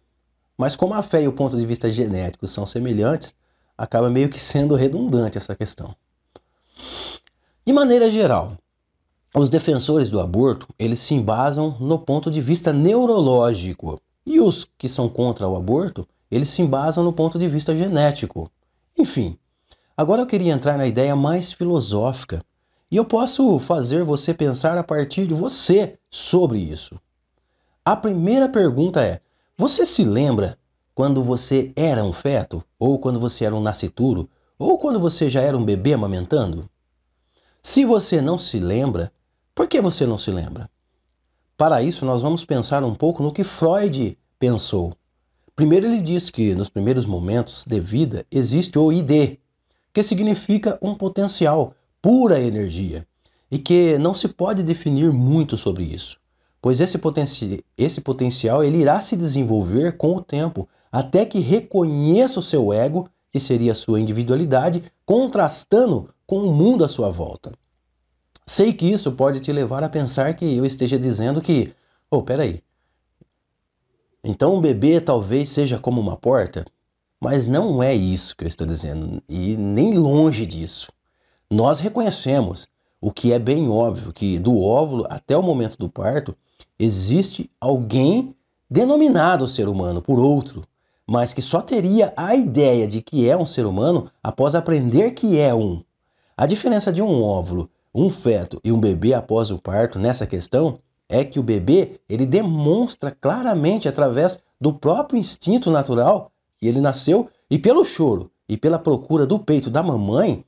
mas 0.57 0.77
como 0.77 0.95
a 0.95 1.03
fé 1.03 1.23
e 1.23 1.29
o 1.29 1.33
ponto 1.33 1.57
de 1.57 1.67
vista 1.67 1.91
genético 1.91 2.47
são 2.47 2.65
semelhantes, 2.65 3.35
acaba 3.77 4.09
meio 4.09 4.29
que 4.29 4.41
sendo 4.41 4.75
redundante 4.75 5.37
essa 5.37 5.55
questão. 5.55 5.95
De 7.67 7.73
maneira 7.73 8.11
geral, 8.11 8.57
os 9.35 9.49
defensores 9.49 10.11
do 10.11 10.21
aborto, 10.21 10.69
eles 10.79 10.99
se 10.99 11.15
embasam 11.15 11.77
no 11.81 11.99
ponto 11.99 12.31
de 12.31 12.41
vista 12.41 12.73
neurológico, 12.73 14.01
e 14.25 14.41
os 14.41 14.69
que 14.79 14.89
são 14.89 15.09
contra 15.09 15.49
o 15.49 15.57
aborto, 15.57 16.07
eles 16.31 16.49
se 16.49 16.63
embasam 16.63 17.03
no 17.03 17.13
ponto 17.13 17.39
de 17.39 17.49
vista 17.49 17.75
genético. 17.75 18.51
Enfim, 18.99 19.37
agora 19.97 20.23
eu 20.23 20.27
queria 20.27 20.53
entrar 20.53 20.77
na 20.77 20.87
ideia 20.87 21.17
mais 21.17 21.53
filosófica, 21.53 22.43
e 22.93 22.97
eu 22.97 23.07
posso 23.07 23.59
fazer 23.59 24.05
você 24.05 24.35
pensar 24.35 24.77
a 24.77 24.85
partir 24.85 25.27
de 25.27 25.33
você 25.33 25.99
sobre 26.11 26.59
isso. 26.59 27.01
A 27.83 27.97
primeira 27.97 28.51
pergunta 28.51 29.03
é: 29.03 29.23
você 29.57 29.87
se 29.87 30.05
lembra 30.05 30.59
quando 30.95 31.25
você 31.25 31.73
era 31.75 32.05
um 32.05 32.13
feto? 32.13 32.63
Ou 32.79 32.99
quando 32.99 33.19
você 33.19 33.47
era 33.47 33.57
um 33.57 33.63
nascituro? 33.63 34.29
Ou 34.59 34.77
quando 34.79 35.01
você 35.01 35.31
já 35.31 35.41
era 35.41 35.57
um 35.57 35.65
bebê 35.65 35.95
amamentando? 35.95 36.69
Se 37.63 37.83
você 37.83 38.21
não 38.21 38.37
se 38.37 38.59
lembra, 38.59 39.11
por 39.55 39.67
que 39.67 39.81
você 39.81 40.05
não 40.05 40.19
se 40.19 40.31
lembra? 40.31 40.69
Para 41.57 41.83
isso, 41.83 42.05
nós 42.05 42.21
vamos 42.21 42.45
pensar 42.45 42.85
um 42.85 42.95
pouco 42.95 43.23
no 43.23 43.33
que 43.33 43.43
Freud 43.43 44.19
pensou. 44.39 44.93
Primeiro, 45.57 45.87
ele 45.87 46.03
diz 46.03 46.29
que 46.29 46.55
nos 46.55 46.69
primeiros 46.69 47.07
momentos 47.07 47.65
de 47.67 47.81
vida 47.81 48.27
existe 48.31 48.79
o 48.79 48.93
ID, 48.93 49.39
que 49.95 50.03
significa 50.03 50.79
um 50.83 50.95
potencial, 50.95 51.75
pura 52.03 52.41
energia, 52.41 53.07
e 53.51 53.59
que 53.59 53.97
não 53.97 54.15
se 54.15 54.29
pode 54.29 54.63
definir 54.63 55.13
muito 55.13 55.57
sobre 55.57 55.85
isso 55.85 56.21
pois 56.63 56.81
esse, 56.81 56.97
potenci 56.97 57.65
esse 57.77 58.01
potencial 58.01 58.63
ele 58.63 58.79
irá 58.79 59.01
se 59.01 59.17
desenvolver 59.17 59.97
com 59.97 60.15
o 60.15 60.23
tempo, 60.23 60.69
até 60.93 61.27
que 61.27 61.41
reconheça 61.41 62.39
o 62.39 62.43
seu 62.43 62.73
ego, 62.73 63.09
que 63.31 63.41
seria 63.41 63.73
a 63.73 63.75
sua 63.75 63.99
individualidade, 63.99 64.85
contrastando 65.05 66.09
com 66.25 66.39
o 66.39 66.55
mundo 66.55 66.85
à 66.85 66.89
sua 66.89 67.11
volta. 67.11 67.53
Sei 68.47 68.73
que 68.73 68.87
isso 68.87 69.11
pode 69.13 69.41
te 69.41 69.53
levar 69.53 69.83
a 69.83 69.89
pensar 69.89 70.35
que 70.35 70.45
eu 70.45 70.65
esteja 70.65 70.99
dizendo 70.99 71.41
que, 71.41 71.75
oh, 72.09 72.23
peraí, 72.23 72.63
então 74.23 74.55
um 74.55 74.61
bebê 74.61 75.01
talvez 75.01 75.49
seja 75.49 75.79
como 75.79 76.01
uma 76.01 76.17
porta? 76.17 76.65
Mas 77.21 77.49
não 77.49 77.83
é 77.83 77.95
isso 77.95 78.37
que 78.37 78.45
eu 78.45 78.49
estou 78.49 78.67
dizendo, 78.67 79.21
e 79.29 79.57
nem 79.57 79.97
longe 79.97 80.47
disso. 80.47 80.93
Nós 81.53 81.81
reconhecemos 81.81 82.67
o 82.99 83.13
que 83.13 83.31
é 83.31 83.39
bem 83.39 83.69
óbvio 83.69 84.11
que 84.11 84.39
do 84.39 84.59
óvulo 84.59 85.07
até 85.11 85.37
o 85.37 85.43
momento 85.43 85.77
do 85.77 85.87
parto 85.87 86.35
existe 86.79 87.51
alguém 87.61 88.35
denominado 88.71 89.47
ser 89.47 89.69
humano 89.69 90.01
por 90.01 90.19
outro, 90.19 90.65
mas 91.07 91.35
que 91.35 91.43
só 91.43 91.61
teria 91.61 92.11
a 92.17 92.35
ideia 92.35 92.89
de 92.89 93.03
que 93.03 93.29
é 93.29 93.37
um 93.37 93.45
ser 93.45 93.67
humano 93.67 94.11
após 94.23 94.55
aprender 94.55 95.11
que 95.11 95.39
é 95.39 95.55
um. 95.55 95.83
A 96.35 96.47
diferença 96.47 96.91
de 96.91 97.03
um 97.03 97.23
óvulo, 97.23 97.69
um 97.95 98.09
feto 98.09 98.59
e 98.65 98.73
um 98.73 98.81
bebê 98.81 99.13
após 99.13 99.51
o 99.51 99.59
parto 99.59 99.99
nessa 99.99 100.27
questão 100.27 100.79
é 101.07 101.23
que 101.23 101.39
o 101.39 101.43
bebê 101.43 102.01
ele 102.09 102.25
demonstra 102.25 103.11
claramente 103.11 103.87
através 103.87 104.43
do 104.59 104.73
próprio 104.73 105.19
instinto 105.19 105.71
natural 105.71 106.33
que 106.57 106.67
ele 106.67 106.81
nasceu 106.81 107.29
e 107.51 107.59
pelo 107.59 107.85
choro 107.85 108.31
e 108.49 108.57
pela 108.57 108.79
procura 108.79 109.27
do 109.27 109.39
peito 109.39 109.69
da 109.69 109.83
mamãe, 109.83 110.47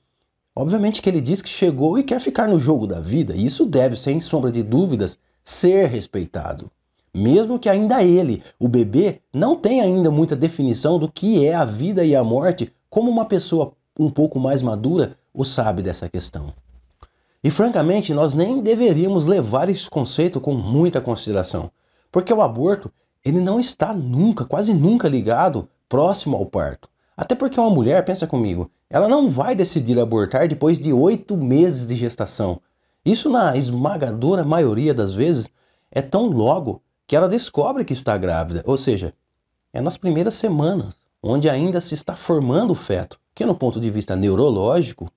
obviamente 0.54 1.02
que 1.02 1.08
ele 1.08 1.20
diz 1.20 1.42
que 1.42 1.48
chegou 1.48 1.98
e 1.98 2.02
quer 2.02 2.20
ficar 2.20 2.48
no 2.48 2.58
jogo 2.58 2.86
da 2.86 3.00
vida, 3.00 3.34
e 3.34 3.44
isso 3.46 3.66
deve, 3.66 3.96
sem 3.96 4.20
sombra 4.20 4.52
de 4.52 4.62
dúvidas, 4.62 5.18
ser 5.42 5.86
respeitado. 5.86 6.70
Mesmo 7.12 7.58
que 7.58 7.68
ainda 7.68 8.02
ele, 8.02 8.42
o 8.58 8.66
bebê, 8.66 9.20
não 9.32 9.56
tenha 9.56 9.84
ainda 9.84 10.10
muita 10.10 10.34
definição 10.34 10.98
do 10.98 11.08
que 11.08 11.46
é 11.46 11.54
a 11.54 11.64
vida 11.64 12.04
e 12.04 12.16
a 12.16 12.24
morte, 12.24 12.72
como 12.90 13.10
uma 13.10 13.24
pessoa 13.24 13.72
um 13.98 14.10
pouco 14.10 14.40
mais 14.40 14.62
madura 14.62 15.16
o 15.32 15.44
sabe 15.44 15.82
dessa 15.82 16.08
questão. 16.08 16.52
E 17.42 17.50
francamente, 17.50 18.14
nós 18.14 18.34
nem 18.34 18.60
deveríamos 18.60 19.26
levar 19.26 19.68
esse 19.68 19.88
conceito 19.88 20.40
com 20.40 20.54
muita 20.54 21.00
consideração, 21.00 21.70
porque 22.10 22.32
o 22.32 22.40
aborto, 22.40 22.90
ele 23.24 23.40
não 23.40 23.60
está 23.60 23.92
nunca, 23.92 24.44
quase 24.44 24.72
nunca 24.72 25.08
ligado 25.08 25.68
próximo 25.88 26.36
ao 26.36 26.46
parto. 26.46 26.88
Até 27.16 27.34
porque 27.34 27.60
uma 27.60 27.70
mulher, 27.70 28.04
pensa 28.04 28.26
comigo, 28.26 28.70
ela 28.90 29.08
não 29.08 29.28
vai 29.28 29.54
decidir 29.54 29.98
abortar 29.98 30.48
depois 30.48 30.78
de 30.78 30.92
oito 30.92 31.36
meses 31.36 31.86
de 31.86 31.94
gestação. 31.94 32.60
Isso, 33.04 33.30
na 33.30 33.56
esmagadora 33.56 34.44
maioria 34.44 34.92
das 34.92 35.14
vezes, 35.14 35.48
é 35.90 36.02
tão 36.02 36.26
logo 36.26 36.82
que 37.06 37.14
ela 37.14 37.28
descobre 37.28 37.84
que 37.84 37.92
está 37.92 38.16
grávida, 38.16 38.64
ou 38.66 38.76
seja, 38.76 39.12
é 39.72 39.80
nas 39.80 39.96
primeiras 39.96 40.34
semanas, 40.34 40.96
onde 41.22 41.48
ainda 41.48 41.80
se 41.80 41.94
está 41.94 42.16
formando 42.16 42.70
o 42.70 42.76
feto, 42.76 43.18
que 43.34 43.44
no 43.44 43.54
ponto 43.54 43.80
de 43.80 43.90
vista 43.90 44.16
neurológico, 44.16 45.10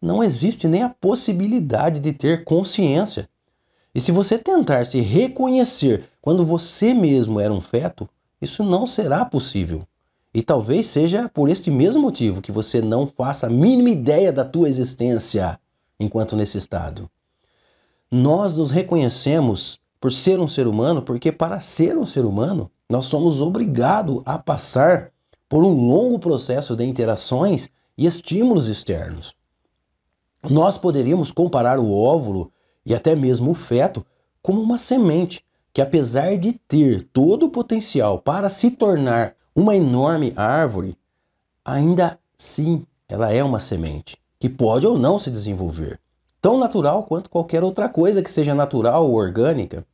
não 0.00 0.22
existe 0.22 0.66
nem 0.66 0.82
a 0.82 0.88
possibilidade 0.88 2.00
de 2.00 2.12
ter 2.12 2.44
consciência. 2.44 3.28
E 3.94 4.00
se 4.00 4.12
você 4.12 4.38
tentar 4.38 4.86
se 4.86 5.00
reconhecer 5.00 6.04
quando 6.22 6.44
você 6.44 6.94
mesmo 6.94 7.40
era 7.40 7.52
um 7.52 7.60
feto, 7.60 8.08
isso 8.40 8.62
não 8.62 8.86
será 8.86 9.24
possível. 9.24 9.86
E 10.32 10.42
talvez 10.42 10.86
seja 10.86 11.28
por 11.28 11.48
este 11.48 11.70
mesmo 11.70 12.02
motivo 12.02 12.42
que 12.42 12.52
você 12.52 12.82
não 12.82 13.06
faça 13.06 13.46
a 13.46 13.50
mínima 13.50 13.90
ideia 13.90 14.32
da 14.32 14.44
tua 14.44 14.68
existência 14.68 15.58
enquanto 15.98 16.36
nesse 16.36 16.58
estado. 16.58 17.10
Nós 18.10 18.54
nos 18.54 18.70
reconhecemos 18.70 19.80
por 20.00 20.12
ser 20.12 20.38
um 20.38 20.48
ser 20.48 20.66
humano, 20.66 21.02
porque 21.02 21.32
para 21.32 21.60
ser 21.60 21.96
um 21.96 22.06
ser 22.06 22.24
humano, 22.24 22.70
nós 22.88 23.06
somos 23.06 23.40
obrigados 23.40 24.22
a 24.24 24.38
passar 24.38 25.10
por 25.48 25.64
um 25.64 25.86
longo 25.86 26.18
processo 26.18 26.76
de 26.76 26.84
interações 26.84 27.68
e 27.96 28.06
estímulos 28.06 28.68
externos. 28.68 29.34
Nós 30.42 30.78
poderíamos 30.78 31.32
comparar 31.32 31.78
o 31.78 31.92
óvulo 31.92 32.52
e 32.86 32.94
até 32.94 33.16
mesmo 33.16 33.50
o 33.50 33.54
feto 33.54 34.06
como 34.40 34.62
uma 34.62 34.78
semente 34.78 35.44
que, 35.72 35.82
apesar 35.82 36.36
de 36.38 36.52
ter 36.52 37.02
todo 37.12 37.46
o 37.46 37.50
potencial 37.50 38.18
para 38.18 38.48
se 38.48 38.70
tornar 38.70 39.34
uma 39.58 39.74
enorme 39.74 40.32
árvore, 40.36 40.96
ainda 41.64 42.16
sim 42.36 42.86
ela 43.08 43.32
é 43.32 43.42
uma 43.42 43.58
semente 43.58 44.16
que 44.38 44.48
pode 44.48 44.86
ou 44.86 44.96
não 44.96 45.18
se 45.18 45.32
desenvolver, 45.32 45.98
tão 46.40 46.56
natural 46.56 47.02
quanto 47.02 47.28
qualquer 47.28 47.64
outra 47.64 47.88
coisa 47.88 48.22
que 48.22 48.30
seja 48.30 48.54
natural 48.54 49.04
ou 49.04 49.16
orgânica. 49.16 49.84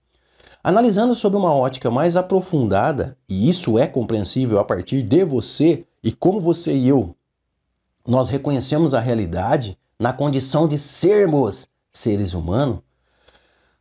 Analisando 0.63 1.15
sobre 1.15 1.39
uma 1.39 1.55
ótica 1.55 1.91
mais 1.91 2.15
aprofundada, 2.15 3.17
e 3.27 3.49
isso 3.49 3.79
é 3.79 3.87
compreensível 3.87 4.59
a 4.59 4.65
partir 4.65 5.03
de 5.03 5.25
você 5.25 5.87
e 6.03 6.13
como 6.13 6.43
você 6.43 6.77
e 6.77 6.87
eu, 6.87 7.17
nós 8.07 8.29
reconhecemos 8.29 8.93
a 8.93 9.01
realidade 9.01 9.79
na 9.99 10.13
condição 10.13 10.69
de 10.69 10.79
sermos 10.79 11.67
seres 11.91 12.35
humanos, 12.35 12.81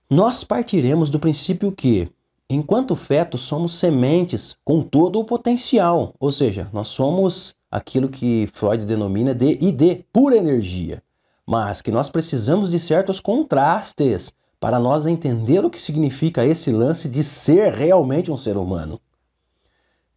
nós 0.10 0.46
partiremos 0.46 1.10
do 1.10 1.20
princípio 1.20 1.74
que, 1.74 2.10
enquanto 2.56 2.95
fetos, 2.95 3.41
somos 3.41 3.74
sementes 3.74 4.56
com 4.64 4.82
todo 4.82 5.20
o 5.20 5.26
potencial, 5.26 6.14
ou 6.20 6.32
seja, 6.32 6.70
nós 6.74 6.89
somos 6.89 7.56
aquilo 7.72 8.10
que 8.10 8.47
Freud 8.54 8.86
denomina 8.86 9.34
de 9.34 9.58
ID, 9.62 10.04
pura 10.12 10.38
energia, 10.38 11.01
mas 11.45 11.82
que 11.82 11.91
nós 11.91 12.10
precisamos 12.10 12.70
de 12.70 12.80
certos 12.80 13.20
contrastes 13.20 14.32
para 14.60 14.80
nós 14.80 15.06
entender 15.06 15.66
o 15.66 15.70
que 15.70 15.82
significa 15.82 16.45
esse 16.45 16.72
lance 16.72 17.10
de 17.10 17.24
ser 17.24 17.74
realmente 17.74 18.32
um 18.32 18.38
ser 18.38 18.56
humano, 18.56 18.99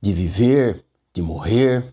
de 0.01 0.13
viver, 0.13 0.85
de 1.13 1.23
morrer, 1.23 1.93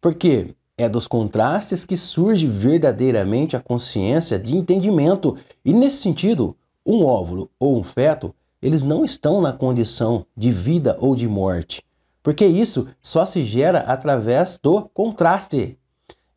porque 0.00 0.54
é 0.76 0.88
dos 0.88 1.06
contrastes 1.06 1.84
que 1.84 1.96
surge 1.96 2.46
verdadeiramente 2.46 3.56
a 3.56 3.60
consciência 3.60 4.38
de 4.38 4.56
entendimento, 4.56 5.36
e 5.64 5.72
nesse 5.72 5.98
sentido, 5.98 6.56
um 6.84 7.04
óvulo 7.04 7.48
ou 7.58 7.78
um 7.78 7.84
feto, 7.84 8.34
eles 8.64 8.82
não 8.82 9.04
estão 9.04 9.42
na 9.42 9.52
condição 9.52 10.24
de 10.34 10.50
vida 10.50 10.96
ou 10.98 11.14
de 11.14 11.28
morte, 11.28 11.84
porque 12.22 12.46
isso 12.46 12.88
só 13.02 13.26
se 13.26 13.44
gera 13.44 13.80
através 13.80 14.58
do 14.58 14.88
contraste. 14.94 15.76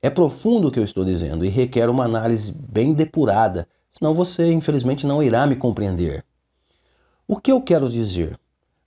É 0.02 0.10
profundo 0.10 0.68
o 0.68 0.72
que 0.72 0.78
eu 0.78 0.84
estou 0.84 1.06
dizendo 1.06 1.46
e 1.46 1.48
requer 1.48 1.90
uma 1.90 2.04
análise 2.04 2.52
bem 2.52 2.94
depurada, 2.94 3.66
senão 3.98 4.14
você, 4.14 4.52
infelizmente, 4.52 5.08
não 5.08 5.24
irá 5.24 5.48
me 5.48 5.56
compreender. 5.56 6.26
O 7.26 7.38
que 7.38 7.50
eu 7.50 7.62
quero 7.62 7.90
dizer? 7.90 8.38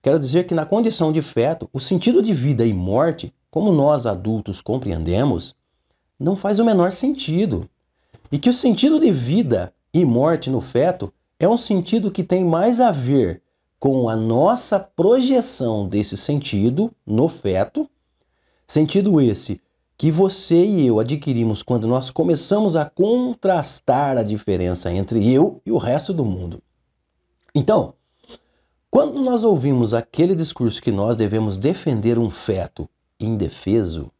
Quero 0.02 0.18
dizer 0.18 0.44
que 0.44 0.54
na 0.54 0.66
condição 0.66 1.10
de 1.10 1.22
feto, 1.22 1.66
o 1.72 1.80
sentido 1.80 2.20
de 2.20 2.34
vida 2.34 2.66
e 2.66 2.74
morte, 2.74 3.32
como 3.50 3.72
nós 3.72 4.04
adultos 4.04 4.60
compreendemos, 4.60 5.56
não 6.18 6.36
faz 6.36 6.58
o 6.58 6.64
menor 6.64 6.92
sentido. 6.92 7.66
E 8.30 8.38
que 8.38 8.50
o 8.50 8.54
sentido 8.54 9.00
de 9.00 9.10
vida 9.10 9.72
e 9.94 10.04
morte 10.04 10.50
no 10.50 10.60
feto 10.60 11.10
é 11.40 11.48
um 11.48 11.56
sentido 11.56 12.10
que 12.10 12.22
tem 12.22 12.44
mais 12.44 12.82
a 12.82 12.90
ver 12.90 13.42
com 13.78 14.10
a 14.10 14.14
nossa 14.14 14.78
projeção 14.78 15.88
desse 15.88 16.14
sentido 16.14 16.92
no 17.06 17.28
feto, 17.28 17.88
sentido 18.66 19.18
esse 19.18 19.58
que 19.96 20.10
você 20.10 20.64
e 20.64 20.86
eu 20.86 21.00
adquirimos 21.00 21.62
quando 21.62 21.88
nós 21.88 22.10
começamos 22.10 22.76
a 22.76 22.84
contrastar 22.84 24.18
a 24.18 24.22
diferença 24.22 24.92
entre 24.92 25.30
eu 25.32 25.62
e 25.64 25.72
o 25.72 25.78
resto 25.78 26.12
do 26.12 26.26
mundo. 26.26 26.62
Então, 27.54 27.94
quando 28.90 29.18
nós 29.20 29.42
ouvimos 29.42 29.94
aquele 29.94 30.34
discurso 30.34 30.82
que 30.82 30.92
nós 30.92 31.16
devemos 31.16 31.56
defender 31.56 32.18
um 32.18 32.28
feto 32.28 32.88
indefeso, 33.18 34.10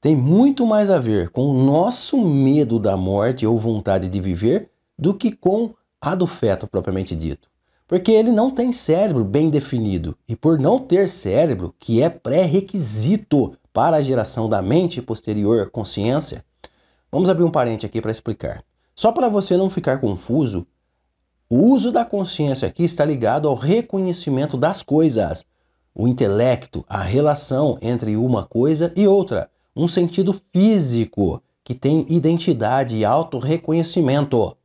tem 0.00 0.16
muito 0.16 0.66
mais 0.66 0.90
a 0.90 0.98
ver 0.98 1.30
com 1.30 1.48
o 1.48 1.64
nosso 1.64 2.20
medo 2.20 2.80
da 2.80 2.96
morte 2.96 3.46
ou 3.46 3.58
vontade 3.60 4.08
de 4.08 4.20
viver 4.20 4.70
do 4.98 5.14
que 5.14 5.30
com 5.30 5.74
a 6.02 6.16
do 6.16 6.26
feto 6.26 6.66
propriamente 6.66 7.14
dito. 7.14 7.48
Porque 7.86 8.10
ele 8.10 8.32
não 8.32 8.50
tem 8.50 8.72
cérebro 8.72 9.24
bem 9.24 9.48
definido, 9.48 10.18
e 10.26 10.34
por 10.34 10.58
não 10.58 10.80
ter 10.80 11.08
cérebro, 11.08 11.72
que 11.78 12.02
é 12.02 12.08
pré-requisito 12.08 13.56
para 13.72 13.98
a 13.98 14.02
geração 14.02 14.48
da 14.48 14.60
mente 14.60 15.00
posterior 15.00 15.70
consciência. 15.70 16.44
Vamos 17.10 17.30
abrir 17.30 17.44
um 17.44 17.50
parente 17.50 17.86
aqui 17.86 18.00
para 18.00 18.10
explicar. 18.10 18.64
Só 18.96 19.12
para 19.12 19.28
você 19.28 19.56
não 19.56 19.70
ficar 19.70 20.00
confuso, 20.00 20.66
o 21.48 21.66
uso 21.66 21.92
da 21.92 22.04
consciência 22.04 22.66
aqui 22.66 22.82
está 22.82 23.04
ligado 23.04 23.46
ao 23.46 23.54
reconhecimento 23.54 24.56
das 24.56 24.82
coisas, 24.82 25.44
o 25.94 26.08
intelecto, 26.08 26.84
a 26.88 27.02
relação 27.02 27.78
entre 27.80 28.16
uma 28.16 28.44
coisa 28.44 28.92
e 28.96 29.06
outra, 29.06 29.50
um 29.76 29.86
sentido 29.86 30.32
físico 30.32 31.40
que 31.62 31.74
tem 31.74 32.06
identidade 32.08 32.96
e 32.96 33.04
autorreconhecimento. 33.04 34.56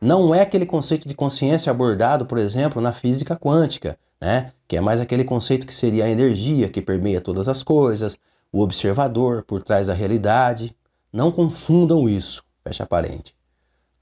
Não 0.00 0.34
é 0.34 0.42
aquele 0.42 0.66
conceito 0.66 1.08
de 1.08 1.14
consciência 1.14 1.70
abordado, 1.70 2.26
por 2.26 2.38
exemplo, 2.38 2.82
na 2.82 2.92
física 2.92 3.36
quântica, 3.36 3.98
né? 4.20 4.52
que 4.68 4.76
é 4.76 4.80
mais 4.80 5.00
aquele 5.00 5.24
conceito 5.24 5.66
que 5.66 5.74
seria 5.74 6.04
a 6.04 6.10
energia 6.10 6.68
que 6.68 6.82
permeia 6.82 7.20
todas 7.20 7.48
as 7.48 7.62
coisas, 7.62 8.18
o 8.52 8.60
observador 8.60 9.42
por 9.42 9.62
trás 9.62 9.86
da 9.86 9.94
realidade. 9.94 10.74
Não 11.12 11.32
confundam 11.32 12.08
isso, 12.08 12.44
fecha 12.62 12.84
parente. 12.84 13.34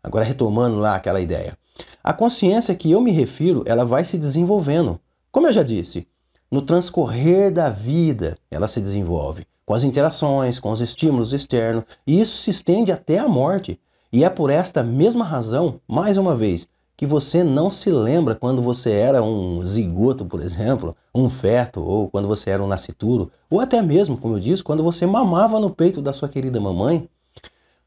Agora 0.02 0.24
retomando 0.24 0.76
lá 0.76 0.96
aquela 0.96 1.20
ideia. 1.20 1.56
A 2.02 2.12
consciência 2.12 2.74
que 2.74 2.90
eu 2.90 3.00
me 3.00 3.10
refiro, 3.10 3.62
ela 3.66 3.84
vai 3.84 4.04
se 4.04 4.18
desenvolvendo. 4.18 5.00
Como 5.30 5.46
eu 5.46 5.52
já 5.52 5.62
disse, 5.62 6.06
no 6.50 6.62
transcorrer 6.62 7.52
da 7.52 7.70
vida, 7.70 8.36
ela 8.50 8.68
se 8.68 8.80
desenvolve 8.80 9.46
com 9.64 9.74
as 9.74 9.82
interações, 9.82 10.58
com 10.58 10.70
os 10.70 10.80
estímulos 10.80 11.32
externos, 11.32 11.84
e 12.06 12.20
isso 12.20 12.38
se 12.38 12.50
estende 12.50 12.92
até 12.92 13.18
a 13.18 13.28
morte. 13.28 13.80
E 14.14 14.22
é 14.22 14.30
por 14.30 14.48
esta 14.48 14.80
mesma 14.80 15.24
razão, 15.24 15.80
mais 15.88 16.16
uma 16.16 16.36
vez, 16.36 16.68
que 16.96 17.04
você 17.04 17.42
não 17.42 17.68
se 17.68 17.90
lembra 17.90 18.36
quando 18.36 18.62
você 18.62 18.92
era 18.92 19.20
um 19.20 19.60
zigoto, 19.60 20.24
por 20.24 20.40
exemplo, 20.40 20.96
um 21.12 21.28
feto, 21.28 21.82
ou 21.82 22.08
quando 22.08 22.28
você 22.28 22.50
era 22.50 22.62
um 22.62 22.68
nascituro, 22.68 23.32
ou 23.50 23.58
até 23.58 23.82
mesmo, 23.82 24.16
como 24.16 24.36
eu 24.36 24.38
disse, 24.38 24.62
quando 24.62 24.84
você 24.84 25.04
mamava 25.04 25.58
no 25.58 25.68
peito 25.68 26.00
da 26.00 26.12
sua 26.12 26.28
querida 26.28 26.60
mamãe. 26.60 27.08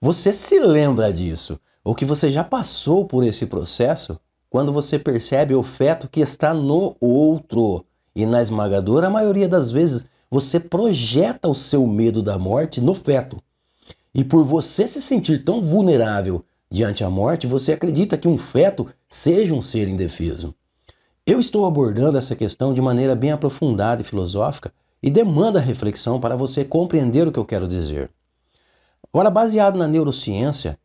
Você 0.02 0.34
se 0.34 0.60
lembra 0.60 1.14
disso, 1.14 1.58
ou 1.82 1.96
que 1.96 2.04
você 2.04 2.30
já 2.30 2.44
passou 2.44 3.06
por 3.06 3.24
esse 3.24 3.46
processo 3.46 4.20
quando 4.50 4.74
você 4.74 5.00
percebe 5.00 5.56
o 5.56 5.64
feto 5.64 6.10
que 6.10 6.20
está 6.20 6.54
no 6.54 6.98
outro. 7.00 7.86
E 8.14 8.26
na 8.26 8.42
esmagadora 8.42 9.10
maioria 9.10 9.48
das 9.48 9.72
vezes, 9.72 10.04
você 10.30 10.60
projeta 10.60 11.48
o 11.48 11.56
seu 11.56 11.88
medo 11.88 12.22
da 12.22 12.38
morte 12.38 12.82
no 12.82 12.94
feto. 12.94 13.42
E 14.18 14.24
por 14.24 14.44
você 14.44 14.88
se 14.88 15.00
sentir 15.00 15.44
tão 15.44 15.62
vulnerável 15.62 16.44
diante 16.72 17.04
a 17.04 17.10
morte, 17.10 17.46
você 17.46 17.74
acredita 17.74 18.18
que 18.18 18.28
um 18.28 18.36
feto 18.36 18.88
seja 19.08 19.54
um 19.54 19.62
ser 19.62 19.88
indefeso. 19.88 20.56
Eu 21.24 21.40
estou 21.40 21.68
abordando 21.68 22.18
essa 22.18 22.36
questão 22.36 22.74
de 22.74 22.82
maneira 22.82 23.16
bem 23.16 23.32
aprofundada 23.32 24.02
e 24.02 24.04
filosófica 24.04 24.74
e 25.04 25.12
demanda 25.12 25.60
reflexão 25.60 26.20
para 26.20 26.36
você 26.36 26.66
compreender 26.66 27.28
o 27.28 27.32
que 27.32 27.38
eu 27.38 27.46
quero 27.46 27.68
dizer. 27.68 28.10
Agora, 29.14 29.30
baseado 29.30 29.78
na 29.78 29.88
neurociência, 29.88 30.80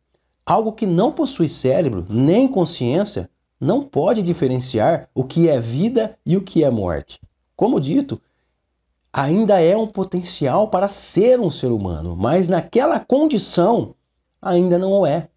algo 0.45 0.71
que 0.71 0.85
não 0.85 1.11
possui 1.11 1.49
cérebro 1.49 2.05
nem 2.07 2.47
consciência 2.47 3.27
não 3.59 3.81
pode 3.81 4.21
diferenciar 4.21 5.09
o 5.15 5.23
que 5.23 5.49
é 5.49 5.59
vida 5.59 6.15
e 6.23 6.37
o 6.37 6.41
que 6.41 6.63
é 6.63 6.69
morte. 6.69 7.19
Como 7.55 7.81
dito, 7.81 8.21
ainda 9.13 9.61
é 9.61 9.77
um 9.77 9.85
potencial 9.85 10.67
para 10.67 10.89
ser 10.89 11.39
um 11.39 11.51
ser 11.51 11.71
humano, 11.71 12.15
mas 12.17 12.47
naquela 12.47 12.99
condição 12.99 13.93
ainda 14.41 14.79
não 14.79 14.91
o 14.91 15.05
é. 15.05 15.29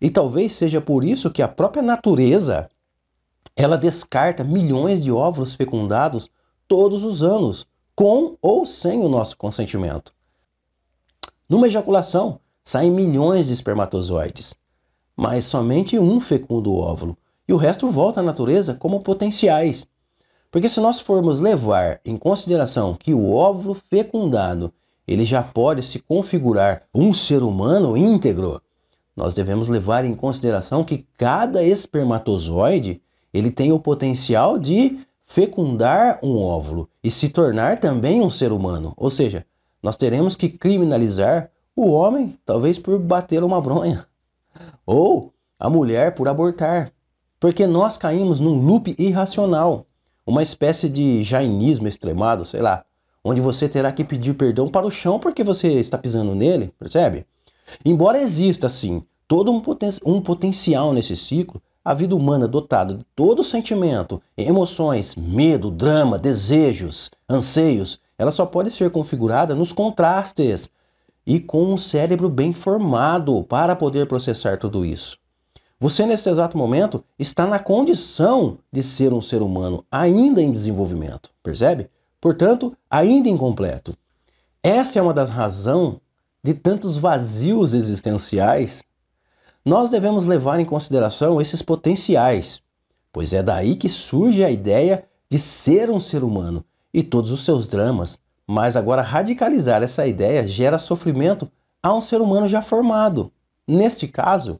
E 0.00 0.10
talvez 0.10 0.52
seja 0.52 0.80
por 0.80 1.04
isso 1.04 1.30
que 1.30 1.40
a 1.40 1.48
própria 1.48 1.82
natureza 1.82 2.68
ela 3.56 3.78
descarta 3.78 4.44
milhões 4.44 5.02
de 5.02 5.10
óvulos 5.10 5.54
fecundados 5.54 6.28
todos 6.66 7.02
os 7.04 7.22
anos, 7.22 7.66
com 7.94 8.36
ou 8.40 8.64
sem 8.66 9.00
o 9.00 9.08
nosso 9.08 9.36
consentimento. 9.36 10.14
Numa 11.48 11.66
ejaculação, 11.66 12.40
saem 12.62 12.90
milhões 12.90 13.46
de 13.46 13.54
espermatozoides, 13.54 14.54
mas 15.16 15.44
somente 15.44 15.98
um 15.98 16.20
fecunda 16.20 16.68
o 16.68 16.78
óvulo 16.78 17.16
e 17.48 17.52
o 17.52 17.56
resto 17.56 17.90
volta 17.90 18.20
à 18.20 18.22
natureza 18.22 18.74
como 18.74 19.00
potenciais. 19.00 19.88
Porque 20.50 20.68
se 20.68 20.80
nós 20.80 21.00
formos 21.00 21.40
levar 21.40 22.00
em 22.04 22.16
consideração 22.16 22.94
que 22.94 23.12
o 23.12 23.32
óvulo 23.32 23.74
fecundado 23.74 24.72
ele 25.06 25.24
já 25.24 25.42
pode 25.42 25.82
se 25.82 25.98
configurar 25.98 26.82
um 26.94 27.12
ser 27.14 27.42
humano 27.42 27.96
íntegro, 27.96 28.60
nós 29.16 29.34
devemos 29.34 29.68
levar 29.68 30.04
em 30.04 30.14
consideração 30.14 30.84
que 30.84 31.06
cada 31.16 31.64
espermatozoide 31.64 33.00
ele 33.32 33.50
tem 33.50 33.72
o 33.72 33.80
potencial 33.80 34.58
de 34.58 34.98
fecundar 35.24 36.18
um 36.22 36.38
óvulo 36.38 36.88
e 37.02 37.10
se 37.10 37.28
tornar 37.28 37.80
também 37.80 38.20
um 38.20 38.30
ser 38.30 38.52
humano. 38.52 38.94
Ou 38.96 39.10
seja, 39.10 39.44
nós 39.82 39.96
teremos 39.96 40.36
que 40.36 40.48
criminalizar 40.48 41.50
o 41.74 41.90
homem, 41.90 42.38
talvez 42.44 42.78
por 42.78 42.98
bater 42.98 43.44
uma 43.44 43.60
bronha, 43.60 44.06
ou 44.84 45.32
a 45.58 45.68
mulher 45.70 46.14
por 46.14 46.28
abortar, 46.28 46.92
porque 47.38 47.66
nós 47.66 47.96
caímos 47.96 48.40
num 48.40 48.60
loop 48.60 48.94
irracional, 48.98 49.86
uma 50.28 50.42
espécie 50.42 50.90
de 50.90 51.22
jainismo 51.22 51.88
extremado, 51.88 52.44
sei 52.44 52.60
lá, 52.60 52.84
onde 53.24 53.40
você 53.40 53.66
terá 53.66 53.90
que 53.90 54.04
pedir 54.04 54.34
perdão 54.34 54.68
para 54.68 54.86
o 54.86 54.90
chão 54.90 55.18
porque 55.18 55.42
você 55.42 55.72
está 55.80 55.96
pisando 55.96 56.34
nele, 56.34 56.70
percebe? 56.78 57.24
Embora 57.82 58.20
exista, 58.20 58.68
sim, 58.68 59.02
todo 59.26 59.50
um, 59.50 59.58
poten 59.58 59.90
um 60.04 60.20
potencial 60.20 60.92
nesse 60.92 61.16
ciclo, 61.16 61.62
a 61.82 61.94
vida 61.94 62.14
humana 62.14 62.46
dotada 62.46 62.92
de 62.92 63.04
todo 63.16 63.42
sentimento, 63.42 64.20
emoções, 64.36 65.16
medo, 65.16 65.70
drama, 65.70 66.18
desejos, 66.18 67.10
anseios, 67.26 67.98
ela 68.18 68.30
só 68.30 68.44
pode 68.44 68.70
ser 68.70 68.90
configurada 68.90 69.54
nos 69.54 69.72
contrastes 69.72 70.68
e 71.26 71.40
com 71.40 71.72
um 71.72 71.78
cérebro 71.78 72.28
bem 72.28 72.52
formado 72.52 73.42
para 73.44 73.74
poder 73.74 74.06
processar 74.06 74.58
tudo 74.58 74.84
isso. 74.84 75.16
Você, 75.80 76.04
nesse 76.04 76.28
exato 76.28 76.58
momento, 76.58 77.04
está 77.18 77.46
na 77.46 77.58
condição 77.58 78.58
de 78.72 78.82
ser 78.82 79.12
um 79.12 79.20
ser 79.20 79.42
humano 79.42 79.84
ainda 79.90 80.42
em 80.42 80.50
desenvolvimento, 80.50 81.30
percebe? 81.42 81.88
Portanto, 82.20 82.76
ainda 82.90 83.28
incompleto. 83.28 83.96
Essa 84.62 84.98
é 84.98 85.02
uma 85.02 85.14
das 85.14 85.30
razões 85.30 85.96
de 86.42 86.54
tantos 86.54 86.96
vazios 86.96 87.74
existenciais 87.74 88.82
nós 89.68 89.90
devemos 89.90 90.24
levar 90.24 90.58
em 90.58 90.64
consideração 90.64 91.42
esses 91.42 91.60
potenciais, 91.60 92.62
pois 93.12 93.34
é 93.34 93.42
daí 93.42 93.76
que 93.76 93.86
surge 93.86 94.42
a 94.42 94.50
ideia 94.50 95.04
de 95.30 95.38
ser 95.38 95.90
um 95.90 96.00
ser 96.00 96.24
humano 96.24 96.64
e 96.92 97.02
todos 97.02 97.30
os 97.30 97.44
seus 97.44 97.68
dramas. 97.68 98.18
Mas 98.46 98.76
agora 98.76 99.02
radicalizar 99.02 99.82
essa 99.82 100.06
ideia 100.06 100.46
gera 100.46 100.78
sofrimento 100.78 101.50
a 101.82 101.92
um 101.92 102.00
ser 102.00 102.22
humano 102.22 102.48
já 102.48 102.62
formado. 102.62 103.30
Neste 103.66 104.08
caso, 104.08 104.58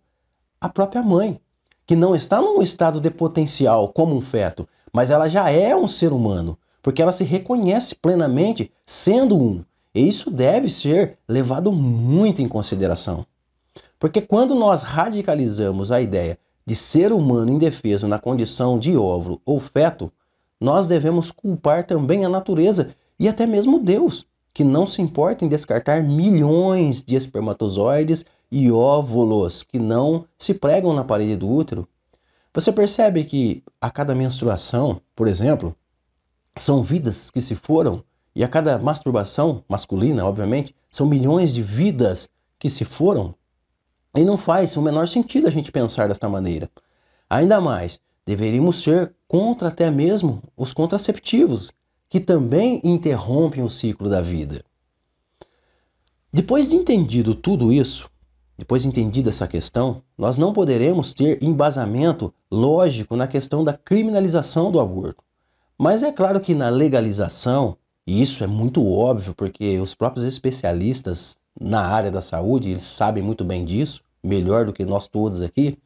a 0.61 0.69
própria 0.69 1.03
mãe, 1.03 1.41
que 1.87 1.97
não 1.97 2.15
está 2.15 2.41
num 2.41 2.61
estado 2.61 3.01
de 3.01 3.11
potencial 3.11 3.89
como 3.89 4.15
um 4.17 4.21
feto, 4.21 4.69
mas 4.93 5.11
ela 5.11 5.29
já 5.29 5.51
é 5.51 5.75
um 5.75 5.89
ser 5.89 6.13
humano, 6.13 6.59
porque 6.83 7.01
ela 7.01 7.13
se 7.13 7.25
reconhece 7.25 7.95
plenamente 7.95 8.73
sendo 8.85 9.37
um. 9.37 9.65
E 9.95 10.07
isso 10.07 10.31
deve 10.31 10.69
ser 10.69 11.19
levado 11.29 11.73
muito 11.73 12.43
em 12.43 12.49
consideração. 12.49 13.25
Porque 13.99 14.21
quando 14.21 14.55
nós 14.55 14.83
radicalizamos 14.83 15.91
a 15.91 16.01
ideia 16.01 16.39
de 16.65 16.77
ser 16.77 17.13
humano 17.13 17.51
indefeso 17.51 18.07
na 18.07 18.19
condição 18.19 18.79
de 18.79 18.97
óvulo 18.97 19.41
ou 19.45 19.59
feto, 19.59 20.13
nós 20.61 20.87
devemos 20.87 21.31
culpar 21.31 21.85
também 21.85 22.25
a 22.25 22.29
natureza 22.29 22.91
e 23.19 23.29
até 23.29 23.47
mesmo 23.47 23.79
Deus, 23.79 24.27
que 24.53 24.63
não 24.63 24.87
se 24.87 25.01
importa 25.01 25.45
em 25.45 25.49
descartar 25.49 26.03
milhões 26.03 27.03
de 27.03 27.17
espermatozoides 27.17 28.25
e 28.51 28.71
óvulos 28.71 29.63
que 29.63 29.79
não 29.79 30.27
se 30.39 30.55
pregam 30.55 30.93
na 30.93 31.05
parede 31.05 31.37
do 31.37 31.49
útero. 31.49 31.87
Você 32.53 32.73
percebe 32.73 33.25
que 33.25 33.63
a 33.81 33.91
cada 33.91 34.15
menstruação, 34.15 35.01
por 35.15 35.29
exemplo, 35.29 35.77
são 36.57 36.83
vidas 36.83 37.31
que 37.31 37.41
se 37.41 37.55
foram, 37.55 38.03
e 38.35 38.43
a 38.43 38.49
cada 38.49 38.79
masturbação 38.79 39.65
masculina, 39.69 40.25
obviamente, 40.25 40.75
são 40.91 41.07
milhões 41.07 41.53
de 41.53 41.63
vidas 41.63 42.29
que 42.59 42.71
se 42.71 42.85
foram? 42.85 43.35
E 44.15 44.25
não 44.25 44.37
faz 44.37 44.77
o 44.77 44.83
menor 44.83 45.07
sentido 45.09 45.47
a 45.47 45.51
gente 45.51 45.71
pensar 45.71 46.09
desta 46.09 46.29
maneira. 46.29 46.71
Ainda 47.29 47.61
mais, 47.61 48.01
deveríamos 48.25 48.83
ser 48.83 49.15
contra 49.27 49.69
até 49.69 49.91
mesmo 49.91 50.43
os 50.57 50.73
contraceptivos, 50.73 51.73
que 52.09 52.19
também 52.19 52.81
interrompem 52.83 53.63
o 53.63 53.69
ciclo 53.69 54.09
da 54.09 54.23
vida. 54.23 54.65
Depois 56.33 56.69
de 56.69 56.77
entendido 56.77 57.35
tudo 57.35 57.73
isso, 57.73 58.11
depois 58.59 58.83
de 58.83 58.89
entendida 58.89 59.31
essa 59.31 59.47
questão, 59.47 60.03
nós 60.19 60.37
não 60.37 60.53
poderemos 60.53 61.15
ter 61.15 61.41
embasamento 61.41 62.35
lógico 62.51 63.15
na 63.15 63.29
questão 63.29 63.63
da 63.63 63.73
criminalização 63.73 64.73
do 64.73 64.81
aborto. 64.81 65.23
Mas 65.79 66.03
é 66.03 66.11
claro 66.11 66.41
que 66.41 66.57
na 66.57 66.69
legalização, 66.69 67.77
e 68.05 68.21
isso 68.21 68.43
é 68.43 68.49
muito 68.49 68.85
óbvio 68.85 69.33
porque 69.33 69.79
os 69.79 69.95
próprios 69.95 70.27
especialistas 70.27 71.39
na 71.59 71.83
área 71.87 72.11
da 72.11 72.21
saúde, 72.21 72.71
eles 72.71 72.83
sabem 72.83 73.23
muito 73.23 73.45
bem 73.45 73.65
disso, 73.65 74.03
melhor 74.23 74.67
do 74.67 74.73
que 74.73 74.85
nós 74.85 75.07
todos 75.07 75.41
aqui, 75.41 75.79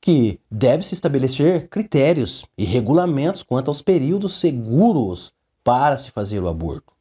que 0.00 0.40
deve-se 0.50 0.94
estabelecer 0.94 1.68
critérios 1.68 2.44
e 2.56 2.64
regulamentos 2.64 3.42
quanto 3.42 3.68
aos 3.68 3.82
períodos 3.82 4.40
seguros 4.40 5.32
para 5.62 5.98
se 5.98 6.10
fazer 6.10 6.40
o 6.40 6.48
aborto. 6.48 6.92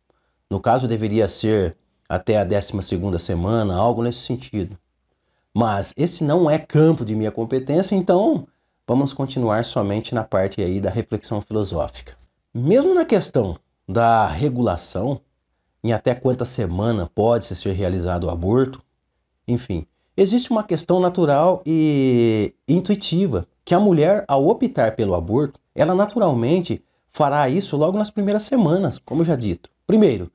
No 0.50 0.60
caso, 0.60 0.86
deveria 0.86 1.30
ser 1.30 1.78
até 2.12 2.38
a 2.38 2.46
12ª 2.46 3.18
semana, 3.18 3.74
algo 3.74 4.04
nesse 4.04 4.20
sentido. 4.20 4.78
Mas 5.54 5.94
esse 5.96 6.26
não 6.26 6.50
é 6.50 6.60
campo 6.60 7.06
de 7.06 7.16
minha 7.16 7.32
competência, 7.32 7.96
então 7.96 8.46
vamos 8.86 9.14
continuar 9.14 9.64
somente 9.64 10.14
na 10.14 10.22
parte 10.22 10.62
aí 10.62 10.82
da 10.82 10.90
reflexão 10.90 11.40
filosófica. 11.40 12.18
Mesmo 12.54 12.94
na 12.94 13.06
questão 13.06 13.58
da 13.88 14.28
regulação, 14.28 15.22
em 15.82 15.94
até 15.94 16.14
quanta 16.14 16.44
semana 16.44 17.10
pode 17.16 17.46
ser 17.46 17.72
realizado 17.72 18.26
o 18.26 18.30
aborto, 18.30 18.82
enfim, 19.48 19.86
existe 20.18 20.52
uma 20.52 20.66
questão 20.66 21.00
natural 21.00 21.62
e 21.66 22.54
intuitiva, 22.68 23.48
que 23.64 23.74
a 23.74 23.80
mulher, 23.80 24.26
ao 24.28 24.50
optar 24.50 24.98
pelo 24.98 25.16
aborto, 25.16 25.62
ela 25.74 25.96
naturalmente 25.96 26.84
fará 27.14 27.48
isso 27.48 27.78
logo 27.78 27.98
nas 27.98 28.12
primeiras 28.12 28.44
semanas, 28.44 29.00
como 29.00 29.24
já 29.24 29.38
dito. 29.38 29.70
Primeiro, 29.88 30.30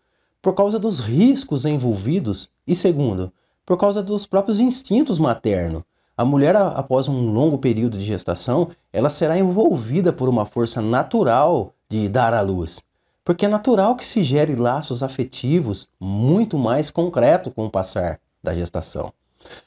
por 0.47 0.55
causa 0.55 0.79
dos 0.79 1.01
riscos 1.01 1.65
envolvidos, 1.65 2.49
e 2.65 2.73
segundo, 2.73 3.33
por 3.67 3.77
causa 3.77 4.01
dos 4.01 4.27
próprios 4.27 4.61
instintos 4.61 5.19
maternos. 5.19 5.83
A 6.17 6.25
mulher, 6.25 6.55
após 6.55 7.09
um 7.09 7.33
longo 7.33 7.59
período 7.59 7.99
de 7.99 8.05
gestação, 8.05 8.69
ela 8.93 9.11
será 9.11 9.37
envolvida 9.37 10.13
por 10.13 10.29
uma 10.29 10.47
força 10.47 10.81
natural 10.81 11.75
de 11.89 12.09
dar 12.09 12.33
à 12.33 12.43
luz. 12.43 12.81
Porque 13.25 13.45
é 13.45 13.49
natural 13.49 13.97
que 13.97 14.07
se 14.07 14.23
gere 14.23 14.55
laços 14.55 15.03
afetivos 15.03 15.89
muito 15.99 16.57
mais 16.57 16.91
concreto 16.91 17.51
com 17.51 17.67
o 17.67 17.71
passar 17.71 18.21
da 18.41 18.55
gestação. 18.55 19.13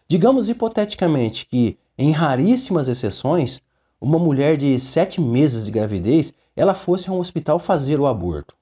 Digamos 0.07 0.47
hipoteticamente 0.47 1.45
que, 1.45 1.77
em 1.97 2.11
raríssimas 2.11 2.88
exceções, 2.88 3.61
uma 3.99 4.17
mulher 4.17 4.55
de 4.55 4.80
sete 4.80 5.19
meses 5.19 5.65
de 5.65 5.71
gravidez 5.71 6.34
ela 6.55 6.73
fosse 6.73 7.09
a 7.09 7.11
um 7.11 7.19
hospital 7.19 7.59
fazer 7.59 7.99
o 7.99 8.07
aborto. 8.07 8.57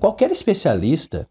Qualquer 0.00 0.30
especialista 0.30 1.28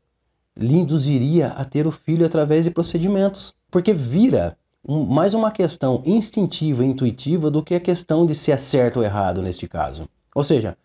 lhe 0.58 0.76
induziria 0.76 1.48
a 1.50 1.66
ter 1.66 1.88
o 1.88 1.92
filho 1.92 2.26
através 2.26 2.66
de 2.66 2.72
procedimentos, 2.72 3.54
porque 3.70 3.94
vira 3.94 4.58
um, 4.88 5.06
mais 5.06 5.34
uma 5.34 5.52
questão 5.52 6.02
instintiva 6.06 6.86
intuitiva 6.86 7.50
do 7.50 7.64
que 7.64 7.76
a 7.76 7.80
questão 7.80 8.26
de 8.26 8.36
se 8.36 8.52
é 8.52 8.58
certo 8.58 8.98
ou 8.98 9.04
errado 9.04 9.42
neste 9.42 9.68
caso. 9.68 10.08
Ou 10.36 10.44
seja, 10.44 10.78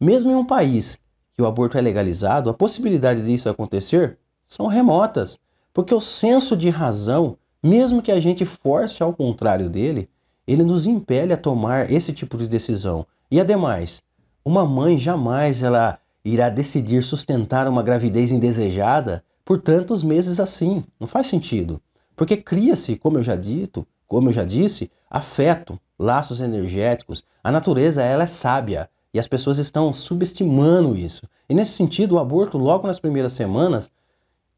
mesmo 0.00 0.30
em 0.30 0.34
um 0.34 0.44
país 0.44 0.98
que 1.32 1.42
o 1.42 1.46
aborto 1.46 1.76
é 1.76 1.80
legalizado, 1.80 2.50
a 2.50 2.54
possibilidade 2.54 3.24
disso 3.24 3.48
acontecer 3.48 4.18
são 4.46 4.66
remotas, 4.66 5.38
porque 5.72 5.94
o 5.94 6.00
senso 6.00 6.56
de 6.56 6.70
razão 6.70 7.36
mesmo 7.64 8.02
que 8.02 8.12
a 8.12 8.20
gente 8.20 8.44
force 8.44 9.02
ao 9.02 9.14
contrário 9.14 9.70
dele, 9.70 10.06
ele 10.46 10.62
nos 10.62 10.86
impele 10.86 11.32
a 11.32 11.36
tomar 11.36 11.90
esse 11.90 12.12
tipo 12.12 12.36
de 12.36 12.46
decisão. 12.46 13.06
E 13.30 13.40
ademais, 13.40 14.02
uma 14.44 14.66
mãe 14.66 14.98
jamais 14.98 15.62
ela 15.62 15.98
irá 16.24 16.48
decidir 16.48 17.02
sustentar 17.02 17.68
uma 17.68 17.82
gravidez 17.82 18.30
indesejada 18.30 19.22
por 19.44 19.60
tantos 19.60 20.02
meses 20.02 20.40
assim. 20.40 20.82
Não 20.98 21.06
faz 21.06 21.26
sentido. 21.26 21.80
Porque 22.16 22.36
cria-se, 22.36 22.96
como 22.96 23.18
eu 23.18 23.22
já 23.22 23.36
dito, 23.36 23.86
como 24.06 24.30
eu 24.30 24.32
já 24.32 24.44
disse, 24.44 24.90
afeto, 25.10 25.78
laços 25.98 26.40
energéticos. 26.40 27.24
A 27.42 27.52
natureza 27.52 28.02
ela 28.02 28.24
é 28.24 28.26
sábia 28.26 28.88
e 29.12 29.18
as 29.18 29.28
pessoas 29.28 29.58
estão 29.58 29.92
subestimando 29.92 30.96
isso. 30.96 31.28
E 31.48 31.54
nesse 31.54 31.72
sentido, 31.72 32.14
o 32.14 32.18
aborto 32.18 32.56
logo 32.56 32.86
nas 32.86 32.98
primeiras 32.98 33.32
semanas, 33.32 33.90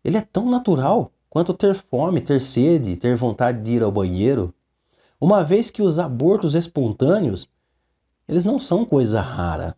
ele 0.04 0.16
é 0.16 0.20
tão 0.20 0.48
natural 0.48 1.10
quanto 1.28 1.52
ter 1.52 1.74
fome, 1.74 2.20
ter 2.20 2.40
sede, 2.40 2.96
ter 2.96 3.16
vontade 3.16 3.62
de 3.62 3.72
ir 3.72 3.82
ao 3.82 3.90
banheiro, 3.90 4.54
uma 5.20 5.42
vez 5.42 5.70
que 5.70 5.82
os 5.82 5.98
abortos 5.98 6.54
espontâneos, 6.54 7.48
eles 8.28 8.44
não 8.44 8.58
são 8.58 8.84
coisa 8.84 9.20
rara. 9.20 9.76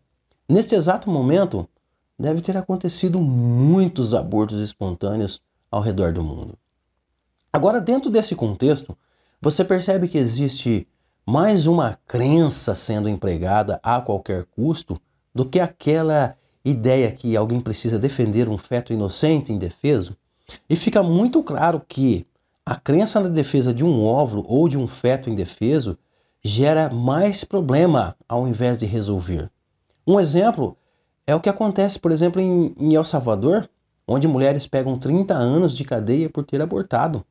Neste 0.49 0.75
exato 0.75 1.11
momento, 1.11 1.69
deve 2.19 2.41
ter 2.41 2.57
acontecido 2.57 3.21
muitos 3.21 4.13
abortos 4.13 4.61
espontâneos 4.61 5.41
ao 5.71 5.81
redor 5.81 6.13
do 6.13 6.23
mundo. 6.23 6.59
Agora, 7.53 7.81
dentro 7.81 8.11
desse 8.11 8.35
contexto, 8.35 8.97
você 9.41 9.65
percebe 9.65 10.09
que 10.09 10.19
existe 10.19 10.87
mais 11.25 11.67
uma 11.67 11.99
crença 12.07 12.75
sendo 12.75 13.09
empregada 13.09 13.79
a 13.83 14.01
qualquer 14.01 14.45
custo 14.47 15.01
do 15.35 15.45
que 15.45 15.61
aquela 15.61 16.37
ideia 16.65 17.13
que 17.13 17.37
alguém 17.37 17.61
precisa 17.61 17.99
defender 17.99 18.49
um 18.49 18.59
feto 18.59 18.93
inocente 18.93 19.53
indefeso? 19.53 20.17
E 20.69 20.75
fica 20.75 21.03
muito 21.03 21.43
claro 21.43 21.83
que 21.87 22.27
a 22.65 22.77
crença 22.77 23.21
na 23.21 23.29
defesa 23.29 23.73
de 23.73 23.85
um 23.85 24.05
óvulo 24.05 24.45
ou 24.49 24.69
de 24.69 24.79
um 24.79 24.87
feto 24.87 25.31
indefeso 25.31 25.99
gera 26.43 26.89
mais 26.89 27.45
problema 27.45 28.17
ao 28.29 28.49
invés 28.49 28.79
de 28.79 28.87
resolver. 28.87 29.51
Um 30.07 30.19
exemplo 30.19 30.78
é 31.29 31.35
o 31.35 31.41
que 31.41 31.51
acontece, 31.51 31.99
por 31.99 32.11
exemplo, 32.11 32.41
em, 32.41 32.75
em 32.79 32.95
El 32.95 33.05
Salvador, 33.05 33.69
onde 34.07 34.27
mulheres 34.27 34.67
pegam 34.67 34.99
30 34.99 35.35
anos 35.35 35.77
de 35.77 35.85
cadeia 35.85 36.31
por 36.31 36.43
ter 36.43 36.63
abortado. 36.63 37.23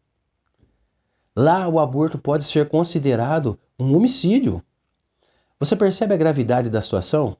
Lá, 1.35 1.67
o 1.67 1.79
aborto 1.79 2.19
pode 2.19 2.43
ser 2.43 2.69
considerado 2.69 3.57
um 3.79 3.95
homicídio. 3.97 4.61
Você 5.59 5.75
percebe 5.75 6.13
a 6.13 6.17
gravidade 6.17 6.69
da 6.69 6.79
situação? 6.79 7.37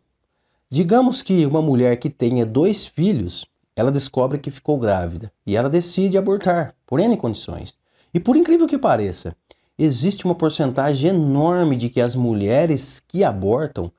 Digamos 0.68 1.22
que 1.22 1.46
uma 1.46 1.62
mulher 1.62 1.96
que 1.98 2.10
tenha 2.10 2.44
dois 2.44 2.88
filhos 2.88 3.46
ela 3.76 3.92
descobre 3.92 4.40
que 4.40 4.50
ficou 4.50 4.80
grávida 4.80 5.32
e 5.46 5.56
ela 5.56 5.70
decide 5.70 6.18
abortar, 6.18 6.74
por 6.88 7.00
N 7.00 7.16
condições. 7.18 7.76
E 8.12 8.20
por 8.20 8.36
incrível 8.36 8.66
que 8.66 8.80
pareça, 8.80 9.36
existe 9.78 10.26
uma 10.26 10.34
porcentagem 10.34 11.12
enorme 11.12 11.78
de 11.78 11.88
que 11.88 12.02
as 12.02 12.16
mulheres 12.16 13.00
que 13.08 13.24
abortam 13.24 13.92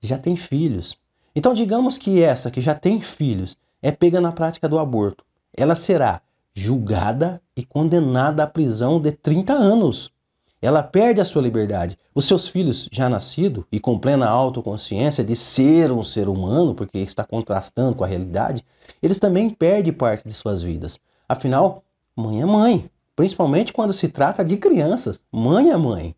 já 0.00 0.16
têm 0.16 0.36
filhos. 0.36 0.96
Então, 1.38 1.54
digamos 1.54 1.96
que 1.96 2.20
essa 2.20 2.50
que 2.50 2.60
já 2.60 2.74
tem 2.74 3.00
filhos 3.00 3.56
é 3.80 3.92
pega 3.92 4.20
na 4.20 4.32
prática 4.32 4.68
do 4.68 4.76
aborto, 4.76 5.24
ela 5.56 5.76
será 5.76 6.20
julgada 6.52 7.40
e 7.56 7.62
condenada 7.64 8.42
à 8.42 8.46
prisão 8.48 9.00
de 9.00 9.12
30 9.12 9.52
anos. 9.52 10.10
Ela 10.60 10.82
perde 10.82 11.20
a 11.20 11.24
sua 11.24 11.40
liberdade. 11.40 11.96
Os 12.12 12.26
seus 12.26 12.48
filhos, 12.48 12.88
já 12.90 13.08
nascidos 13.08 13.62
e 13.70 13.78
com 13.78 13.96
plena 13.96 14.28
autoconsciência 14.28 15.22
de 15.22 15.36
ser 15.36 15.92
um 15.92 16.02
ser 16.02 16.28
humano, 16.28 16.74
porque 16.74 16.98
está 16.98 17.22
contrastando 17.22 17.94
com 17.94 18.02
a 18.02 18.08
realidade, 18.08 18.64
eles 19.00 19.20
também 19.20 19.48
perdem 19.48 19.92
parte 19.92 20.26
de 20.26 20.34
suas 20.34 20.60
vidas. 20.60 20.98
Afinal, 21.28 21.84
mãe 22.16 22.42
é 22.42 22.46
mãe, 22.46 22.90
principalmente 23.14 23.72
quando 23.72 23.92
se 23.92 24.08
trata 24.08 24.44
de 24.44 24.56
crianças. 24.56 25.20
Mãe 25.30 25.70
é 25.70 25.76
mãe. 25.76 26.16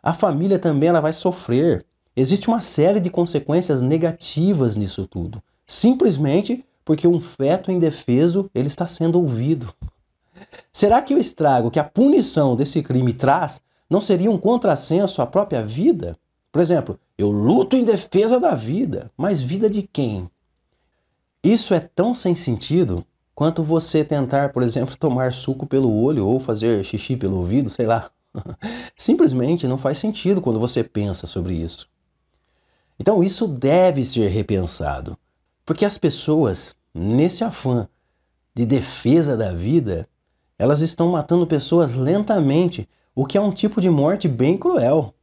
A 0.00 0.12
família 0.12 0.60
também 0.60 0.90
ela 0.90 1.00
vai 1.00 1.12
sofrer. 1.12 1.84
Existe 2.20 2.48
uma 2.48 2.60
série 2.60 3.00
de 3.00 3.08
consequências 3.08 3.80
negativas 3.80 4.76
nisso 4.76 5.06
tudo. 5.06 5.42
Simplesmente 5.66 6.62
porque 6.84 7.08
um 7.08 7.18
feto 7.18 7.72
indefeso 7.72 8.50
ele 8.54 8.66
está 8.66 8.86
sendo 8.86 9.18
ouvido. 9.18 9.72
Será 10.70 11.00
que 11.00 11.14
o 11.14 11.18
estrago 11.18 11.70
que 11.70 11.78
a 11.78 11.84
punição 11.84 12.54
desse 12.54 12.82
crime 12.82 13.14
traz 13.14 13.62
não 13.88 14.02
seria 14.02 14.30
um 14.30 14.36
contrassenso 14.36 15.22
à 15.22 15.26
própria 15.26 15.64
vida? 15.64 16.14
Por 16.52 16.60
exemplo, 16.60 17.00
eu 17.16 17.30
luto 17.30 17.74
em 17.74 17.84
defesa 17.84 18.38
da 18.38 18.54
vida, 18.54 19.10
mas 19.16 19.40
vida 19.40 19.70
de 19.70 19.80
quem? 19.82 20.30
Isso 21.42 21.72
é 21.72 21.80
tão 21.80 22.12
sem 22.12 22.34
sentido 22.34 23.02
quanto 23.34 23.62
você 23.62 24.04
tentar, 24.04 24.52
por 24.52 24.62
exemplo, 24.62 24.94
tomar 25.00 25.32
suco 25.32 25.66
pelo 25.66 25.90
olho 25.90 26.26
ou 26.26 26.38
fazer 26.38 26.84
xixi 26.84 27.16
pelo 27.16 27.38
ouvido, 27.38 27.70
sei 27.70 27.86
lá. 27.86 28.10
Simplesmente 28.94 29.66
não 29.66 29.78
faz 29.78 29.96
sentido 29.96 30.42
quando 30.42 30.60
você 30.60 30.84
pensa 30.84 31.26
sobre 31.26 31.54
isso. 31.54 31.88
Então 33.00 33.24
isso 33.24 33.48
deve 33.48 34.04
ser 34.04 34.28
repensado, 34.28 35.16
porque 35.64 35.86
as 35.86 35.96
pessoas 35.96 36.76
nesse 36.92 37.42
afã 37.42 37.88
de 38.54 38.66
defesa 38.66 39.34
da 39.38 39.54
vida, 39.54 40.06
elas 40.58 40.82
estão 40.82 41.08
matando 41.08 41.46
pessoas 41.46 41.94
lentamente, 41.94 42.86
o 43.14 43.24
que 43.24 43.38
é 43.38 43.40
um 43.40 43.52
tipo 43.52 43.80
de 43.80 43.88
morte 43.88 44.28
bem 44.28 44.58
cruel. 44.58 45.14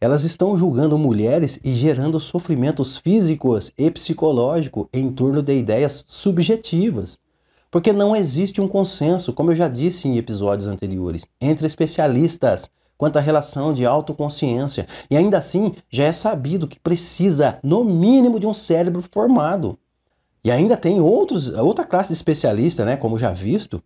Elas 0.00 0.22
estão 0.22 0.56
julgando 0.56 0.96
mulheres 0.96 1.58
e 1.64 1.74
gerando 1.74 2.20
sofrimentos 2.20 2.98
físicos 2.98 3.72
e 3.76 3.90
psicológicos 3.90 4.86
em 4.92 5.10
torno 5.10 5.42
de 5.42 5.56
ideias 5.56 6.04
subjetivas. 6.06 7.18
Porque 7.68 7.92
não 7.92 8.14
existe 8.14 8.60
um 8.60 8.68
consenso, 8.68 9.32
como 9.32 9.50
eu 9.50 9.56
já 9.56 9.66
disse 9.66 10.06
em 10.06 10.16
episódios 10.16 10.68
anteriores, 10.68 11.26
entre 11.40 11.66
especialistas 11.66 12.70
quanto 12.98 13.16
à 13.16 13.20
relação 13.20 13.72
de 13.72 13.86
autoconsciência. 13.86 14.86
E 15.08 15.16
ainda 15.16 15.38
assim, 15.38 15.72
já 15.88 16.04
é 16.04 16.12
sabido 16.12 16.66
que 16.66 16.80
precisa, 16.80 17.58
no 17.62 17.84
mínimo, 17.84 18.40
de 18.40 18.46
um 18.46 18.52
cérebro 18.52 19.02
formado. 19.10 19.78
E 20.42 20.50
ainda 20.50 20.76
tem 20.76 21.00
outros, 21.00 21.48
outra 21.50 21.84
classe 21.84 22.08
de 22.08 22.14
especialista, 22.14 22.84
né, 22.84 22.96
como 22.96 23.18
já 23.18 23.30
visto, 23.30 23.82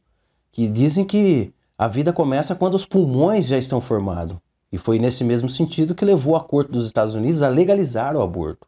que 0.50 0.66
dizem 0.66 1.04
que 1.04 1.52
a 1.76 1.86
vida 1.86 2.12
começa 2.12 2.54
quando 2.54 2.74
os 2.74 2.86
pulmões 2.86 3.46
já 3.46 3.58
estão 3.58 3.80
formados. 3.80 4.36
E 4.72 4.78
foi 4.78 4.98
nesse 4.98 5.22
mesmo 5.22 5.48
sentido 5.48 5.94
que 5.94 6.04
levou 6.04 6.34
a 6.34 6.40
Corte 6.40 6.72
dos 6.72 6.86
Estados 6.86 7.14
Unidos 7.14 7.42
a 7.42 7.48
legalizar 7.48 8.16
o 8.16 8.22
aborto. 8.22 8.66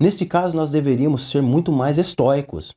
Neste 0.00 0.24
caso, 0.24 0.56
nós 0.56 0.70
deveríamos 0.70 1.28
ser 1.28 1.42
muito 1.42 1.70
mais 1.70 1.98
estoicos, 1.98 2.74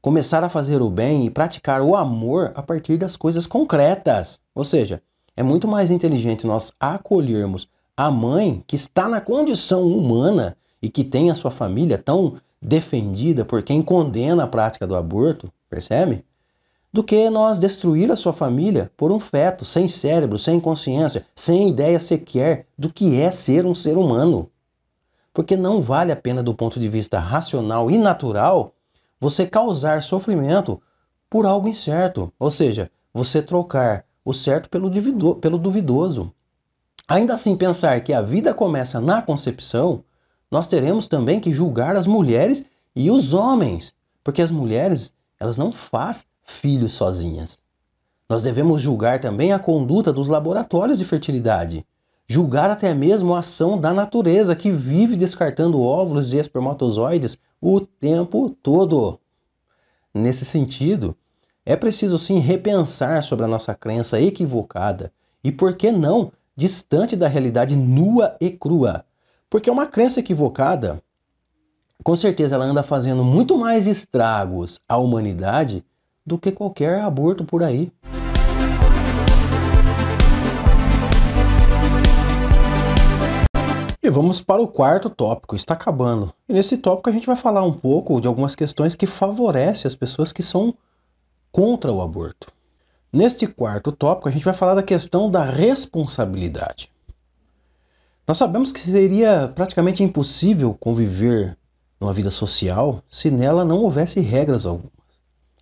começar 0.00 0.42
a 0.42 0.48
fazer 0.48 0.80
o 0.80 0.88
bem 0.88 1.26
e 1.26 1.30
praticar 1.30 1.82
o 1.82 1.94
amor 1.94 2.52
a 2.54 2.62
partir 2.62 2.96
das 2.96 3.16
coisas 3.16 3.46
concretas. 3.46 4.40
Ou 4.54 4.64
seja, 4.64 5.02
é 5.38 5.42
muito 5.44 5.68
mais 5.68 5.88
inteligente 5.88 6.48
nós 6.48 6.72
acolhermos 6.80 7.68
a 7.96 8.10
mãe 8.10 8.64
que 8.66 8.74
está 8.74 9.08
na 9.08 9.20
condição 9.20 9.86
humana 9.86 10.56
e 10.82 10.88
que 10.88 11.04
tem 11.04 11.30
a 11.30 11.34
sua 11.36 11.52
família 11.52 11.96
tão 11.96 12.38
defendida 12.60 13.44
por 13.44 13.62
quem 13.62 13.80
condena 13.80 14.42
a 14.42 14.46
prática 14.48 14.84
do 14.84 14.96
aborto, 14.96 15.48
percebe? 15.70 16.24
Do 16.92 17.04
que 17.04 17.30
nós 17.30 17.60
destruir 17.60 18.10
a 18.10 18.16
sua 18.16 18.32
família 18.32 18.90
por 18.96 19.12
um 19.12 19.20
feto 19.20 19.64
sem 19.64 19.86
cérebro, 19.86 20.40
sem 20.40 20.58
consciência, 20.58 21.24
sem 21.36 21.68
ideia 21.68 22.00
sequer 22.00 22.66
do 22.76 22.92
que 22.92 23.20
é 23.20 23.30
ser 23.30 23.64
um 23.64 23.76
ser 23.76 23.96
humano. 23.96 24.50
Porque 25.32 25.56
não 25.56 25.80
vale 25.80 26.10
a 26.10 26.16
pena, 26.16 26.42
do 26.42 26.52
ponto 26.52 26.80
de 26.80 26.88
vista 26.88 27.20
racional 27.20 27.88
e 27.92 27.96
natural, 27.96 28.74
você 29.20 29.46
causar 29.46 30.02
sofrimento 30.02 30.82
por 31.30 31.46
algo 31.46 31.68
incerto, 31.68 32.32
ou 32.40 32.50
seja, 32.50 32.90
você 33.14 33.40
trocar 33.40 34.04
o 34.28 34.34
certo 34.34 34.68
pelo, 34.68 34.90
pelo 35.36 35.58
duvidoso. 35.58 36.32
Ainda 37.06 37.34
assim, 37.34 37.56
pensar 37.56 38.00
que 38.02 38.12
a 38.12 38.20
vida 38.20 38.52
começa 38.52 39.00
na 39.00 39.22
concepção 39.22 40.04
nós 40.50 40.66
teremos 40.66 41.06
também 41.06 41.40
que 41.40 41.52
julgar 41.52 41.96
as 41.96 42.06
mulheres 42.06 42.64
e 42.96 43.10
os 43.10 43.34
homens, 43.34 43.94
porque 44.24 44.40
as 44.40 44.50
mulheres, 44.50 45.12
elas 45.38 45.58
não 45.58 45.70
fazem 45.70 46.24
filhos 46.42 46.92
sozinhas. 46.92 47.58
Nós 48.28 48.42
devemos 48.42 48.80
julgar 48.80 49.20
também 49.20 49.52
a 49.52 49.58
conduta 49.58 50.12
dos 50.12 50.28
laboratórios 50.28 50.98
de 50.98 51.04
fertilidade, 51.04 51.84
julgar 52.26 52.70
até 52.70 52.94
mesmo 52.94 53.34
a 53.34 53.40
ação 53.40 53.78
da 53.78 53.92
natureza 53.92 54.56
que 54.56 54.70
vive 54.70 55.16
descartando 55.16 55.82
óvulos 55.82 56.32
e 56.32 56.38
espermatozoides 56.38 57.38
o 57.60 57.80
tempo 57.80 58.50
todo. 58.62 59.18
Nesse 60.14 60.44
sentido, 60.44 61.14
é 61.68 61.76
preciso 61.76 62.18
sim 62.18 62.38
repensar 62.38 63.22
sobre 63.22 63.44
a 63.44 63.48
nossa 63.48 63.74
crença 63.74 64.18
equivocada 64.18 65.12
e, 65.44 65.52
por 65.52 65.76
que 65.76 65.92
não, 65.92 66.32
distante 66.56 67.14
da 67.14 67.28
realidade 67.28 67.76
nua 67.76 68.34
e 68.40 68.50
crua 68.50 69.04
porque 69.50 69.70
uma 69.70 69.84
crença 69.84 70.18
equivocada, 70.20 71.02
com 72.02 72.16
certeza 72.16 72.54
ela 72.54 72.64
anda 72.64 72.82
fazendo 72.82 73.22
muito 73.22 73.58
mais 73.58 73.86
estragos 73.86 74.80
à 74.88 74.96
humanidade 74.96 75.84
do 76.24 76.38
que 76.38 76.50
qualquer 76.50 77.02
aborto 77.02 77.44
por 77.44 77.62
aí. 77.62 77.92
E 84.02 84.08
vamos 84.08 84.40
para 84.40 84.62
o 84.62 84.68
quarto 84.68 85.10
tópico, 85.10 85.54
está 85.54 85.74
acabando. 85.74 86.32
E 86.48 86.54
nesse 86.54 86.78
tópico 86.78 87.10
a 87.10 87.12
gente 87.12 87.26
vai 87.26 87.36
falar 87.36 87.62
um 87.62 87.74
pouco 87.74 88.22
de 88.22 88.26
algumas 88.26 88.54
questões 88.54 88.94
que 88.94 89.06
favorecem 89.06 89.86
as 89.86 89.94
pessoas 89.94 90.32
que 90.32 90.42
são 90.42 90.74
contra 91.50 91.92
o 91.92 92.00
aborto. 92.00 92.52
Neste 93.12 93.46
quarto 93.46 93.90
tópico 93.90 94.28
a 94.28 94.32
gente 94.32 94.44
vai 94.44 94.54
falar 94.54 94.74
da 94.74 94.82
questão 94.82 95.30
da 95.30 95.42
responsabilidade. 95.44 96.90
Nós 98.26 98.36
sabemos 98.36 98.70
que 98.70 98.80
seria 98.80 99.50
praticamente 99.54 100.02
impossível 100.02 100.76
conviver 100.78 101.56
numa 101.98 102.12
vida 102.12 102.30
social 102.30 103.02
se 103.10 103.30
nela 103.30 103.64
não 103.64 103.78
houvesse 103.78 104.20
regras 104.20 104.66
algumas. 104.66 104.92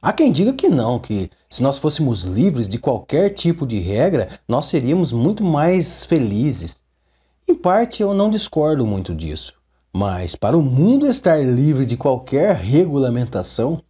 Há 0.02 0.12
quem 0.12 0.30
diga 0.30 0.52
que 0.52 0.68
não, 0.68 0.98
que 0.98 1.30
se 1.48 1.62
nós 1.62 1.78
fôssemos 1.78 2.24
livres 2.24 2.68
de 2.68 2.78
qualquer 2.78 3.30
tipo 3.30 3.66
de 3.66 3.78
regra, 3.78 4.40
nós 4.46 4.66
seríamos 4.66 5.12
muito 5.12 5.42
mais 5.42 6.04
felizes. 6.04 6.76
Em 7.48 7.54
parte 7.54 8.02
eu 8.02 8.12
não 8.12 8.30
discordo 8.30 8.84
muito 8.84 9.14
disso, 9.14 9.54
mas 9.92 10.34
para 10.34 10.58
o 10.58 10.62
mundo 10.62 11.06
estar 11.06 11.38
livre 11.38 11.86
de 11.86 11.96
qualquer 11.96 12.54
regulamentação, 12.56 13.82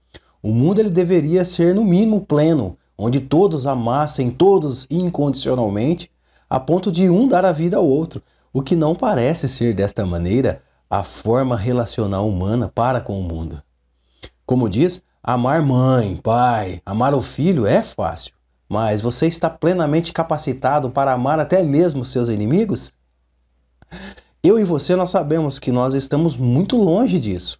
o 0.46 0.52
mundo 0.52 0.78
ele 0.78 0.90
deveria 0.90 1.44
ser 1.44 1.74
no 1.74 1.84
mínimo 1.84 2.20
pleno, 2.20 2.78
onde 2.96 3.18
todos 3.18 3.66
amassem 3.66 4.30
todos 4.30 4.86
incondicionalmente, 4.88 6.08
a 6.48 6.60
ponto 6.60 6.92
de 6.92 7.10
um 7.10 7.26
dar 7.26 7.44
a 7.44 7.50
vida 7.50 7.78
ao 7.78 7.84
outro, 7.84 8.22
o 8.52 8.62
que 8.62 8.76
não 8.76 8.94
parece 8.94 9.48
ser 9.48 9.74
desta 9.74 10.06
maneira 10.06 10.62
a 10.88 11.02
forma 11.02 11.56
relacional 11.56 12.28
humana 12.28 12.70
para 12.72 13.00
com 13.00 13.18
o 13.18 13.24
mundo. 13.24 13.60
Como 14.46 14.70
diz, 14.70 15.02
amar 15.20 15.60
mãe, 15.62 16.14
pai, 16.14 16.80
amar 16.86 17.12
o 17.12 17.20
filho 17.20 17.66
é 17.66 17.82
fácil, 17.82 18.32
mas 18.68 19.00
você 19.00 19.26
está 19.26 19.50
plenamente 19.50 20.12
capacitado 20.12 20.90
para 20.90 21.12
amar 21.12 21.40
até 21.40 21.60
mesmo 21.64 22.04
seus 22.04 22.28
inimigos? 22.28 22.92
Eu 24.44 24.60
e 24.60 24.62
você 24.62 24.94
nós 24.94 25.10
sabemos 25.10 25.58
que 25.58 25.72
nós 25.72 25.92
estamos 25.92 26.36
muito 26.36 26.76
longe 26.76 27.18
disso. 27.18 27.58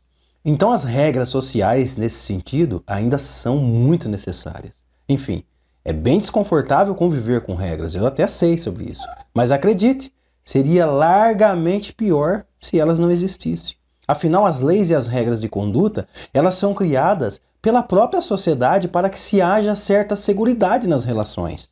Então 0.49 0.71
as 0.71 0.85
regras 0.85 1.29
sociais 1.29 1.97
nesse 1.97 2.21
sentido 2.21 2.81
ainda 2.87 3.19
são 3.19 3.59
muito 3.59 4.09
necessárias. 4.09 4.77
Enfim, 5.09 5.43
é 5.85 5.93
bem 5.93 6.19
desconfortável 6.19 6.95
conviver 6.95 7.41
com 7.41 7.57
regras, 7.57 7.97
eu 7.97 8.07
até 8.07 8.29
sei 8.29 8.57
sobre 8.57 8.85
isso. 8.85 9.03
Mas 9.35 9.51
acredite, 9.51 10.13
seria 10.45 10.87
largamente 10.87 11.93
pior 11.93 12.45
se 12.61 12.79
elas 12.79 13.01
não 13.01 13.11
existissem. 13.11 13.75
Afinal, 14.07 14.47
as 14.47 14.61
leis 14.61 14.89
e 14.89 14.95
as 14.95 15.09
regras 15.09 15.41
de 15.41 15.49
conduta, 15.49 16.07
elas 16.33 16.55
são 16.55 16.73
criadas 16.73 17.41
pela 17.61 17.83
própria 17.83 18.23
sociedade 18.23 18.87
para 18.87 19.11
que 19.11 19.19
se 19.19 19.41
haja 19.41 19.75
certa 19.75 20.15
segurança 20.15 20.87
nas 20.87 21.03
relações. 21.03 21.69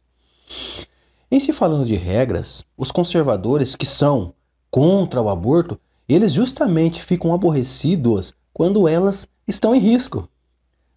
Em 1.31 1.39
se 1.39 1.53
falando 1.53 1.87
de 1.87 1.95
regras, 1.95 2.64
os 2.77 2.91
conservadores 2.91 3.77
que 3.77 3.87
são 3.87 4.35
contra 4.68 5.22
o 5.22 5.29
aborto, 5.29 5.79
eles 6.09 6.33
justamente 6.33 7.01
ficam 7.01 7.33
aborrecidos 7.33 8.35
quando 8.55 8.88
elas 8.88 9.28
estão 9.46 9.74
em 9.74 9.80
risco. 9.80 10.28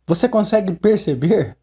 Você 0.06 0.30
consegue 0.30 0.72
perceber? 0.74 1.58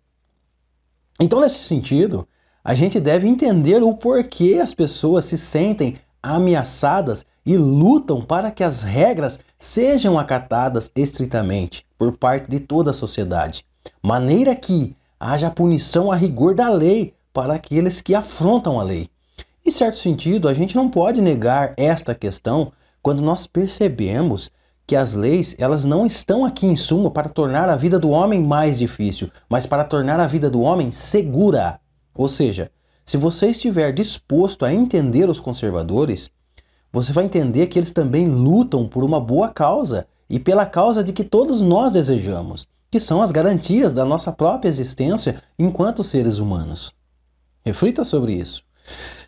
Então, 1.19 1.41
nesse 1.41 1.61
sentido, 1.61 2.29
a 2.63 2.75
gente 2.75 2.99
deve 2.99 3.29
entender 3.29 3.83
o 3.83 3.95
porquê 3.95 4.59
as 4.61 4.75
pessoas 4.75 5.25
se 5.25 5.39
sentem 5.39 5.97
ameaçadas 6.23 7.25
e 7.47 7.57
lutam 7.57 8.21
para 8.21 8.51
que 8.51 8.65
as 8.65 8.83
regras 8.83 9.39
sejam 9.59 10.19
acatadas 10.19 10.91
estritamente 10.97 11.87
por 11.97 12.17
parte 12.17 12.51
de 12.51 12.59
toda 12.59 12.91
a 12.91 12.95
sociedade, 12.95 13.65
maneira 14.03 14.57
que 14.57 14.97
haja 15.21 15.51
punição 15.51 16.11
a 16.11 16.17
rigor 16.17 16.55
da 16.55 16.69
lei 16.69 17.15
para 17.33 17.55
aqueles 17.55 18.01
que 18.01 18.15
afrontam 18.15 18.81
a 18.81 18.83
lei. 18.83 19.09
Em 19.65 19.71
certo 19.71 19.97
sentido, 19.97 20.49
a 20.49 20.55
gente 20.55 20.75
não 20.75 20.89
pode 20.89 21.23
negar 21.23 21.73
esta 21.77 22.15
questão 22.15 22.73
quando 23.03 23.23
nós 23.23 23.47
percebemos 23.47 24.51
que 24.87 24.97
as 24.97 25.15
leis 25.15 25.55
elas 25.59 25.85
não 25.85 26.07
estão 26.07 26.45
aqui 26.45 26.67
em 26.67 26.77
suma 26.77 27.11
para 27.11 27.29
tornar 27.29 27.69
a 27.69 27.77
vida 27.77 27.99
do 27.99 28.11
homem 28.11 28.43
mais 28.43 28.79
difícil, 28.79 29.31
mas 29.49 29.67
para 29.67 29.85
tornar 29.85 30.21
a 30.21 30.27
vida 30.27 30.51
do 30.51 30.61
homem 30.61 30.93
segura. 30.93 31.81
Ou 32.15 32.29
seja, 32.29 32.71
se 33.05 33.17
você 33.17 33.49
estiver 33.49 33.93
disposto 33.93 34.65
a 34.65 34.73
entender 34.73 35.29
os 35.29 35.41
conservadores, 35.41 36.31
você 36.93 37.13
vai 37.13 37.25
entender 37.25 37.67
que 37.67 37.79
eles 37.79 37.93
também 37.93 38.29
lutam 38.29 38.87
por 38.87 39.03
uma 39.03 39.21
boa 39.21 39.49
causa 39.49 40.07
e 40.29 40.39
pela 40.39 40.65
causa 40.65 41.03
de 41.03 41.13
que 41.13 41.25
todos 41.25 41.61
nós 41.61 41.93
desejamos, 41.93 42.67
que 42.91 43.01
são 43.01 43.21
as 43.21 43.31
garantias 43.31 43.93
da 43.93 44.05
nossa 44.05 44.33
própria 44.33 44.69
existência 44.69 45.43
enquanto 45.59 46.05
seres 46.05 46.39
humanos. 46.39 46.93
Reflita 47.65 48.05
sobre 48.05 48.35
isso. 48.35 48.63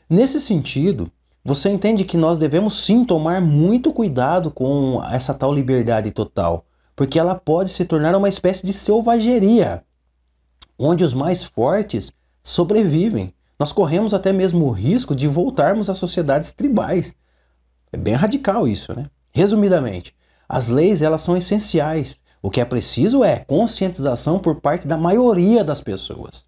Nesse 0.09 0.40
sentido, 0.40 1.11
você 1.47 1.70
entende 1.70 2.05
que 2.05 2.16
nós 2.16 2.38
devemos 2.38 2.84
sim 2.84 3.05
tomar 3.05 3.40
muito 3.40 3.92
cuidado 3.92 4.51
com 4.51 5.01
essa 5.11 5.32
tal 5.32 5.55
liberdade 5.55 6.11
total, 6.11 6.66
porque 6.94 7.18
ela 7.18 7.34
pode 7.34 7.70
se 7.70 7.84
tornar 7.84 8.16
uma 8.16 8.28
espécie 8.28 8.66
de 8.66 8.72
selvageria, 8.72 9.84
onde 10.78 11.05
os 11.05 11.14
mais 11.14 11.44
fortes 11.44 12.12
sobrevivem. 12.42 13.32
Nós 13.59 13.72
corremos 13.72 14.12
até 14.12 14.32
mesmo 14.32 14.66
o 14.66 14.70
risco 14.72 15.14
de 15.14 15.28
voltarmos 15.28 15.88
a 15.88 15.94
sociedades 15.94 16.53
tribais, 16.53 17.14
é 17.92 17.97
bem 17.97 18.14
radical 18.14 18.66
isso, 18.66 18.94
né? 18.94 19.09
Resumidamente, 19.32 20.14
as 20.49 20.68
leis 20.68 21.03
elas 21.03 21.22
são 21.22 21.36
essenciais. 21.36 22.18
O 22.42 22.51
que 22.51 22.61
é 22.61 22.64
preciso 22.64 23.24
é 23.24 23.38
conscientização 23.38 24.38
por 24.38 24.61
parte 24.61 24.86
da 24.86 24.97
maioria 24.97 25.64
das 25.64 25.80
pessoas. 25.80 26.44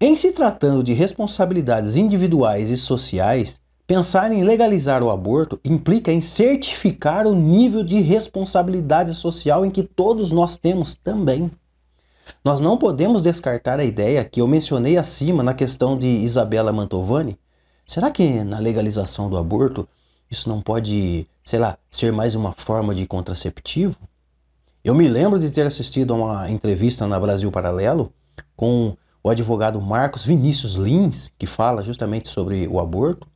Em 0.00 0.14
se 0.14 0.32
tratando 0.32 0.82
de 0.82 0.92
responsabilidades 0.92 1.96
individuais 1.96 2.68
e 2.68 2.76
sociais, 2.76 3.58
pensar 3.86 4.32
em 4.32 4.42
legalizar 4.42 5.02
o 5.02 5.10
aborto 5.10 5.60
implica 5.64 6.12
em 6.12 6.20
certificar 6.20 7.26
o 7.26 7.34
nível 7.34 7.82
de 7.82 8.00
responsabilidade 8.00 9.14
social 9.14 9.64
em 9.64 9.70
que 9.70 9.82
todos 9.82 10.30
nós 10.30 10.56
temos 10.56 10.96
também. 10.96 11.50
Nós 12.42 12.60
não 12.60 12.78
podemos 12.78 13.22
descartar 13.22 13.78
a 13.78 13.84
ideia 13.84 14.24
que 14.24 14.40
eu 14.40 14.46
mencionei 14.48 14.96
acima 14.96 15.42
na 15.42 15.52
questão 15.52 15.96
de 15.96 16.08
Isabela 16.08 16.72
Mantovani. 16.72 17.38
Será 17.86 18.10
que 18.10 18.42
na 18.42 18.58
legalização 18.58 19.28
do 19.28 19.36
aborto 19.36 19.86
isso 20.30 20.48
não 20.48 20.62
pode, 20.62 21.26
sei 21.44 21.58
lá, 21.58 21.76
ser 21.90 22.12
mais 22.12 22.34
uma 22.34 22.52
forma 22.52 22.94
de 22.94 23.06
contraceptivo? 23.06 23.96
Eu 24.82 24.94
me 24.94 25.08
lembro 25.08 25.38
de 25.38 25.50
ter 25.50 25.66
assistido 25.66 26.14
a 26.14 26.16
uma 26.16 26.50
entrevista 26.50 27.06
na 27.06 27.20
Brasil 27.20 27.50
Paralelo 27.50 28.12
com 28.56 28.96
o 29.22 29.30
advogado 29.30 29.80
Marcos 29.80 30.24
Vinícius 30.24 30.74
Lins, 30.74 31.30
que 31.38 31.46
fala 31.46 31.82
justamente 31.82 32.28
sobre 32.28 32.66
o 32.68 32.80
aborto. 32.80 33.26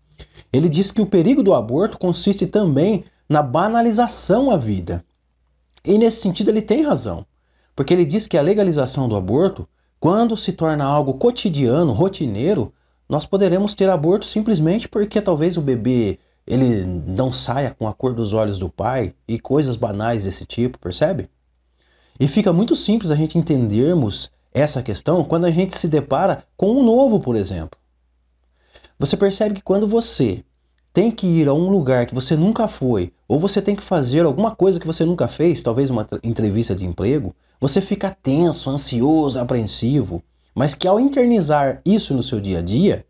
Ele 0.52 0.68
diz 0.68 0.90
que 0.90 1.00
o 1.00 1.06
perigo 1.06 1.42
do 1.42 1.54
aborto 1.54 1.98
consiste 1.98 2.46
também 2.46 3.04
na 3.28 3.42
banalização 3.42 4.50
à 4.50 4.56
vida. 4.56 5.04
E 5.84 5.98
nesse 5.98 6.20
sentido 6.20 6.50
ele 6.50 6.62
tem 6.62 6.82
razão, 6.82 7.24
porque 7.76 7.92
ele 7.92 8.04
diz 8.04 8.26
que 8.26 8.38
a 8.38 8.42
legalização 8.42 9.08
do 9.08 9.16
aborto, 9.16 9.68
quando 10.00 10.36
se 10.36 10.52
torna 10.52 10.84
algo 10.84 11.14
cotidiano, 11.14 11.92
rotineiro, 11.92 12.72
nós 13.08 13.24
poderemos 13.24 13.74
ter 13.74 13.88
aborto 13.88 14.26
simplesmente 14.26 14.88
porque 14.88 15.20
talvez 15.20 15.56
o 15.56 15.62
bebê 15.62 16.18
ele 16.46 16.84
não 16.84 17.32
saia 17.32 17.74
com 17.78 17.86
a 17.86 17.92
cor 17.92 18.14
dos 18.14 18.32
olhos 18.32 18.58
do 18.58 18.70
pai 18.70 19.14
e 19.26 19.38
coisas 19.38 19.76
banais 19.76 20.24
desse 20.24 20.46
tipo, 20.46 20.78
percebe? 20.78 21.28
E 22.18 22.26
fica 22.26 22.52
muito 22.52 22.74
simples 22.74 23.10
a 23.10 23.14
gente 23.14 23.38
entendermos 23.38 24.30
essa 24.52 24.82
questão 24.82 25.22
quando 25.22 25.44
a 25.44 25.50
gente 25.50 25.76
se 25.76 25.86
depara 25.86 26.44
com 26.56 26.72
um 26.72 26.82
novo, 26.82 27.20
por 27.20 27.36
exemplo. 27.36 27.78
Você 28.98 29.16
percebe 29.16 29.54
que 29.54 29.62
quando 29.62 29.86
você 29.86 30.42
tem 30.92 31.10
que 31.10 31.26
ir 31.26 31.46
a 31.46 31.54
um 31.54 31.70
lugar 31.70 32.06
que 32.06 32.14
você 32.14 32.34
nunca 32.34 32.66
foi, 32.66 33.12
ou 33.28 33.38
você 33.38 33.62
tem 33.62 33.76
que 33.76 33.82
fazer 33.82 34.24
alguma 34.24 34.50
coisa 34.56 34.80
que 34.80 34.86
você 34.86 35.04
nunca 35.04 35.28
fez, 35.28 35.62
talvez 35.62 35.88
uma 35.88 36.08
entrevista 36.24 36.74
de 36.74 36.84
emprego, 36.84 37.32
você 37.60 37.80
fica 37.80 38.16
tenso, 38.22 38.68
ansioso, 38.68 39.38
apreensivo, 39.38 40.22
mas 40.54 40.74
que 40.74 40.88
ao 40.88 40.98
internizar 40.98 41.80
isso 41.84 42.12
no 42.12 42.22
seu 42.22 42.40
dia 42.40 42.58
a 42.58 42.62
dia, 42.62 43.06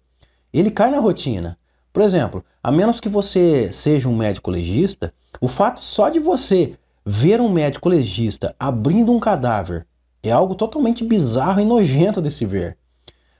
ele 0.52 0.70
cai 0.70 0.90
na 0.90 0.98
rotina. 0.98 1.56
Por 1.90 2.02
exemplo, 2.02 2.44
a 2.62 2.70
menos 2.70 3.00
que 3.00 3.08
você 3.08 3.72
seja 3.72 4.08
um 4.08 4.16
médico 4.16 4.50
legista, 4.50 5.14
o 5.40 5.48
fato 5.48 5.82
só 5.82 6.10
de 6.10 6.18
você 6.20 6.74
ver 7.04 7.40
um 7.40 7.48
médico 7.48 7.88
legista 7.88 8.54
abrindo 8.60 9.10
um 9.10 9.18
cadáver 9.18 9.86
é 10.22 10.30
algo 10.30 10.54
totalmente 10.54 11.02
bizarro 11.02 11.60
e 11.60 11.64
nojento 11.64 12.20
de 12.20 12.30
se 12.30 12.44
ver. 12.44 12.76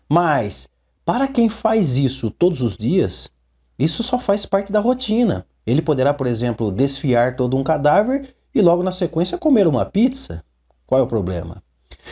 Mas, 0.09 0.70
para 1.09 1.26
quem 1.26 1.48
faz 1.48 1.96
isso 1.96 2.30
todos 2.30 2.61
os 2.61 2.76
dias, 2.76 3.30
isso 3.78 4.02
só 4.02 4.18
faz 4.18 4.44
parte 4.44 4.70
da 4.70 4.78
rotina. 4.78 5.46
Ele 5.66 5.80
poderá, 5.80 6.12
por 6.12 6.26
exemplo, 6.26 6.70
desfiar 6.70 7.34
todo 7.34 7.56
um 7.56 7.64
cadáver 7.64 8.34
e 8.54 8.61
logo 8.61 8.82
na 8.82 8.92
sequência 8.92 9.38
comer 9.38 9.66
uma 9.66 9.86
pizza. 9.86 10.44
Qual 10.86 11.00
é 11.00 11.02
o 11.02 11.06
problema? 11.06 11.62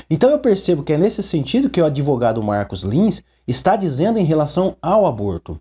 Então 0.09 0.30
eu 0.30 0.38
percebo 0.38 0.82
que 0.82 0.94
é 0.94 0.97
nesse 0.97 1.22
sentido 1.22 1.68
que 1.68 1.78
o 1.78 1.84
advogado 1.84 2.42
Marcos 2.42 2.84
Lins 2.84 3.22
está 3.47 3.76
dizendo 3.76 4.18
em 4.18 4.24
relação 4.24 4.78
ao 4.80 5.05
aborto 5.05 5.61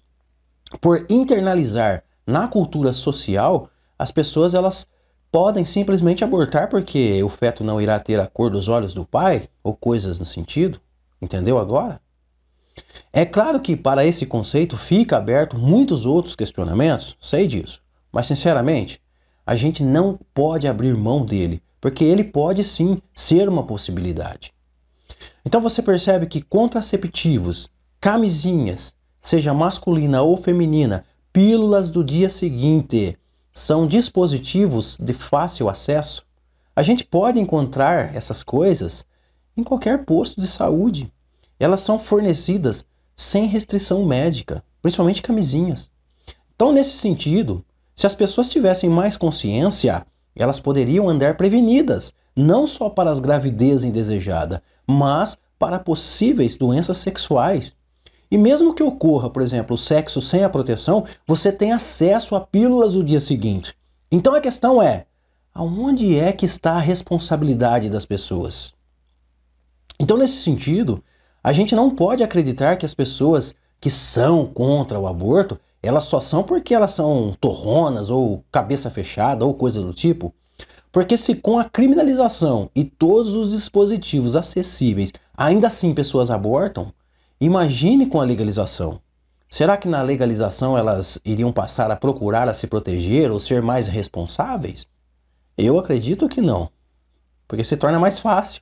por 0.80 1.06
internalizar 1.10 2.06
na 2.26 2.48
cultura 2.48 2.94
social, 2.94 3.70
as 4.00 4.12
pessoas 4.12 4.54
elas 4.54 4.88
podem 5.30 5.66
simplesmente 5.66 6.24
abortar 6.24 6.70
porque 6.70 7.22
o 7.22 7.28
feto 7.28 7.66
não 7.66 7.82
irá 7.82 8.00
ter 8.00 8.18
a 8.18 8.28
cor 8.28 8.50
dos 8.50 8.70
olhos 8.70 8.94
do 8.94 9.04
pai 9.04 9.50
ou 9.62 9.76
coisas 9.76 10.20
no 10.20 10.26
sentido. 10.26 10.80
Entendeu 11.22 11.60
agora? 11.60 12.00
É 13.12 13.26
claro 13.26 13.60
que 13.60 13.76
para 13.76 14.06
esse 14.06 14.26
conceito 14.26 14.78
fica 14.78 15.18
aberto 15.18 15.58
muitos 15.58 16.06
outros 16.06 16.36
questionamentos, 16.36 17.16
sei 17.22 17.48
disso, 17.48 17.82
mas 18.12 18.28
sinceramente, 18.28 19.02
a 19.46 19.56
gente 19.56 19.84
não 19.84 20.20
pode 20.34 20.68
abrir 20.68 20.96
mão 20.96 21.24
dele, 21.24 21.62
porque 21.80 22.04
ele 22.04 22.24
pode 22.24 22.64
sim 22.64 23.02
ser 23.14 23.48
uma 23.48 23.64
possibilidade. 23.64 24.54
Então 25.46 25.62
você 25.62 25.82
percebe 25.82 26.26
que 26.26 26.42
contraceptivos, 26.42 27.70
camisinhas, 28.02 28.94
seja 29.22 29.54
masculina 29.54 30.22
ou 30.22 30.36
feminina, 30.36 31.06
pílulas 31.32 31.90
do 31.90 32.04
dia 32.04 32.30
seguinte, 32.30 33.18
são 33.54 33.88
dispositivos 33.88 34.98
de 34.98 35.14
fácil 35.14 35.70
acesso. 35.70 36.26
A 36.76 36.84
gente 36.84 37.04
pode 37.06 37.40
encontrar 37.40 38.16
essas 38.16 38.44
coisas 38.44 39.06
em 39.56 39.64
qualquer 39.64 40.04
posto 40.06 40.42
de 40.42 40.48
saúde. 40.48 41.12
Elas 41.60 41.82
são 41.82 41.98
fornecidas 41.98 42.86
sem 43.16 43.48
restrição 43.48 44.06
médica, 44.06 44.64
principalmente 44.82 45.22
camisinhas. 45.22 45.90
Então, 46.56 46.72
nesse 46.72 46.98
sentido, 46.98 47.64
se 47.96 48.06
as 48.06 48.14
pessoas 48.14 48.50
tivessem 48.50 48.90
mais 48.90 49.16
consciência, 49.16 50.06
elas 50.36 50.60
poderiam 50.60 51.08
andar 51.10 51.38
prevenidas, 51.38 52.14
não 52.36 52.68
só 52.68 52.90
para 52.90 53.10
as 53.10 53.20
gravidez 53.20 53.84
indesejada, 53.84 54.62
mas 54.86 55.38
para 55.58 55.80
possíveis 55.80 56.58
doenças 56.58 56.98
sexuais. 56.98 57.74
E 58.30 58.38
mesmo 58.38 58.74
que 58.74 58.84
ocorra, 58.84 59.30
por 59.30 59.42
exemplo, 59.42 59.76
o 59.76 59.78
sexo 59.78 60.22
sem 60.22 60.44
a 60.44 60.50
proteção, 60.50 61.06
você 61.26 61.52
tem 61.52 61.72
acesso 61.72 62.36
a 62.36 62.42
pílulas 62.42 62.94
do 62.94 63.04
dia 63.04 63.22
seguinte. 63.22 63.74
Então 64.12 64.34
a 64.34 64.42
questão 64.42 64.82
é: 64.82 65.06
aonde 65.54 66.18
é 66.18 66.34
que 66.34 66.46
está 66.46 66.74
a 66.74 66.82
responsabilidade 66.82 67.90
das 67.90 68.06
pessoas? 68.06 68.74
Então, 69.98 70.18
nesse 70.18 70.42
sentido, 70.42 71.02
a 71.46 71.54
gente 71.54 71.76
não 71.76 71.90
pode 71.90 72.24
acreditar 72.24 72.76
que 72.76 72.86
as 72.86 72.94
pessoas 72.94 73.54
que 73.80 73.90
são 73.90 74.46
contra 74.46 75.00
o 75.00 75.08
aborto, 75.08 75.60
elas 75.82 76.06
só 76.06 76.20
são 76.20 76.44
porque 76.44 76.74
elas 76.74 76.92
são 76.92 77.36
torronas 77.40 78.10
ou 78.10 78.44
cabeça 78.52 78.90
fechada 78.90 79.46
ou 79.46 79.54
coisa 79.54 79.82
do 79.82 79.94
tipo. 79.94 80.34
Porque 80.92 81.18
se 81.18 81.36
com 81.36 81.60
a 81.60 81.66
criminalização 81.66 82.70
e 82.74 82.84
todos 82.84 83.36
os 83.36 83.52
dispositivos 83.52 84.36
acessíveis 84.36 85.12
ainda 85.38 85.68
assim 85.68 85.94
pessoas 85.94 86.32
abortam, 86.32 86.92
Imagine 87.40 88.06
com 88.06 88.22
a 88.22 88.24
legalização. 88.24 89.02
Será 89.50 89.76
que 89.76 89.90
na 89.90 90.02
legalização 90.02 90.78
elas 90.78 91.20
iriam 91.26 91.52
passar 91.52 91.92
a 91.92 91.96
procurar 91.96 92.48
a 92.48 92.54
se 92.54 92.66
proteger 92.66 93.30
ou 93.30 93.42
ser 93.42 93.62
mais 93.62 93.88
responsáveis? 93.90 94.88
Eu 95.58 95.78
acredito 95.78 96.30
que 96.30 96.40
não, 96.40 96.70
porque 97.46 97.64
se 97.64 97.76
torna 97.76 98.00
mais 98.00 98.20
fácil. 98.20 98.62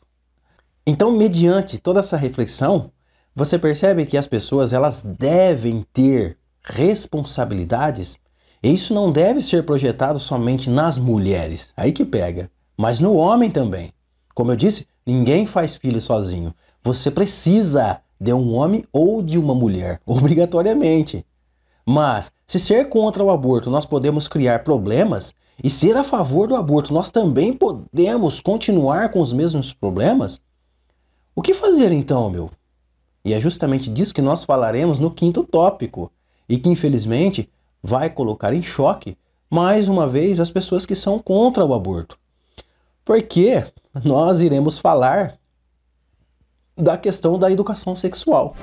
Então, 0.86 1.12
mediante 1.12 1.78
toda 1.78 2.02
essa 2.02 2.18
reflexão, 2.18 2.92
você 3.34 3.58
percebe 3.58 4.06
que 4.06 4.18
as 4.18 4.28
pessoas 4.28 4.74
elas 4.74 5.02
devem 5.02 5.86
ter 5.94 6.38
responsabilidades. 6.62 8.18
E 8.62 8.74
isso 8.74 8.94
não 8.94 9.12
deve 9.12 9.42
ser 9.42 9.66
projetado 9.66 10.20
somente 10.20 10.70
nas 10.70 10.98
mulheres, 10.98 11.74
aí 11.76 11.92
que 11.92 12.04
pega, 12.04 12.50
mas 12.78 13.00
no 13.00 13.16
homem 13.16 13.50
também. 13.50 13.94
Como 14.36 14.52
eu 14.52 14.56
disse, 14.56 14.88
ninguém 15.06 15.46
faz 15.46 15.76
filho 15.76 16.02
sozinho. 16.02 16.54
Você 16.84 17.10
precisa 17.10 18.02
de 18.20 18.34
um 18.34 18.54
homem 18.54 18.86
ou 18.92 19.22
de 19.22 19.38
uma 19.38 19.56
mulher, 19.56 20.02
obrigatoriamente. 20.06 21.26
Mas, 21.86 22.32
se 22.46 22.60
ser 22.60 22.90
contra 22.90 23.24
o 23.24 23.32
aborto 23.32 23.70
nós 23.70 23.86
podemos 23.86 24.28
criar 24.28 24.64
problemas, 24.64 25.34
e 25.64 25.70
ser 25.70 25.96
a 25.96 26.04
favor 26.04 26.48
do 26.48 26.56
aborto 26.56 26.94
nós 26.94 27.10
também 27.10 27.54
podemos 27.54 28.40
continuar 28.42 29.10
com 29.10 29.22
os 29.22 29.32
mesmos 29.32 29.74
problemas, 29.74 30.42
o 31.36 31.42
que 31.42 31.54
fazer 31.54 31.92
então, 31.92 32.30
meu? 32.30 32.52
E 33.26 33.34
é 33.34 33.40
justamente 33.40 33.90
disso 33.90 34.14
que 34.14 34.22
nós 34.22 34.44
falaremos 34.44 35.00
no 35.00 35.12
quinto 35.12 35.44
tópico, 35.44 36.12
e 36.48 36.58
que 36.58 36.70
infelizmente 36.70 37.50
vai 37.82 38.10
colocar 38.10 38.54
em 38.54 38.62
choque 38.62 39.18
mais 39.50 39.88
uma 39.88 40.08
vez 40.08 40.40
as 40.40 40.50
pessoas 40.50 40.86
que 40.86 40.96
são 40.96 41.20
contra 41.20 41.66
o 41.66 41.74
aborto. 41.74 42.18
Porque 43.06 43.66
nós 44.04 44.40
iremos 44.40 44.78
falar 44.78 45.38
da 46.76 46.98
questão 46.98 47.38
da 47.38 47.52
educação 47.52 47.96
sexual. 47.96 48.56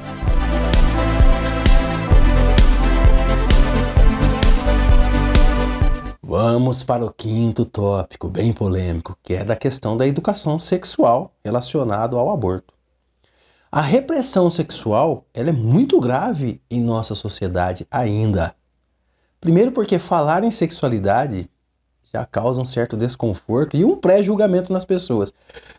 Vamos 6.30 6.84
para 6.84 7.04
o 7.04 7.12
quinto 7.12 7.64
tópico, 7.64 8.28
bem 8.28 8.52
polêmico, 8.52 9.18
que 9.20 9.34
é 9.34 9.42
da 9.42 9.56
questão 9.56 9.96
da 9.96 10.06
educação 10.06 10.60
sexual 10.60 11.34
relacionado 11.44 12.16
ao 12.16 12.30
aborto. 12.30 12.72
A 13.68 13.80
repressão 13.80 14.48
sexual 14.48 15.26
ela 15.34 15.48
é 15.48 15.52
muito 15.52 15.98
grave 15.98 16.62
em 16.70 16.80
nossa 16.80 17.16
sociedade 17.16 17.84
ainda. 17.90 18.54
Primeiro 19.40 19.72
porque 19.72 19.98
falar 19.98 20.44
em 20.44 20.52
sexualidade 20.52 21.50
já 22.14 22.24
causa 22.24 22.60
um 22.60 22.64
certo 22.64 22.96
desconforto 22.96 23.76
e 23.76 23.84
um 23.84 23.96
pré-julgamento 23.96 24.72
nas 24.72 24.84
pessoas. 24.84 25.34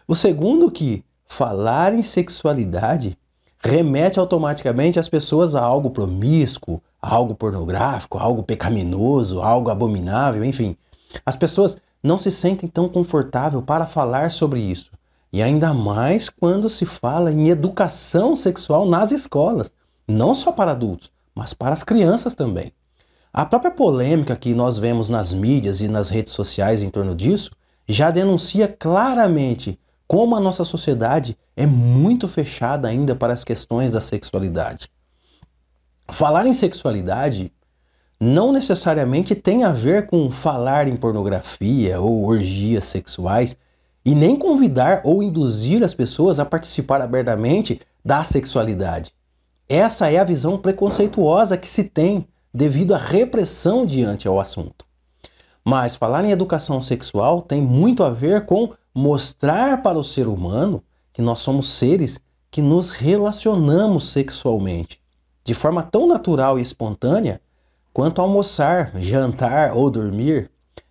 O 0.05 0.15
segundo 0.15 0.69
que 0.69 1.05
falar 1.29 1.93
em 1.93 2.03
sexualidade 2.03 3.17
remete 3.57 4.19
automaticamente 4.19 4.99
as 4.99 5.07
pessoas 5.07 5.55
a 5.55 5.63
algo 5.63 5.91
promíscuo, 5.91 6.83
algo 7.01 7.33
pornográfico, 7.33 8.17
algo 8.17 8.43
pecaminoso, 8.43 9.41
algo 9.41 9.69
abominável, 9.69 10.45
enfim. 10.45 10.77
As 11.25 11.35
pessoas 11.35 11.77
não 12.03 12.17
se 12.17 12.31
sentem 12.31 12.69
tão 12.69 12.87
confortável 12.87 13.61
para 13.61 13.85
falar 13.85 14.29
sobre 14.31 14.59
isso. 14.59 14.91
E 15.33 15.41
ainda 15.41 15.73
mais 15.73 16.29
quando 16.29 16.69
se 16.69 16.85
fala 16.85 17.31
em 17.31 17.49
educação 17.49 18.35
sexual 18.35 18.85
nas 18.85 19.11
escolas, 19.11 19.71
não 20.07 20.35
só 20.35 20.51
para 20.51 20.71
adultos, 20.71 21.11
mas 21.33 21.53
para 21.53 21.73
as 21.73 21.83
crianças 21.83 22.35
também. 22.35 22.73
A 23.33 23.45
própria 23.45 23.71
polêmica 23.71 24.35
que 24.35 24.53
nós 24.53 24.77
vemos 24.77 25.07
nas 25.07 25.31
mídias 25.31 25.79
e 25.79 25.87
nas 25.87 26.09
redes 26.09 26.33
sociais 26.33 26.81
em 26.81 26.89
torno 26.89 27.15
disso 27.15 27.51
já 27.87 28.11
denuncia 28.11 28.67
claramente 28.67 29.79
como 30.05 30.35
a 30.35 30.39
nossa 30.41 30.65
sociedade 30.65 31.37
é 31.55 31.65
muito 31.65 32.27
fechada 32.27 32.89
ainda 32.89 33.15
para 33.15 33.31
as 33.31 33.45
questões 33.45 33.93
da 33.93 34.01
sexualidade. 34.01 34.89
Falar 36.11 36.45
em 36.45 36.53
sexualidade 36.53 37.53
não 38.19 38.51
necessariamente 38.51 39.33
tem 39.33 39.63
a 39.63 39.71
ver 39.71 40.07
com 40.07 40.29
falar 40.29 40.89
em 40.89 40.97
pornografia 40.97 42.01
ou 42.01 42.25
orgias 42.25 42.83
sexuais 42.83 43.55
e 44.03 44.13
nem 44.13 44.35
convidar 44.35 45.01
ou 45.05 45.23
induzir 45.23 45.81
as 45.81 45.93
pessoas 45.93 46.37
a 46.37 46.43
participar 46.43 47.01
abertamente 47.01 47.79
da 48.03 48.25
sexualidade. 48.25 49.13
Essa 49.69 50.11
é 50.11 50.19
a 50.19 50.25
visão 50.25 50.57
preconceituosa 50.57 51.57
que 51.57 51.69
se 51.69 51.85
tem 51.85 52.27
devido 52.53 52.93
à 52.93 52.97
repressão 52.97 53.85
diante 53.85 54.27
ao 54.27 54.37
assunto. 54.37 54.85
Mas 55.63 55.95
falar 55.95 56.25
em 56.25 56.31
educação 56.31 56.81
sexual 56.81 57.41
tem 57.41 57.61
muito 57.61 58.03
a 58.03 58.09
ver 58.09 58.45
com 58.45 58.73
mostrar 58.93 59.81
para 59.81 59.97
o 59.97 60.03
ser 60.03 60.27
humano 60.27 60.83
que 61.13 61.21
nós 61.21 61.39
somos 61.39 61.69
seres 61.69 62.19
que 62.51 62.61
nos 62.61 62.89
relacionamos 62.89 64.09
sexualmente 64.09 65.00
de 65.43 65.53
forma 65.53 65.83
tão 65.83 66.07
natural 66.07 66.57
e 66.59 66.61
espontânea 66.61 67.41
quanto 67.93 68.21
almoçar, 68.21 68.91
jantar 68.99 69.75
ou 69.75 69.89
dormir. 69.89 70.49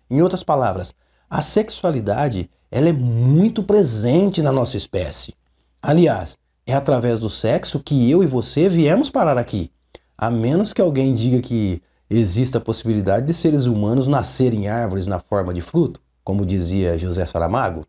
Em 0.09 0.21
outras 0.21 0.43
palavras, 0.43 0.93
a 1.29 1.41
sexualidade 1.41 2.49
ela 2.69 2.89
é 2.89 2.93
muito 2.93 3.63
presente 3.63 4.41
na 4.41 4.51
nossa 4.51 4.77
espécie. 4.77 5.33
Aliás, 5.81 6.37
é 6.65 6.73
através 6.73 7.19
do 7.19 7.29
sexo 7.29 7.79
que 7.79 8.09
eu 8.09 8.23
e 8.23 8.27
você 8.27 8.69
viemos 8.69 9.09
parar 9.09 9.37
aqui. 9.37 9.71
A 10.17 10.29
menos 10.29 10.71
que 10.71 10.81
alguém 10.81 11.13
diga 11.13 11.41
que 11.41 11.81
exista 12.09 12.57
a 12.57 12.61
possibilidade 12.61 13.25
de 13.25 13.33
seres 13.33 13.65
humanos 13.65 14.07
nascerem 14.07 14.67
árvores 14.67 15.07
na 15.07 15.19
forma 15.19 15.53
de 15.53 15.61
fruto, 15.61 15.99
como 16.23 16.45
dizia 16.45 16.97
José 16.97 17.25
Saramago. 17.25 17.85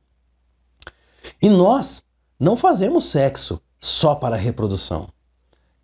E 1.40 1.48
nós 1.48 2.02
não 2.38 2.56
fazemos 2.56 3.04
sexo 3.04 3.60
só 3.80 4.14
para 4.14 4.36
reprodução. 4.36 5.08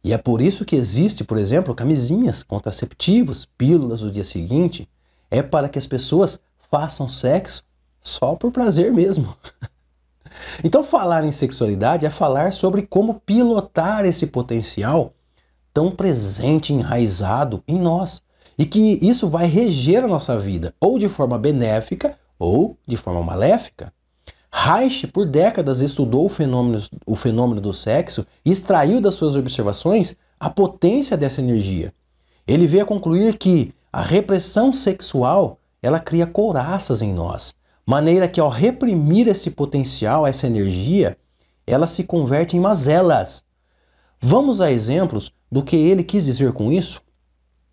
E 0.08 0.12
é 0.14 0.16
por 0.16 0.40
isso 0.40 0.64
que 0.64 0.74
existe, 0.74 1.22
por 1.22 1.36
exemplo, 1.36 1.74
camisinhas, 1.74 2.42
contraceptivos, 2.42 3.44
pílulas 3.44 4.00
do 4.00 4.10
dia 4.10 4.24
seguinte. 4.24 4.88
É 5.30 5.42
para 5.42 5.68
que 5.68 5.78
as 5.78 5.86
pessoas 5.86 6.40
façam 6.70 7.06
sexo 7.10 7.62
só 8.02 8.34
por 8.34 8.50
prazer 8.50 8.90
mesmo. 8.90 9.36
Então, 10.62 10.84
falar 10.84 11.24
em 11.24 11.32
sexualidade 11.32 12.06
é 12.06 12.10
falar 12.10 12.52
sobre 12.52 12.82
como 12.82 13.14
pilotar 13.14 14.04
esse 14.04 14.24
potencial 14.24 15.12
tão 15.74 15.90
presente, 15.90 16.72
enraizado 16.72 17.60
em 17.66 17.76
nós. 17.76 18.22
E 18.56 18.64
que 18.64 19.00
isso 19.02 19.28
vai 19.28 19.46
reger 19.46 20.04
a 20.04 20.08
nossa 20.08 20.38
vida, 20.38 20.72
ou 20.80 20.96
de 20.96 21.08
forma 21.08 21.36
benéfica 21.36 22.16
ou 22.38 22.78
de 22.86 22.96
forma 22.96 23.20
maléfica. 23.20 23.92
Reich, 24.50 25.06
por 25.06 25.26
décadas, 25.26 25.80
estudou 25.80 26.24
o 26.24 26.28
fenômeno, 26.28 26.82
o 27.06 27.14
fenômeno 27.14 27.60
do 27.60 27.72
sexo 27.72 28.26
e 28.44 28.50
extraiu 28.50 29.00
das 29.00 29.14
suas 29.14 29.36
observações 29.36 30.16
a 30.40 30.48
potência 30.48 31.16
dessa 31.16 31.40
energia. 31.40 31.92
Ele 32.46 32.66
veio 32.66 32.82
a 32.82 32.86
concluir 32.86 33.36
que 33.36 33.74
a 33.92 34.02
repressão 34.02 34.72
sexual 34.72 35.58
ela 35.82 36.00
cria 36.00 36.26
couraças 36.26 37.02
em 37.02 37.12
nós, 37.12 37.54
maneira 37.86 38.28
que 38.28 38.40
ao 38.40 38.48
reprimir 38.48 39.28
esse 39.28 39.50
potencial, 39.50 40.26
essa 40.26 40.46
energia, 40.46 41.16
ela 41.66 41.86
se 41.86 42.02
converte 42.04 42.56
em 42.56 42.60
mazelas. 42.60 43.44
Vamos 44.20 44.60
a 44.60 44.70
exemplos 44.70 45.30
do 45.50 45.62
que 45.62 45.76
ele 45.76 46.02
quis 46.02 46.24
dizer 46.24 46.52
com 46.52 46.72
isso? 46.72 47.00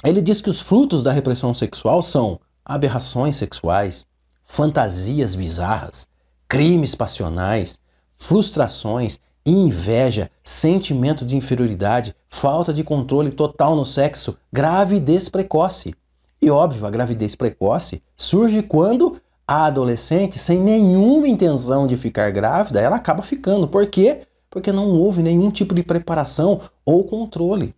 Ele 0.04 0.22
diz 0.22 0.42
que 0.42 0.50
os 0.50 0.62
frutos 0.62 1.04
da 1.04 1.12
repressão 1.12 1.54
sexual 1.54 2.04
são 2.04 2.40
aberrações 2.64 3.38
sexuais, 3.38 4.06
fantasias 4.46 5.34
bizarras, 5.36 6.08
crimes 6.48 6.96
passionais, 6.96 7.80
frustrações, 8.18 9.20
inveja, 9.46 10.32
sentimento 10.43 11.26
de 11.26 11.36
inferioridade, 11.36 12.16
falta 12.30 12.74
de 12.74 12.84
controle 12.84 13.32
total 13.32 13.76
no 13.76 13.86
sexo, 13.86 14.38
gravidez 14.52 15.30
precoce. 15.30 15.93
E 16.41 16.50
óbvio, 16.50 16.86
a 16.86 16.89
gravidez 16.89 17.36
precoce 17.36 18.02
surge 18.16 18.62
quando 18.62 19.22
a 19.48 19.66
adolescente, 19.66 20.39
sem 20.39 20.60
nenhuma 20.60 21.28
intenção 21.28 21.86
de 21.86 21.96
ficar 21.96 22.32
grávida, 22.32 22.82
ela 22.82 22.96
acaba 22.96 23.22
ficando. 23.22 23.68
Por 23.68 23.86
quê? 23.88 24.22
porque 24.56 24.72
não 24.72 24.88
houve 24.88 25.22
nenhum 25.22 25.52
tipo 25.52 25.76
de 25.76 25.84
preparação 25.84 26.62
ou 26.86 27.04
controle. 27.04 27.76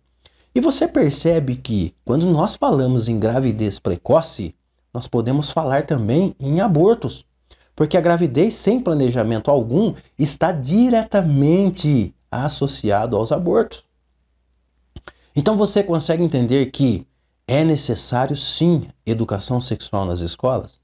E 0.54 0.60
você 0.60 0.86
percebe 0.86 1.56
que 1.56 1.92
quando 2.04 2.24
nós 2.24 2.54
falamos 2.54 3.08
em 3.08 3.18
gravidez 3.18 3.80
precoce, 3.80 4.54
nós 4.94 5.08
podemos 5.08 5.50
falar 5.50 5.86
também 5.86 6.36
em 6.38 6.60
abortos, 6.60 7.24
porque 7.78 7.96
a 7.96 8.00
gravidez 8.00 8.54
sem 8.54 8.80
planejamento 8.80 9.52
algum 9.52 9.94
está 10.18 10.50
diretamente 10.50 12.12
associado 12.28 13.16
aos 13.16 13.30
abortos. 13.30 13.84
Então 15.36 15.54
você 15.54 15.84
consegue 15.84 16.24
entender 16.24 16.72
que 16.72 17.06
é 17.46 17.62
necessário 17.62 18.34
sim 18.34 18.88
educação 19.06 19.60
sexual 19.60 20.04
nas 20.04 20.18
escolas, 20.18 20.80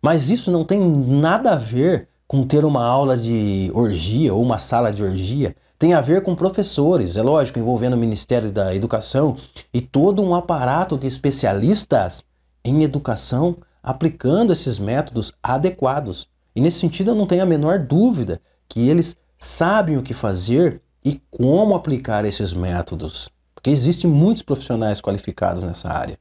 mas 0.00 0.30
isso 0.30 0.50
não 0.50 0.64
tem 0.64 0.80
nada 0.80 1.52
a 1.52 1.56
ver 1.56 2.08
com 2.26 2.46
ter 2.46 2.64
uma 2.64 2.82
aula 2.82 3.14
de 3.14 3.70
orgia 3.74 4.32
ou 4.32 4.40
uma 4.40 4.56
sala 4.56 4.90
de 4.90 5.04
orgia 5.04 5.54
tem 5.78 5.92
a 5.92 6.00
ver 6.00 6.22
com 6.22 6.34
professores, 6.34 7.14
é 7.14 7.22
lógico, 7.22 7.58
envolvendo 7.58 7.92
o 7.92 7.98
Ministério 7.98 8.50
da 8.50 8.74
Educação 8.74 9.36
e 9.74 9.82
todo 9.82 10.22
um 10.22 10.34
aparato 10.34 10.96
de 10.96 11.06
especialistas 11.06 12.24
em 12.64 12.84
educação 12.84 13.58
aplicando 13.82 14.52
esses 14.52 14.78
métodos 14.78 15.32
adequados. 15.42 16.28
E 16.54 16.60
nesse 16.60 16.78
sentido 16.78 17.10
eu 17.10 17.14
não 17.14 17.26
tenho 17.26 17.42
a 17.42 17.46
menor 17.46 17.78
dúvida 17.80 18.40
que 18.68 18.88
eles 18.88 19.16
sabem 19.38 19.96
o 19.96 20.02
que 20.02 20.14
fazer 20.14 20.80
e 21.04 21.20
como 21.30 21.74
aplicar 21.74 22.24
esses 22.24 22.52
métodos, 22.52 23.28
porque 23.54 23.70
existem 23.70 24.08
muitos 24.08 24.42
profissionais 24.42 25.00
qualificados 25.00 25.64
nessa 25.64 25.90
área. 25.90 26.18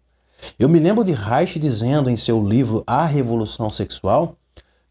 Eu 0.58 0.68
me 0.68 0.80
lembro 0.80 1.04
de 1.04 1.12
Reich 1.12 1.60
dizendo 1.60 2.10
em 2.10 2.18
seu 2.18 2.44
livro 2.44 2.84
A 2.88 3.06
Revolução 3.06 3.70
Sexual 3.70 4.36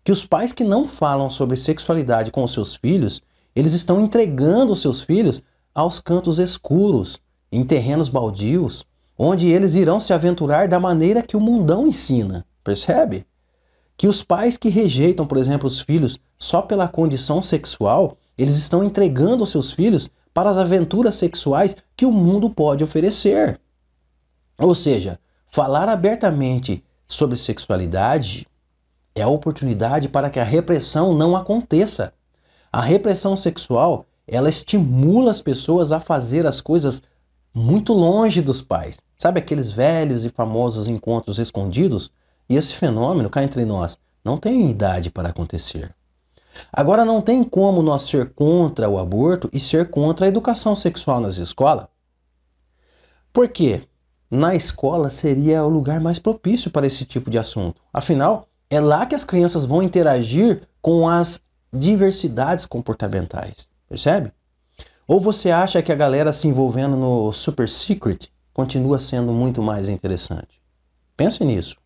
que 0.05 0.13
os 0.13 0.25
pais 0.25 0.53
que 0.53 0.65
não 0.65 0.87
falam 0.87 1.29
sobre 1.29 1.57
sexualidade 1.57 2.31
com 2.31 2.45
os 2.45 2.53
seus 2.53 2.77
filhos, 2.77 3.21
eles 3.55 3.73
estão 3.73 4.01
entregando 4.01 4.73
os 4.73 4.81
seus 4.81 5.01
filhos 5.01 5.43
aos 5.75 5.99
cantos 5.99 6.39
escuros, 6.39 7.19
em 7.51 7.65
terrenos 7.65 8.09
baldios, 8.09 8.85
onde 9.19 9.51
eles 9.51 9.75
irão 9.75 10.01
se 10.01 10.13
aventurar 10.13 10.69
da 10.69 10.81
maneira 10.81 11.23
que 11.23 11.37
o 11.37 11.41
mundão 11.41 11.87
ensina. 11.87 12.47
Percebe? 12.63 13.27
Que 13.97 14.09
os 14.09 14.23
pais 14.23 14.57
que 14.57 14.69
rejeitam, 14.69 15.27
por 15.27 15.39
exemplo, 15.39 15.67
os 15.67 15.81
filhos 15.81 16.19
só 16.39 16.63
pela 16.63 16.89
condição 16.89 17.43
sexual, 17.43 18.17
eles 18.37 18.57
estão 18.57 18.83
entregando 18.83 19.45
os 19.45 19.51
seus 19.51 19.73
filhos 19.73 20.09
para 20.33 20.51
as 20.51 20.57
aventuras 20.57 21.15
sexuais 21.17 21.77
que 21.97 22.07
o 22.07 22.13
mundo 22.13 22.49
pode 22.49 22.83
oferecer. 22.83 23.61
Ou 24.59 24.75
seja, 24.75 25.19
falar 25.51 25.89
abertamente 25.89 26.85
sobre 27.07 27.37
sexualidade 27.37 28.47
é 29.15 29.23
a 29.23 29.29
oportunidade 29.29 30.09
para 30.09 30.31
que 30.31 30.39
a 30.39 30.45
repressão 30.45 31.13
não 31.13 31.37
aconteça. 31.37 32.15
A 32.73 32.81
repressão 32.81 33.37
sexual, 33.37 34.07
ela 34.27 34.49
estimula 34.49 35.31
as 35.31 35.43
pessoas 35.43 35.93
a 35.93 35.99
fazer 35.99 36.47
as 36.47 36.61
coisas 36.61 37.03
muito 37.53 37.93
longe 37.93 38.41
dos 38.41 38.61
pais. 38.61 38.99
Sabe 39.19 39.41
aqueles 39.41 39.73
velhos 39.73 40.25
e 40.25 40.29
famosos 40.29 40.87
encontros 40.87 41.39
escondidos? 41.39 42.11
E 42.51 42.57
esse 42.57 42.75
fenômeno, 42.75 43.31
cá 43.31 43.45
entre 43.45 43.65
nós, 43.65 43.97
não 44.25 44.37
tem 44.37 44.69
idade 44.69 45.09
para 45.09 45.29
acontecer. 45.29 45.95
Agora, 46.73 47.05
não 47.05 47.23
tem 47.23 47.45
como 47.45 47.81
nós 47.81 48.03
ser 48.03 48.35
contra 48.35 48.91
o 48.91 48.99
aborto 48.99 49.49
e 49.53 49.61
ser 49.61 49.89
contra 49.89 50.27
a 50.27 50.29
educação 50.29 50.75
sexual 50.75 51.21
nas 51.21 51.37
escolas. 51.37 51.87
Por 53.33 53.49
quê? 53.49 53.83
Na 54.29 54.57
escola 54.57 55.11
seria 55.11 55.65
o 55.65 55.69
lugar 55.69 56.01
mais 56.01 56.19
propício 56.19 56.73
para 56.73 56.89
esse 56.89 57.05
tipo 57.05 57.31
de 57.31 57.39
assunto. 57.39 57.81
Afinal, 57.93 58.49
é 58.69 58.81
lá 58.81 59.07
que 59.07 59.15
as 59.15 59.23
crianças 59.23 59.65
vão 59.65 59.81
interagir 59.81 60.69
com 60.83 61.09
as 61.09 61.41
diversidades 61.73 62.67
comportamentais. 62.67 63.69
Percebe? 63.89 64.33
Ou 65.07 65.21
você 65.21 65.53
acha 65.53 65.81
que 65.83 65.93
a 65.93 65.97
galera 65.97 66.33
se 66.33 66.49
envolvendo 66.49 66.97
no 66.97 67.33
super 67.33 67.69
secret 67.69 68.29
continua 68.53 68.99
sendo 68.99 69.33
muito 69.33 69.63
mais 69.63 69.89
interessante? 69.89 70.61
Pense 71.17 71.45
nisso. 71.45 71.77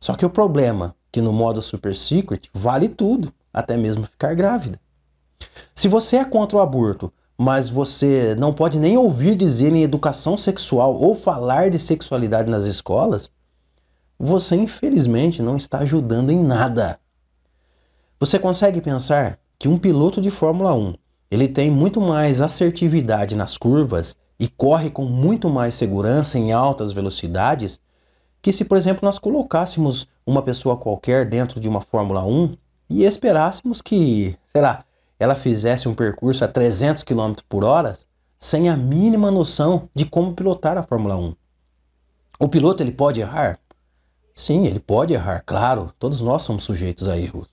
Só 0.00 0.14
que 0.14 0.26
o 0.26 0.30
problema 0.30 0.94
é 0.94 0.98
que 1.12 1.20
no 1.20 1.32
modo 1.32 1.62
super 1.62 1.96
secret 1.96 2.48
vale 2.52 2.88
tudo 2.88 3.32
até 3.52 3.76
mesmo 3.76 4.06
ficar 4.06 4.34
grávida. 4.34 4.80
Se 5.74 5.88
você 5.88 6.16
é 6.16 6.24
contra 6.24 6.58
o 6.58 6.60
aborto, 6.60 7.12
mas 7.36 7.68
você 7.68 8.34
não 8.34 8.52
pode 8.52 8.78
nem 8.78 8.96
ouvir 8.96 9.36
dizer 9.36 9.72
em 9.72 9.82
educação 9.82 10.36
sexual 10.36 10.94
ou 10.94 11.14
falar 11.14 11.70
de 11.70 11.78
sexualidade 11.78 12.50
nas 12.50 12.64
escolas, 12.64 13.30
você 14.18 14.56
infelizmente 14.56 15.40
não 15.40 15.56
está 15.56 15.78
ajudando 15.78 16.30
em 16.30 16.42
nada. 16.42 16.98
Você 18.18 18.38
consegue 18.38 18.80
pensar 18.80 19.38
que 19.56 19.68
um 19.68 19.78
piloto 19.78 20.20
de 20.20 20.30
Fórmula 20.30 20.74
1, 20.74 20.94
ele 21.30 21.46
tem 21.46 21.70
muito 21.70 22.00
mais 22.00 22.40
assertividade 22.40 23.36
nas 23.36 23.56
curvas 23.56 24.16
e 24.38 24.48
corre 24.48 24.90
com 24.90 25.04
muito 25.04 25.48
mais 25.48 25.74
segurança 25.74 26.38
em 26.38 26.52
altas 26.52 26.90
velocidades 26.90 27.78
que 28.40 28.52
se, 28.52 28.64
por 28.64 28.76
exemplo, 28.76 29.04
nós 29.04 29.18
colocássemos 29.18 30.08
uma 30.26 30.42
pessoa 30.42 30.76
qualquer 30.76 31.28
dentro 31.28 31.60
de 31.60 31.68
uma 31.68 31.80
Fórmula 31.80 32.24
1 32.24 32.56
e 32.88 33.04
esperássemos 33.04 33.82
que, 33.82 34.36
sei 34.46 34.60
lá, 34.60 34.84
ela 35.18 35.34
fizesse 35.34 35.88
um 35.88 35.94
percurso 35.94 36.44
a 36.44 36.48
300 36.48 37.02
km 37.02 37.34
por 37.48 37.64
hora 37.64 37.98
sem 38.38 38.68
a 38.68 38.76
mínima 38.76 39.30
noção 39.30 39.88
de 39.94 40.04
como 40.04 40.32
pilotar 40.32 40.78
a 40.78 40.82
Fórmula 40.82 41.16
1. 41.16 41.34
O 42.38 42.48
piloto 42.48 42.82
ele 42.82 42.92
pode 42.92 43.20
errar? 43.20 43.58
Sim, 44.34 44.66
ele 44.66 44.78
pode 44.78 45.12
errar, 45.12 45.42
claro, 45.44 45.92
todos 45.98 46.20
nós 46.20 46.42
somos 46.42 46.62
sujeitos 46.62 47.08
a 47.08 47.18
erros. 47.18 47.48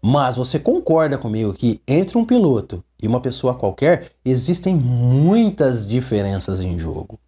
Mas 0.00 0.34
você 0.34 0.58
concorda 0.58 1.18
comigo 1.18 1.52
que 1.52 1.80
entre 1.86 2.16
um 2.16 2.24
piloto 2.24 2.82
e 3.00 3.06
uma 3.06 3.20
pessoa 3.20 3.54
qualquer 3.54 4.12
existem 4.24 4.74
muitas 4.74 5.86
diferenças 5.86 6.60
em 6.60 6.78
jogo. 6.78 7.20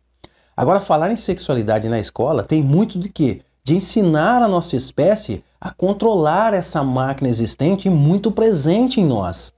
Agora, 0.56 0.78
falar 0.80 1.10
em 1.10 1.16
sexualidade 1.16 1.88
na 1.88 1.98
escola 1.98 2.44
tem 2.44 2.62
muito 2.62 2.98
de 2.98 3.08
quê? 3.08 3.42
De 3.64 3.76
ensinar 3.76 4.42
a 4.42 4.48
nossa 4.48 4.76
espécie 4.76 5.42
a 5.60 5.70
controlar 5.70 6.54
essa 6.54 6.82
máquina 6.84 7.28
existente 7.28 7.88
e 7.88 7.90
muito 7.90 8.30
presente 8.30 9.00
em 9.00 9.06
nós. 9.06 9.52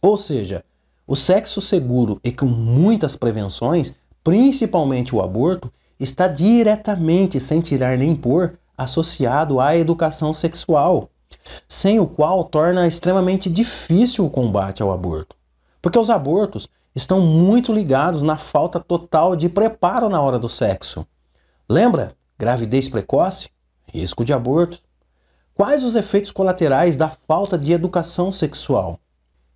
Ou 0.00 0.16
seja, 0.16 0.64
o 1.06 1.16
sexo 1.16 1.60
seguro 1.60 2.20
e 2.22 2.32
com 2.32 2.46
muitas 2.46 3.16
prevenções, 3.16 3.92
principalmente 4.22 5.14
o 5.14 5.20
aborto, 5.20 5.72
está 5.98 6.28
diretamente, 6.28 7.40
sem 7.40 7.60
tirar 7.60 7.98
nem 7.98 8.14
pôr, 8.14 8.58
associado 8.76 9.60
à 9.60 9.76
educação 9.76 10.32
sexual, 10.32 11.10
sem 11.66 11.98
o 11.98 12.06
qual 12.06 12.44
torna 12.44 12.86
extremamente 12.86 13.50
difícil 13.50 14.24
o 14.24 14.30
combate 14.30 14.82
ao 14.82 14.92
aborto. 14.92 15.36
Porque 15.82 15.98
os 15.98 16.10
abortos 16.10 16.68
estão 16.98 17.20
muito 17.20 17.72
ligados 17.72 18.22
na 18.22 18.36
falta 18.36 18.80
total 18.80 19.36
de 19.36 19.48
preparo 19.48 20.08
na 20.08 20.20
hora 20.20 20.38
do 20.38 20.48
sexo. 20.48 21.06
Lembra? 21.68 22.12
Gravidez 22.36 22.88
precoce, 22.88 23.48
risco 23.86 24.24
de 24.24 24.32
aborto. 24.32 24.80
Quais 25.54 25.84
os 25.84 25.96
efeitos 25.96 26.30
colaterais 26.30 26.96
da 26.96 27.08
falta 27.08 27.56
de 27.56 27.72
educação 27.72 28.30
sexual? 28.30 28.98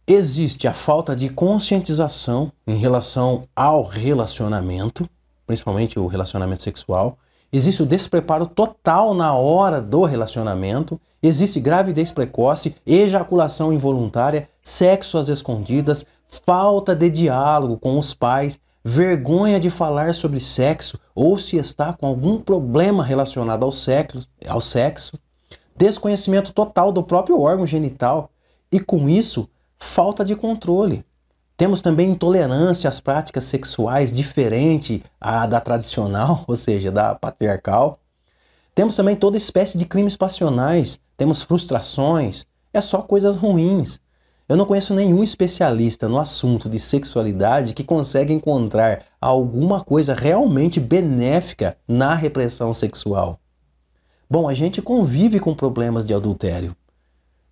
Existe 0.06 0.66
a 0.66 0.72
falta 0.72 1.14
de 1.14 1.28
conscientização 1.28 2.50
em 2.66 2.76
relação 2.76 3.44
ao 3.54 3.84
relacionamento, 3.84 5.08
principalmente 5.46 5.98
o 5.98 6.06
relacionamento 6.06 6.62
sexual. 6.62 7.18
Existe 7.52 7.82
o 7.82 7.86
despreparo 7.86 8.46
total 8.46 9.14
na 9.14 9.34
hora 9.34 9.80
do 9.80 10.04
relacionamento. 10.04 11.00
Existe 11.22 11.60
gravidez 11.60 12.10
precoce, 12.10 12.74
ejaculação 12.86 13.72
involuntária, 13.72 14.48
sexo 14.62 15.18
às 15.18 15.28
escondidas, 15.28 16.04
falta 16.44 16.96
de 16.96 17.10
diálogo 17.10 17.76
com 17.76 17.98
os 17.98 18.14
pais, 18.14 18.58
vergonha 18.82 19.60
de 19.60 19.68
falar 19.68 20.14
sobre 20.14 20.40
sexo 20.40 20.98
ou 21.14 21.38
se 21.38 21.56
está 21.56 21.92
com 21.92 22.06
algum 22.06 22.40
problema 22.40 23.04
relacionado 23.04 23.64
ao 23.64 23.70
sexo, 23.70 24.26
ao 24.46 24.60
sexo 24.60 25.18
desconhecimento 25.76 26.52
total 26.52 26.92
do 26.92 27.02
próprio 27.02 27.40
órgão 27.40 27.66
genital 27.66 28.30
e, 28.70 28.80
com 28.80 29.08
isso, 29.08 29.48
falta 29.78 30.24
de 30.24 30.36
controle. 30.36 31.04
Temos 31.56 31.80
também 31.80 32.10
intolerância 32.10 32.88
às 32.88 33.00
práticas 33.00 33.44
sexuais 33.44 34.10
diferente 34.10 35.02
à 35.20 35.46
da 35.46 35.60
tradicional, 35.60 36.44
ou 36.48 36.56
seja, 36.56 36.90
da 36.90 37.14
patriarcal. 37.14 38.00
Temos 38.74 38.96
também 38.96 39.14
toda 39.16 39.36
espécie 39.36 39.76
de 39.76 39.84
crimes 39.84 40.16
passionais, 40.16 40.98
temos 41.16 41.42
frustrações, 41.42 42.46
é 42.72 42.80
só 42.80 43.02
coisas 43.02 43.36
ruins. 43.36 44.00
Eu 44.52 44.56
não 44.58 44.66
conheço 44.66 44.92
nenhum 44.92 45.22
especialista 45.22 46.06
no 46.06 46.20
assunto 46.20 46.68
de 46.68 46.78
sexualidade 46.78 47.72
que 47.72 47.82
consegue 47.82 48.34
encontrar 48.34 49.02
alguma 49.18 49.82
coisa 49.82 50.12
realmente 50.12 50.78
benéfica 50.78 51.78
na 51.88 52.14
repressão 52.14 52.74
sexual. 52.74 53.40
Bom, 54.28 54.46
a 54.46 54.52
gente 54.52 54.82
convive 54.82 55.40
com 55.40 55.54
problemas 55.54 56.04
de 56.04 56.12
adultério. 56.12 56.76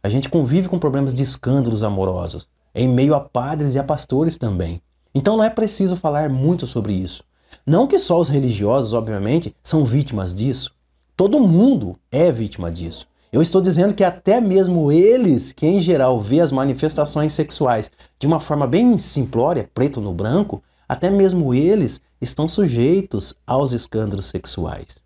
A 0.02 0.10
gente 0.10 0.28
convive 0.28 0.68
com 0.68 0.78
problemas 0.78 1.14
de 1.14 1.22
escândalos 1.22 1.82
amorosos, 1.82 2.46
em 2.74 2.86
meio 2.86 3.14
a 3.14 3.20
padres 3.20 3.74
e 3.74 3.78
a 3.78 3.82
pastores 3.82 4.36
também. 4.36 4.82
Então 5.14 5.38
não 5.38 5.44
é 5.44 5.48
preciso 5.48 5.96
falar 5.96 6.28
muito 6.28 6.66
sobre 6.66 6.92
isso. 6.92 7.24
Não 7.64 7.86
que 7.86 7.98
só 7.98 8.20
os 8.20 8.28
religiosos, 8.28 8.92
obviamente, 8.92 9.56
são 9.62 9.86
vítimas 9.86 10.34
disso. 10.34 10.70
Todo 11.16 11.40
mundo 11.40 11.98
é 12.12 12.30
vítima 12.30 12.70
disso. 12.70 13.08
Eu 13.32 13.40
estou 13.40 13.62
dizendo 13.62 13.94
que 13.94 14.02
até 14.02 14.40
mesmo 14.40 14.90
eles, 14.90 15.52
que 15.52 15.64
em 15.64 15.80
geral 15.80 16.20
vê 16.20 16.40
as 16.40 16.50
manifestações 16.50 17.32
sexuais 17.32 17.90
de 18.18 18.26
uma 18.26 18.40
forma 18.40 18.66
bem 18.66 18.98
simplória, 18.98 19.70
preto 19.72 20.00
no 20.00 20.12
branco, 20.12 20.60
até 20.88 21.08
mesmo 21.08 21.54
eles 21.54 22.00
estão 22.20 22.48
sujeitos 22.48 23.34
aos 23.46 23.70
escândalos 23.70 24.26
sexuais. 24.26 24.98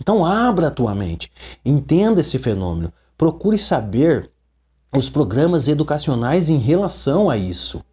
Então 0.00 0.26
abra 0.26 0.66
a 0.66 0.70
tua 0.72 0.92
mente, 0.92 1.30
entenda 1.64 2.20
esse 2.20 2.36
fenômeno, 2.36 2.92
procure 3.16 3.56
saber 3.56 4.28
os 4.92 5.08
programas 5.08 5.68
educacionais 5.68 6.48
em 6.48 6.58
relação 6.58 7.30
a 7.30 7.36
isso. 7.36 7.84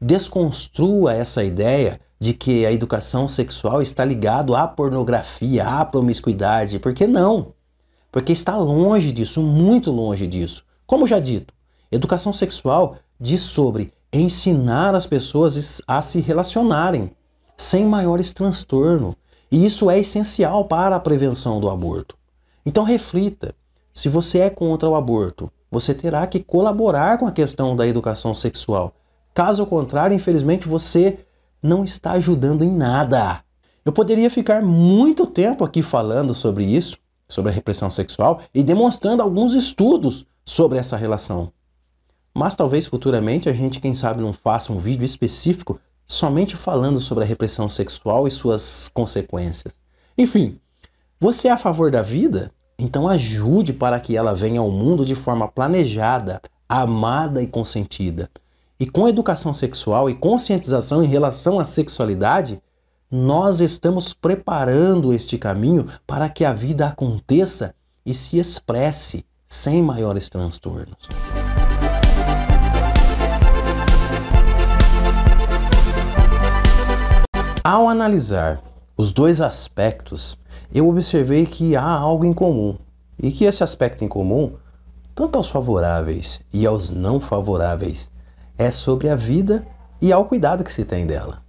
Desconstrua 0.00 1.14
essa 1.14 1.44
ideia 1.44 2.00
de 2.18 2.34
que 2.34 2.66
a 2.66 2.72
educação 2.72 3.28
sexual 3.28 3.80
está 3.80 4.04
ligado 4.04 4.56
à 4.56 4.66
pornografia, 4.66 5.64
à 5.64 5.84
promiscuidade, 5.84 6.80
porque 6.80 7.06
não? 7.06 7.54
Porque 8.10 8.32
está 8.32 8.56
longe 8.56 9.12
disso, 9.12 9.42
muito 9.42 9.90
longe 9.90 10.26
disso. 10.26 10.64
Como 10.86 11.06
já 11.06 11.18
dito, 11.18 11.52
educação 11.90 12.32
sexual 12.32 12.96
diz 13.20 13.42
sobre 13.42 13.92
ensinar 14.12 14.94
as 14.94 15.06
pessoas 15.06 15.82
a 15.86 16.00
se 16.00 16.20
relacionarem 16.20 17.10
sem 17.56 17.84
maiores 17.84 18.32
transtornos, 18.32 19.14
e 19.50 19.64
isso 19.64 19.90
é 19.90 19.98
essencial 19.98 20.64
para 20.64 20.96
a 20.96 21.00
prevenção 21.00 21.60
do 21.60 21.68
aborto. 21.68 22.16
Então 22.64 22.84
reflita: 22.84 23.54
se 23.92 24.08
você 24.08 24.40
é 24.40 24.50
contra 24.50 24.88
o 24.88 24.94
aborto, 24.94 25.50
você 25.70 25.92
terá 25.92 26.26
que 26.26 26.40
colaborar 26.40 27.18
com 27.18 27.26
a 27.26 27.32
questão 27.32 27.74
da 27.74 27.86
educação 27.86 28.34
sexual. 28.34 28.94
Caso 29.34 29.66
contrário, 29.66 30.14
infelizmente, 30.14 30.66
você 30.66 31.18
não 31.62 31.84
está 31.84 32.12
ajudando 32.12 32.64
em 32.64 32.70
nada. 32.70 33.42
Eu 33.84 33.92
poderia 33.92 34.30
ficar 34.30 34.62
muito 34.62 35.26
tempo 35.26 35.64
aqui 35.64 35.82
falando 35.82 36.34
sobre 36.34 36.64
isso, 36.64 36.96
sobre 37.28 37.50
a 37.50 37.54
repressão 37.54 37.90
sexual 37.90 38.40
e 38.54 38.62
demonstrando 38.62 39.22
alguns 39.22 39.52
estudos 39.52 40.26
sobre 40.44 40.78
essa 40.78 40.96
relação. 40.96 41.52
Mas 42.34 42.54
talvez 42.54 42.86
futuramente 42.86 43.48
a 43.48 43.52
gente, 43.52 43.80
quem 43.80 43.94
sabe, 43.94 44.22
não 44.22 44.32
faça 44.32 44.72
um 44.72 44.78
vídeo 44.78 45.04
específico 45.04 45.78
somente 46.06 46.56
falando 46.56 47.00
sobre 47.00 47.24
a 47.24 47.26
repressão 47.26 47.68
sexual 47.68 48.26
e 48.26 48.30
suas 48.30 48.88
consequências. 48.94 49.74
Enfim, 50.16 50.58
você 51.20 51.48
é 51.48 51.50
a 51.50 51.58
favor 51.58 51.90
da 51.90 52.00
vida? 52.00 52.50
Então 52.78 53.08
ajude 53.08 53.72
para 53.72 54.00
que 54.00 54.16
ela 54.16 54.34
venha 54.34 54.60
ao 54.60 54.70
mundo 54.70 55.04
de 55.04 55.14
forma 55.14 55.48
planejada, 55.48 56.40
amada 56.68 57.42
e 57.42 57.46
consentida. 57.46 58.30
e 58.80 58.86
com 58.86 59.08
educação 59.08 59.52
sexual 59.52 60.08
e 60.08 60.14
conscientização 60.14 61.02
em 61.02 61.06
relação 61.06 61.58
à 61.58 61.64
sexualidade, 61.64 62.62
nós 63.10 63.60
estamos 63.60 64.12
preparando 64.12 65.14
este 65.14 65.38
caminho 65.38 65.88
para 66.06 66.28
que 66.28 66.44
a 66.44 66.52
vida 66.52 66.86
aconteça 66.86 67.74
e 68.04 68.12
se 68.12 68.38
expresse 68.38 69.24
sem 69.48 69.82
maiores 69.82 70.28
transtornos. 70.28 71.08
Ao 77.64 77.88
analisar 77.88 78.62
os 78.94 79.10
dois 79.10 79.40
aspectos, 79.40 80.38
eu 80.72 80.86
observei 80.86 81.46
que 81.46 81.76
há 81.76 81.82
algo 81.82 82.26
em 82.26 82.34
comum 82.34 82.76
e 83.18 83.30
que 83.30 83.44
esse 83.44 83.64
aspecto 83.64 84.04
em 84.04 84.08
comum, 84.08 84.56
tanto 85.14 85.36
aos 85.36 85.48
favoráveis 85.48 86.40
e 86.52 86.66
aos 86.66 86.90
não 86.90 87.20
favoráveis, 87.20 88.10
é 88.58 88.70
sobre 88.70 89.08
a 89.08 89.16
vida 89.16 89.66
e 90.00 90.12
ao 90.12 90.26
cuidado 90.26 90.62
que 90.62 90.72
se 90.72 90.84
tem 90.84 91.06
dela. 91.06 91.47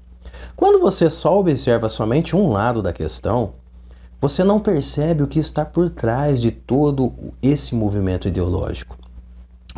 Quando 0.55 0.79
você 0.79 1.09
só 1.09 1.37
observa 1.39 1.89
somente 1.89 2.35
um 2.35 2.51
lado 2.51 2.81
da 2.81 2.93
questão, 2.93 3.51
você 4.21 4.43
não 4.43 4.59
percebe 4.59 5.23
o 5.23 5.27
que 5.27 5.39
está 5.39 5.63
por 5.63 5.89
trás 5.89 6.41
de 6.41 6.51
todo 6.51 7.13
esse 7.41 7.73
movimento 7.73 8.27
ideológico. 8.27 8.97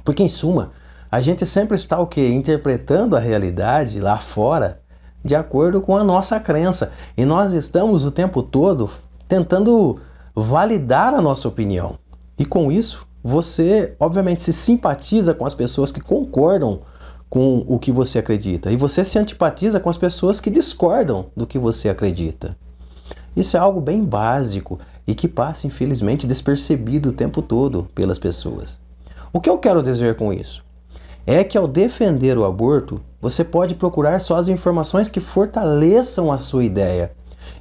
Porque, 0.04 0.24
em 0.24 0.30
suma, 0.30 0.72
a 1.12 1.22
gente 1.22 1.46
sempre 1.46 1.76
está 1.76 2.00
o 2.00 2.08
que? 2.08 2.26
Interpretando 2.28 3.16
a 3.16 3.20
realidade 3.20 4.00
lá 4.00 4.18
fora 4.18 4.80
de 5.24 5.36
acordo 5.36 5.82
com 5.82 5.96
a 5.96 6.04
nossa 6.04 6.40
crença. 6.40 6.92
E 7.16 7.26
nós 7.26 7.54
estamos 7.54 8.04
o 8.06 8.12
tempo 8.12 8.42
todo 8.42 8.90
tentando 9.28 10.00
validar 10.36 11.14
a 11.14 11.22
nossa 11.22 11.48
opinião. 11.48 12.00
E 12.38 12.46
com 12.46 12.72
isso, 12.72 13.06
você 13.24 13.94
obviamente 14.00 14.42
se 14.42 14.52
simpatiza 14.52 15.34
com 15.34 15.46
as 15.46 15.54
pessoas 15.54 15.92
que 15.92 16.02
concordam 16.02 16.82
com 17.32 17.64
o 17.66 17.80
que 17.80 17.94
você 17.94 18.20
acredita 18.20 18.74
e 18.74 18.76
você 18.76 19.06
se 19.06 19.18
antipatiza 19.18 19.80
com 19.80 19.90
as 19.90 19.98
pessoas 19.98 20.42
que 20.42 20.50
discordam 20.50 21.28
do 21.34 21.48
que 21.48 21.58
você 21.58 21.88
acredita. 21.88 22.58
Isso 23.34 23.56
é 23.56 23.60
algo 23.62 23.80
bem 23.80 24.04
básico 24.04 24.78
e 25.08 25.16
que 25.16 25.30
passa 25.30 25.66
infelizmente 25.66 26.28
despercebido 26.28 27.08
o 27.08 27.14
tempo 27.14 27.42
todo 27.42 27.88
pelas 27.96 28.20
pessoas. 28.20 28.82
O 29.32 29.40
que 29.40 29.50
eu 29.50 29.58
quero 29.58 29.82
dizer 29.82 30.18
com 30.18 30.34
isso? 30.34 30.62
É 31.26 31.42
que 31.42 31.58
ao 31.58 31.70
defender 31.70 32.38
o 32.38 32.44
aborto, 32.44 33.00
você 33.22 33.46
pode 33.46 33.76
procurar 33.76 34.20
só 34.20 34.36
as 34.36 34.50
informações 34.50 35.08
que 35.08 35.22
fortaleçam 35.22 36.34
a 36.34 36.38
sua 36.38 36.66
ideia. 36.66 37.14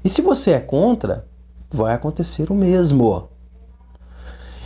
E 0.05 0.09
se 0.09 0.20
você 0.20 0.51
é 0.51 0.59
contra, 0.59 1.24
vai 1.70 1.94
acontecer 1.94 2.51
o 2.51 2.55
mesmo. 2.55 3.30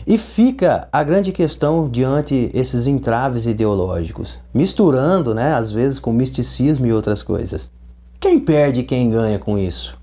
E 0.07 0.19
fica 0.19 0.87
a 0.93 1.03
grande 1.03 1.33
questão 1.33 1.89
diante 1.89 2.51
esses 2.53 2.87
entraves 2.87 3.47
ideológicos, 3.47 4.39
misturando, 4.53 5.35
né, 5.35 5.55
às 5.55 5.73
vezes 5.73 5.99
com 5.99 6.13
misticismo 6.13 6.87
e 6.87 6.93
outras 6.93 7.23
coisas. 7.23 7.71
Quem 8.21 8.39
perde 8.39 8.81
e 8.81 8.85
quem 8.85 9.11
ganha 9.11 9.39
com 9.39 9.59
isso? 9.59 9.99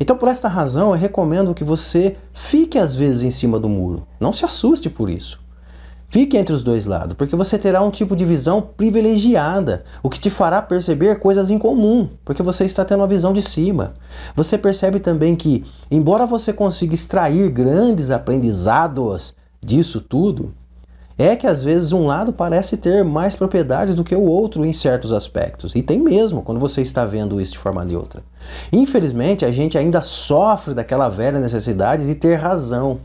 Então, 0.00 0.16
por 0.16 0.28
esta 0.28 0.48
razão, 0.48 0.90
eu 0.90 0.96
recomendo 0.96 1.54
que 1.54 1.62
você 1.62 2.16
fique 2.32 2.78
às 2.78 2.94
vezes 2.94 3.22
em 3.22 3.30
cima 3.30 3.60
do 3.60 3.68
muro. 3.68 4.06
Não 4.18 4.32
se 4.32 4.44
assuste 4.44 4.88
por 4.90 5.08
isso. 5.10 5.38
Fique 6.10 6.36
entre 6.36 6.52
os 6.52 6.64
dois 6.64 6.86
lados, 6.86 7.14
porque 7.14 7.36
você 7.36 7.56
terá 7.56 7.80
um 7.80 7.90
tipo 7.90 8.16
de 8.16 8.24
visão 8.24 8.60
privilegiada, 8.60 9.84
o 10.02 10.10
que 10.10 10.18
te 10.18 10.28
fará 10.28 10.60
perceber 10.60 11.20
coisas 11.20 11.50
em 11.50 11.58
comum, 11.58 12.08
porque 12.24 12.42
você 12.42 12.64
está 12.64 12.84
tendo 12.84 12.98
uma 12.98 13.06
visão 13.06 13.32
de 13.32 13.40
cima. 13.40 13.94
Você 14.34 14.58
percebe 14.58 14.98
também 14.98 15.36
que, 15.36 15.64
embora 15.88 16.26
você 16.26 16.52
consiga 16.52 16.94
extrair 16.94 17.48
grandes 17.50 18.10
aprendizados 18.10 19.36
disso 19.62 20.00
tudo, 20.00 20.52
é 21.16 21.36
que 21.36 21.46
às 21.46 21.62
vezes 21.62 21.92
um 21.92 22.06
lado 22.06 22.32
parece 22.32 22.76
ter 22.76 23.04
mais 23.04 23.36
propriedade 23.36 23.94
do 23.94 24.02
que 24.02 24.16
o 24.16 24.22
outro 24.22 24.64
em 24.64 24.72
certos 24.72 25.12
aspectos. 25.12 25.76
E 25.76 25.82
tem 25.82 26.00
mesmo, 26.00 26.42
quando 26.42 26.58
você 26.58 26.82
está 26.82 27.04
vendo 27.04 27.40
isso 27.40 27.52
de 27.52 27.58
forma 27.58 27.84
neutra. 27.84 28.24
Infelizmente, 28.72 29.44
a 29.44 29.52
gente 29.52 29.78
ainda 29.78 30.00
sofre 30.00 30.74
daquela 30.74 31.08
velha 31.08 31.38
necessidade 31.38 32.04
de 32.04 32.16
ter 32.16 32.34
razão 32.34 32.98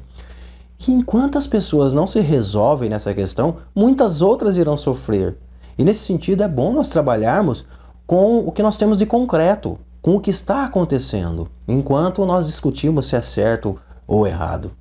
que 0.78 0.92
enquanto 0.92 1.38
as 1.38 1.48
pessoas 1.48 1.94
não 1.94 2.06
se 2.06 2.20
resolvem 2.20 2.90
nessa 2.90 3.14
questão, 3.14 3.58
muitas 3.74 4.22
outras 4.22 4.58
irão 4.58 4.76
sofrer. 4.76 5.38
E 5.78 5.84
nesse 5.84 6.06
sentido 6.06 6.44
é 6.44 6.48
bom 6.48 6.74
nós 6.74 6.88
trabalharmos 6.88 7.66
com 8.06 8.40
o 8.40 8.52
que 8.52 8.64
nós 8.64 8.78
temos 8.78 8.98
de 8.98 9.06
concreto, 9.06 9.80
com 10.02 10.16
o 10.16 10.20
que 10.20 10.30
está 10.30 10.64
acontecendo, 10.64 11.50
enquanto 11.68 12.26
nós 12.26 12.46
discutimos 12.46 13.08
se 13.08 13.16
é 13.16 13.22
certo 13.22 13.80
ou 14.08 14.28
errado. 14.28 14.72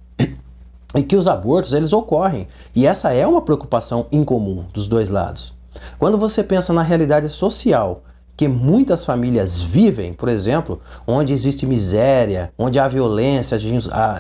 E 0.94 1.02
que 1.02 1.16
os 1.16 1.26
abortos 1.26 1.72
eles 1.72 1.92
ocorrem, 1.92 2.46
e 2.74 2.86
essa 2.86 3.12
é 3.12 3.26
uma 3.26 3.42
preocupação 3.42 4.06
incomum 4.12 4.64
dos 4.72 4.86
dois 4.86 5.10
lados. 5.10 5.52
Quando 5.98 6.18
você 6.18 6.44
pensa 6.44 6.72
na 6.72 6.82
realidade 6.82 7.28
social 7.28 8.02
que 8.36 8.48
muitas 8.48 9.05
famílias 9.05 9.61
vivem, 9.61 10.12
por 10.12 10.28
exemplo, 10.28 10.81
onde 11.06 11.32
existe 11.32 11.66
miséria, 11.66 12.52
onde 12.59 12.78
há 12.78 12.89
violência, 12.89 13.59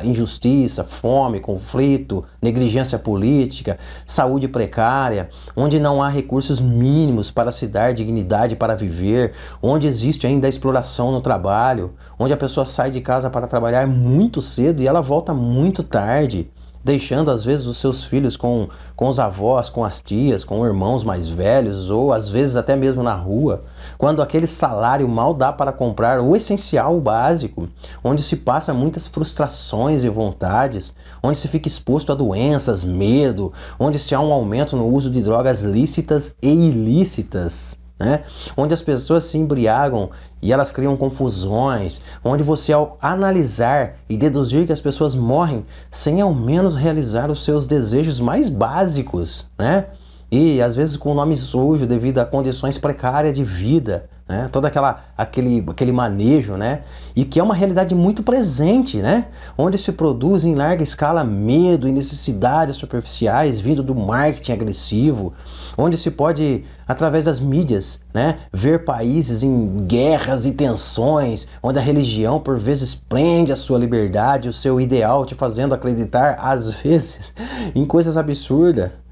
injustiça, 0.04 0.84
fome, 0.84 1.40
conflito, 1.40 2.24
negligência 2.40 2.98
política, 2.98 3.78
saúde 4.06 4.46
precária, 4.46 5.28
onde 5.56 5.80
não 5.80 6.02
há 6.02 6.08
recursos 6.08 6.60
mínimos 6.60 7.30
para 7.30 7.50
se 7.50 7.66
dar 7.66 7.92
dignidade 7.92 8.54
para 8.54 8.76
viver, 8.76 9.32
onde 9.60 9.86
existe 9.86 10.26
ainda 10.26 10.46
a 10.46 10.50
exploração 10.50 11.10
no 11.10 11.20
trabalho, 11.20 11.94
onde 12.18 12.32
a 12.32 12.36
pessoa 12.36 12.64
sai 12.64 12.90
de 12.90 13.00
casa 13.00 13.28
para 13.28 13.48
trabalhar 13.48 13.86
muito 13.86 14.40
cedo 14.40 14.80
e 14.80 14.86
ela 14.86 15.00
volta 15.00 15.34
muito 15.34 15.82
tarde 15.82 16.50
deixando 16.84 17.30
às 17.30 17.44
vezes 17.44 17.66
os 17.66 17.78
seus 17.78 18.04
filhos 18.04 18.36
com, 18.36 18.68
com 18.94 19.08
os 19.08 19.18
avós, 19.18 19.70
com 19.70 19.82
as 19.82 20.02
tias, 20.02 20.44
com 20.44 20.66
irmãos 20.66 21.02
mais 21.02 21.26
velhos, 21.26 21.90
ou 21.90 22.12
às 22.12 22.28
vezes 22.28 22.56
até 22.56 22.76
mesmo 22.76 23.02
na 23.02 23.14
rua, 23.14 23.64
quando 23.96 24.20
aquele 24.20 24.46
salário 24.46 25.08
mal 25.08 25.32
dá 25.32 25.50
para 25.50 25.72
comprar 25.72 26.20
o 26.20 26.36
essencial, 26.36 26.96
o 26.96 27.00
básico, 27.00 27.68
onde 28.04 28.22
se 28.22 28.36
passa 28.36 28.74
muitas 28.74 29.06
frustrações 29.06 30.04
e 30.04 30.08
vontades, 30.10 30.94
onde 31.22 31.38
se 31.38 31.48
fica 31.48 31.66
exposto 31.66 32.12
a 32.12 32.14
doenças, 32.14 32.84
medo, 32.84 33.50
onde 33.78 33.98
se 33.98 34.14
há 34.14 34.20
um 34.20 34.32
aumento 34.32 34.76
no 34.76 34.86
uso 34.86 35.10
de 35.10 35.22
drogas 35.22 35.62
lícitas 35.62 36.36
e 36.42 36.50
ilícitas 36.50 37.78
né? 37.98 38.24
onde 38.56 38.74
as 38.74 38.82
pessoas 38.82 39.24
se 39.24 39.38
embriagam 39.38 40.10
e 40.44 40.52
elas 40.52 40.70
criam 40.70 40.94
confusões, 40.94 42.02
onde 42.22 42.42
você 42.42 42.70
ao 42.70 42.98
analisar 43.00 43.94
e 44.06 44.14
deduzir 44.14 44.66
que 44.66 44.72
as 44.74 44.80
pessoas 44.80 45.14
morrem 45.14 45.64
sem 45.90 46.20
ao 46.20 46.34
menos 46.34 46.76
realizar 46.76 47.30
os 47.30 47.42
seus 47.42 47.66
desejos 47.66 48.20
mais 48.20 48.50
básicos, 48.50 49.46
né? 49.58 49.86
E 50.30 50.60
às 50.60 50.76
vezes 50.76 50.98
com 50.98 51.12
o 51.12 51.14
nome 51.14 51.34
sujo 51.34 51.86
devido 51.86 52.18
a 52.18 52.26
condições 52.26 52.76
precárias 52.76 53.34
de 53.34 53.42
vida, 53.42 54.10
né? 54.26 54.48
todo 54.50 54.64
aquela, 54.64 55.04
aquele, 55.16 55.62
aquele 55.68 55.92
manejo, 55.92 56.56
né? 56.56 56.82
e 57.14 57.24
que 57.24 57.38
é 57.38 57.42
uma 57.42 57.54
realidade 57.54 57.94
muito 57.94 58.22
presente, 58.22 58.98
né? 58.98 59.26
onde 59.56 59.76
se 59.76 59.92
produz 59.92 60.44
em 60.44 60.54
larga 60.54 60.82
escala 60.82 61.22
medo 61.22 61.86
e 61.86 61.92
necessidades 61.92 62.76
superficiais 62.76 63.60
vindo 63.60 63.82
do 63.82 63.94
marketing 63.94 64.52
agressivo, 64.52 65.34
onde 65.76 65.98
se 65.98 66.10
pode, 66.10 66.64
através 66.88 67.26
das 67.26 67.38
mídias, 67.38 68.00
né? 68.14 68.38
ver 68.52 68.84
países 68.84 69.42
em 69.42 69.84
guerras 69.86 70.46
e 70.46 70.52
tensões, 70.52 71.46
onde 71.62 71.78
a 71.78 71.82
religião 71.82 72.40
por 72.40 72.56
vezes 72.58 72.94
prende 72.94 73.52
a 73.52 73.56
sua 73.56 73.78
liberdade, 73.78 74.48
o 74.48 74.52
seu 74.52 74.80
ideal, 74.80 75.26
te 75.26 75.34
fazendo 75.34 75.74
acreditar, 75.74 76.38
às 76.40 76.70
vezes, 76.80 77.32
em 77.74 77.84
coisas 77.84 78.16
absurdas. 78.16 79.03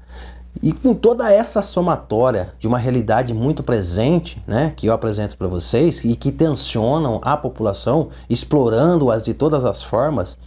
E 0.61 0.71
com 0.71 0.93
toda 0.93 1.31
essa 1.31 1.61
somatória 1.61 2.53
de 2.59 2.67
uma 2.67 2.77
realidade 2.77 3.33
muito 3.33 3.63
presente, 3.63 4.41
né, 4.47 4.71
que 4.75 4.87
eu 4.87 4.93
apresento 4.93 5.37
para 5.37 5.47
vocês 5.47 6.03
e 6.03 6.15
que 6.15 6.31
tensionam 6.31 7.19
a 7.23 7.35
população, 7.35 8.09
explorando-as 8.29 9.23
de 9.23 9.33
todas 9.33 9.65
as 9.65 9.81
formas, 9.81 10.37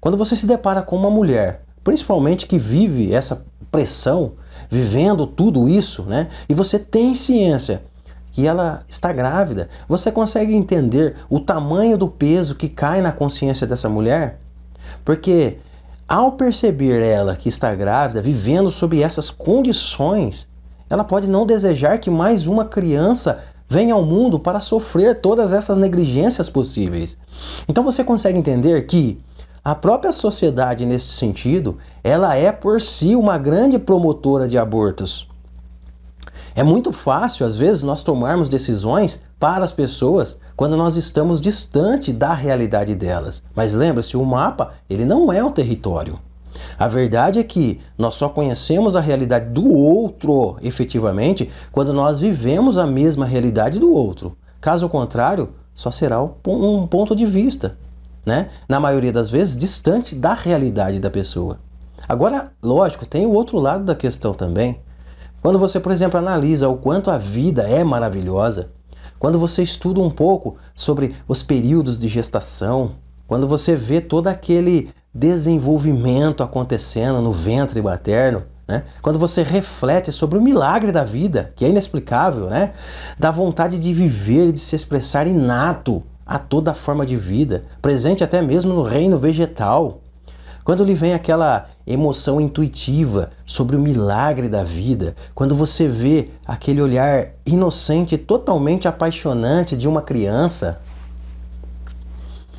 quando 0.00 0.16
você 0.16 0.36
se 0.36 0.46
depara 0.46 0.82
com 0.82 0.96
uma 0.96 1.10
mulher, 1.10 1.62
principalmente 1.82 2.46
que 2.46 2.58
vive 2.58 3.12
essa 3.12 3.44
pressão, 3.70 4.32
vivendo 4.70 5.26
tudo 5.26 5.68
isso, 5.68 6.02
né, 6.02 6.28
e 6.48 6.54
você 6.54 6.78
tem 6.78 7.14
ciência 7.14 7.82
que 8.32 8.46
ela 8.46 8.80
está 8.86 9.12
grávida, 9.12 9.68
você 9.88 10.12
consegue 10.12 10.54
entender 10.54 11.16
o 11.28 11.40
tamanho 11.40 11.96
do 11.96 12.06
peso 12.06 12.54
que 12.54 12.68
cai 12.68 13.00
na 13.00 13.10
consciência 13.10 13.66
dessa 13.66 13.88
mulher? 13.88 14.38
Porque 15.04 15.56
ao 16.08 16.32
perceber 16.32 17.02
ela 17.02 17.34
que 17.34 17.48
está 17.48 17.74
grávida, 17.74 18.22
vivendo 18.22 18.70
sob 18.70 19.00
essas 19.02 19.30
condições, 19.30 20.46
ela 20.88 21.02
pode 21.02 21.28
não 21.28 21.44
desejar 21.44 21.98
que 21.98 22.10
mais 22.10 22.46
uma 22.46 22.64
criança 22.64 23.42
venha 23.68 23.94
ao 23.94 24.04
mundo 24.04 24.38
para 24.38 24.60
sofrer 24.60 25.20
todas 25.20 25.52
essas 25.52 25.76
negligências 25.76 26.48
possíveis. 26.48 27.16
Então 27.68 27.82
você 27.82 28.04
consegue 28.04 28.38
entender 28.38 28.86
que 28.86 29.20
a 29.64 29.74
própria 29.74 30.12
sociedade 30.12 30.86
nesse 30.86 31.08
sentido, 31.08 31.78
ela 32.04 32.36
é 32.36 32.52
por 32.52 32.80
si 32.80 33.16
uma 33.16 33.36
grande 33.36 33.80
promotora 33.80 34.46
de 34.46 34.56
abortos. 34.56 35.28
É 36.54 36.62
muito 36.62 36.92
fácil 36.92 37.44
às 37.44 37.58
vezes 37.58 37.82
nós 37.82 38.00
tomarmos 38.02 38.48
decisões 38.48 39.18
para 39.40 39.64
as 39.64 39.72
pessoas 39.72 40.38
quando 40.56 40.76
nós 40.76 40.96
estamos 40.96 41.40
distante 41.40 42.12
da 42.12 42.32
realidade 42.32 42.94
delas. 42.94 43.42
Mas 43.54 43.74
lembre-se, 43.74 44.16
o 44.16 44.24
mapa 44.24 44.72
ele 44.88 45.04
não 45.04 45.32
é 45.32 45.44
o 45.44 45.50
território. 45.50 46.18
A 46.78 46.88
verdade 46.88 47.38
é 47.38 47.44
que 47.44 47.80
nós 47.98 48.14
só 48.14 48.30
conhecemos 48.30 48.96
a 48.96 49.00
realidade 49.00 49.50
do 49.50 49.70
outro 49.70 50.56
efetivamente 50.62 51.50
quando 51.70 51.92
nós 51.92 52.18
vivemos 52.18 52.78
a 52.78 52.86
mesma 52.86 53.26
realidade 53.26 53.78
do 53.78 53.92
outro. 53.92 54.36
Caso 54.58 54.88
contrário, 54.88 55.50
só 55.74 55.90
será 55.90 56.22
um 56.22 56.86
ponto 56.86 57.14
de 57.14 57.26
vista, 57.26 57.76
né? 58.24 58.48
Na 58.66 58.80
maioria 58.80 59.12
das 59.12 59.30
vezes, 59.30 59.56
distante 59.56 60.14
da 60.14 60.32
realidade 60.32 60.98
da 60.98 61.10
pessoa. 61.10 61.58
Agora, 62.08 62.52
lógico, 62.62 63.04
tem 63.04 63.26
o 63.26 63.32
outro 63.32 63.58
lado 63.58 63.84
da 63.84 63.94
questão 63.94 64.32
também. 64.32 64.80
Quando 65.42 65.58
você, 65.58 65.78
por 65.78 65.92
exemplo, 65.92 66.18
analisa 66.18 66.68
o 66.68 66.76
quanto 66.76 67.10
a 67.10 67.18
vida 67.18 67.62
é 67.64 67.84
maravilhosa, 67.84 68.70
quando 69.18 69.38
você 69.38 69.62
estuda 69.62 70.00
um 70.00 70.10
pouco 70.10 70.56
sobre 70.74 71.16
os 71.26 71.42
períodos 71.42 71.98
de 71.98 72.08
gestação, 72.08 72.92
quando 73.26 73.48
você 73.48 73.74
vê 73.74 74.00
todo 74.00 74.28
aquele 74.28 74.90
desenvolvimento 75.12 76.42
acontecendo 76.42 77.20
no 77.20 77.32
ventre 77.32 77.80
materno, 77.80 78.44
né? 78.68 78.84
quando 79.00 79.18
você 79.18 79.42
reflete 79.42 80.12
sobre 80.12 80.38
o 80.38 80.42
milagre 80.42 80.92
da 80.92 81.04
vida, 81.04 81.52
que 81.56 81.64
é 81.64 81.68
inexplicável, 81.68 82.48
né? 82.48 82.72
da 83.18 83.30
vontade 83.30 83.78
de 83.78 83.94
viver 83.94 84.48
e 84.48 84.52
de 84.52 84.60
se 84.60 84.76
expressar 84.76 85.26
inato 85.26 86.02
a 86.24 86.38
toda 86.38 86.74
forma 86.74 87.06
de 87.06 87.16
vida, 87.16 87.64
presente 87.80 88.24
até 88.24 88.42
mesmo 88.42 88.74
no 88.74 88.82
reino 88.82 89.18
vegetal. 89.18 90.00
Quando 90.66 90.82
lhe 90.82 90.94
vem 90.94 91.14
aquela 91.14 91.68
emoção 91.86 92.40
intuitiva 92.40 93.30
sobre 93.46 93.76
o 93.76 93.78
milagre 93.78 94.48
da 94.48 94.64
vida, 94.64 95.14
quando 95.32 95.54
você 95.54 95.86
vê 95.86 96.30
aquele 96.44 96.82
olhar 96.82 97.28
inocente, 97.46 98.18
totalmente 98.18 98.88
apaixonante 98.88 99.76
de 99.76 99.86
uma 99.86 100.02
criança, 100.02 100.80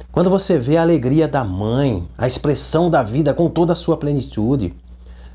quando 0.10 0.30
você 0.30 0.58
vê 0.58 0.78
a 0.78 0.84
alegria 0.84 1.28
da 1.28 1.44
mãe, 1.44 2.08
a 2.18 2.26
expressão 2.26 2.90
da 2.90 3.04
vida 3.04 3.34
com 3.34 3.50
toda 3.50 3.74
a 3.74 3.76
sua 3.76 3.98
plenitude, 3.98 4.74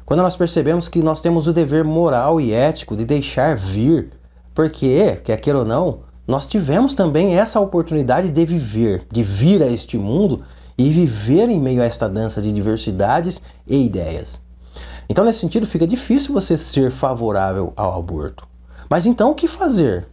quando 0.06 0.22
nós 0.22 0.34
percebemos 0.34 0.88
que 0.88 1.02
nós 1.02 1.20
temos 1.20 1.46
o 1.46 1.52
dever 1.52 1.84
moral 1.84 2.40
e 2.40 2.54
ético 2.54 2.96
de 2.96 3.04
deixar 3.04 3.54
vir, 3.54 4.12
porque, 4.54 5.20
quer 5.22 5.38
queira 5.38 5.58
ou 5.58 5.66
não, 5.66 5.98
nós 6.26 6.46
tivemos 6.46 6.94
também 6.94 7.38
essa 7.38 7.60
oportunidade 7.60 8.30
de 8.30 8.46
viver, 8.46 9.06
de 9.12 9.22
vir 9.22 9.62
a 9.62 9.66
este 9.66 9.98
mundo 9.98 10.42
e 10.82 10.90
viver 10.90 11.48
em 11.48 11.60
meio 11.60 11.80
a 11.80 11.84
esta 11.84 12.08
dança 12.08 12.42
de 12.42 12.50
diversidades 12.50 13.40
e 13.64 13.84
ideias. 13.84 14.40
Então, 15.08 15.24
nesse 15.24 15.38
sentido, 15.38 15.64
fica 15.64 15.86
difícil 15.86 16.34
você 16.34 16.58
ser 16.58 16.90
favorável 16.90 17.72
ao 17.76 17.96
aborto. 17.96 18.48
Mas 18.90 19.06
então, 19.06 19.30
o 19.30 19.34
que 19.34 19.46
fazer? 19.46 20.08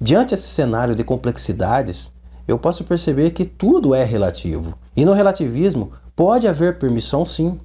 Diante 0.00 0.30
desse 0.30 0.46
cenário 0.46 0.94
de 0.94 1.02
complexidades, 1.02 2.08
eu 2.46 2.56
posso 2.56 2.84
perceber 2.84 3.32
que 3.32 3.44
tudo 3.44 3.96
é 3.96 4.04
relativo. 4.04 4.78
E 4.96 5.04
no 5.04 5.12
relativismo 5.12 5.90
pode 6.14 6.46
haver 6.46 6.78
permissão 6.78 7.26
sim, 7.26 7.58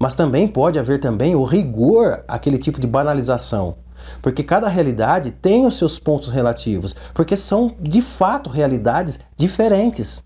mas 0.00 0.14
também 0.14 0.48
pode 0.48 0.80
haver 0.80 0.98
também 0.98 1.36
o 1.36 1.44
rigor, 1.44 2.24
aquele 2.26 2.58
tipo 2.58 2.80
de 2.80 2.88
banalização. 2.88 3.76
Porque 4.20 4.42
cada 4.42 4.66
realidade 4.66 5.30
tem 5.30 5.64
os 5.64 5.78
seus 5.78 5.96
pontos 5.96 6.30
relativos, 6.30 6.96
porque 7.14 7.36
são 7.36 7.72
de 7.80 8.02
fato 8.02 8.50
realidades 8.50 9.20
diferentes. 9.36 10.24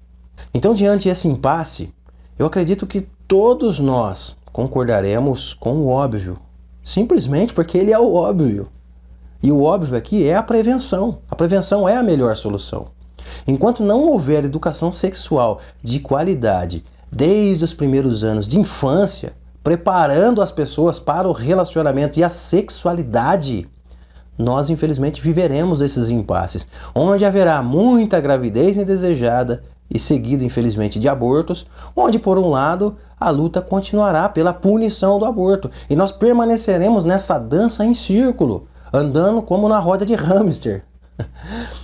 Então, 0.53 0.75
diante 0.75 1.09
desse 1.09 1.29
impasse, 1.29 1.93
eu 2.39 2.47
acredito 2.47 2.87
que 2.87 3.09
todos 3.27 3.79
nós 3.79 4.37
concordaremos 4.53 5.53
com 5.53 5.79
o 5.79 5.89
óbvio, 5.89 6.39
simplesmente 6.83 7.53
porque 7.53 7.77
ele 7.77 7.93
é 7.93 7.99
o 7.99 8.15
óbvio. 8.15 8.69
E 9.43 9.51
o 9.53 9.63
óbvio 9.63 9.97
aqui 9.97 10.27
é 10.27 10.35
a 10.35 10.43
prevenção. 10.43 11.19
A 11.31 11.37
prevenção 11.37 11.89
é 11.89 11.97
a 11.97 12.03
melhor 12.03 12.37
solução. 12.37 12.87
Enquanto 13.47 13.83
não 13.83 14.09
houver 14.09 14.45
educação 14.45 14.93
sexual 14.93 15.61
de 15.83 16.01
qualidade 16.01 16.85
desde 17.11 17.65
os 17.65 17.75
primeiros 17.75 18.25
anos 18.25 18.49
de 18.49 18.59
infância, 18.59 19.35
preparando 19.63 20.43
as 20.43 20.51
pessoas 20.51 20.99
para 20.99 21.29
o 21.29 21.33
relacionamento 21.33 22.19
e 22.19 22.25
a 22.25 22.29
sexualidade, 22.29 23.69
nós 24.37 24.69
infelizmente 24.69 25.21
viveremos 25.23 25.81
esses 25.81 26.11
impasses, 26.11 26.67
onde 26.95 27.25
haverá 27.25 27.63
muita 27.63 28.21
gravidez 28.21 28.77
indesejada 28.77 29.63
e 29.91 29.99
seguido 29.99 30.45
infelizmente 30.45 30.99
de 30.99 31.09
abortos, 31.09 31.67
onde 31.95 32.19
por 32.19 32.39
um 32.39 32.51
lado 32.51 32.97
a 33.19 33.31
luta 33.31 33.61
continuará 33.63 34.29
pela 34.29 34.53
punição 34.53 35.19
do 35.19 35.25
aborto 35.25 35.71
e 35.89 35.97
nós 35.97 36.11
permaneceremos 36.11 37.05
nessa 37.05 37.39
dança 37.39 37.85
em 37.85 37.95
círculo, 37.95 38.67
andando 38.93 39.43
como 39.43 39.69
na 39.69 39.79
roda 39.79 40.05
de 40.05 40.15
hamster. 40.15 40.85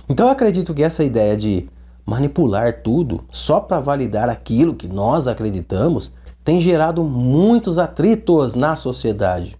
Então 0.09 0.25
eu 0.25 0.33
acredito 0.33 0.73
que 0.73 0.83
essa 0.83 1.05
ideia 1.05 1.37
de 1.37 1.69
manipular 2.05 2.81
tudo 2.81 3.23
só 3.31 3.61
para 3.61 3.79
validar 3.79 4.27
aquilo 4.27 4.75
que 4.75 4.91
nós 4.91 5.25
acreditamos 5.25 6.11
tem 6.43 6.59
gerado 6.59 7.01
muitos 7.01 7.79
atritos 7.79 8.55
na 8.55 8.75
sociedade. 8.75 9.57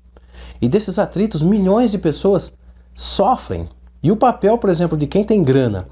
E 0.62 0.68
desses 0.68 1.00
atritos, 1.00 1.42
milhões 1.42 1.92
de 1.92 1.98
pessoas 1.98 2.52
sofrem. 2.94 3.70
E 4.04 4.12
o 4.12 4.18
papel, 4.18 4.58
por 4.58 4.70
exemplo, 4.70 4.98
de 4.98 5.08
quem 5.08 5.24
tem 5.24 5.42
grana 5.42 5.88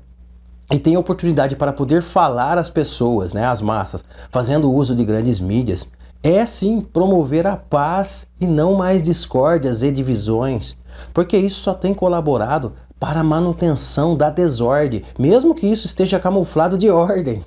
e 0.71 0.77
tem 0.77 0.97
oportunidade 0.97 1.55
para 1.55 1.73
poder 1.73 2.01
falar 2.01 2.57
às 2.57 2.69
pessoas, 2.69 3.33
né, 3.33 3.45
às 3.45 3.61
massas, 3.61 4.03
fazendo 4.29 4.71
uso 4.71 4.95
de 4.95 5.03
grandes 5.03 5.39
mídias, 5.39 5.87
é 6.21 6.45
sim 6.45 6.81
promover 6.81 7.47
a 7.47 7.55
paz 7.55 8.27
e 8.39 8.45
não 8.45 8.75
mais 8.75 9.01
discórdias 9.01 9.81
e 9.81 9.91
divisões, 9.91 10.75
porque 11.13 11.37
isso 11.37 11.61
só 11.61 11.73
tem 11.73 11.93
colaborado 11.93 12.73
para 12.99 13.21
a 13.21 13.23
manutenção 13.23 14.15
da 14.15 14.29
desordem, 14.29 15.03
mesmo 15.17 15.55
que 15.55 15.65
isso 15.65 15.85
esteja 15.85 16.19
camuflado 16.19 16.77
de 16.77 16.89
ordem. 16.89 17.43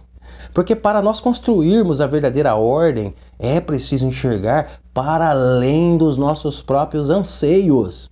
Porque 0.55 0.75
para 0.75 1.03
nós 1.03 1.21
construirmos 1.21 2.01
a 2.01 2.07
verdadeira 2.07 2.55
ordem, 2.55 3.15
é 3.39 3.61
preciso 3.61 4.07
enxergar 4.07 4.81
para 4.93 5.31
além 5.31 5.97
dos 5.97 6.17
nossos 6.17 6.63
próprios 6.63 7.11
anseios, 7.11 8.11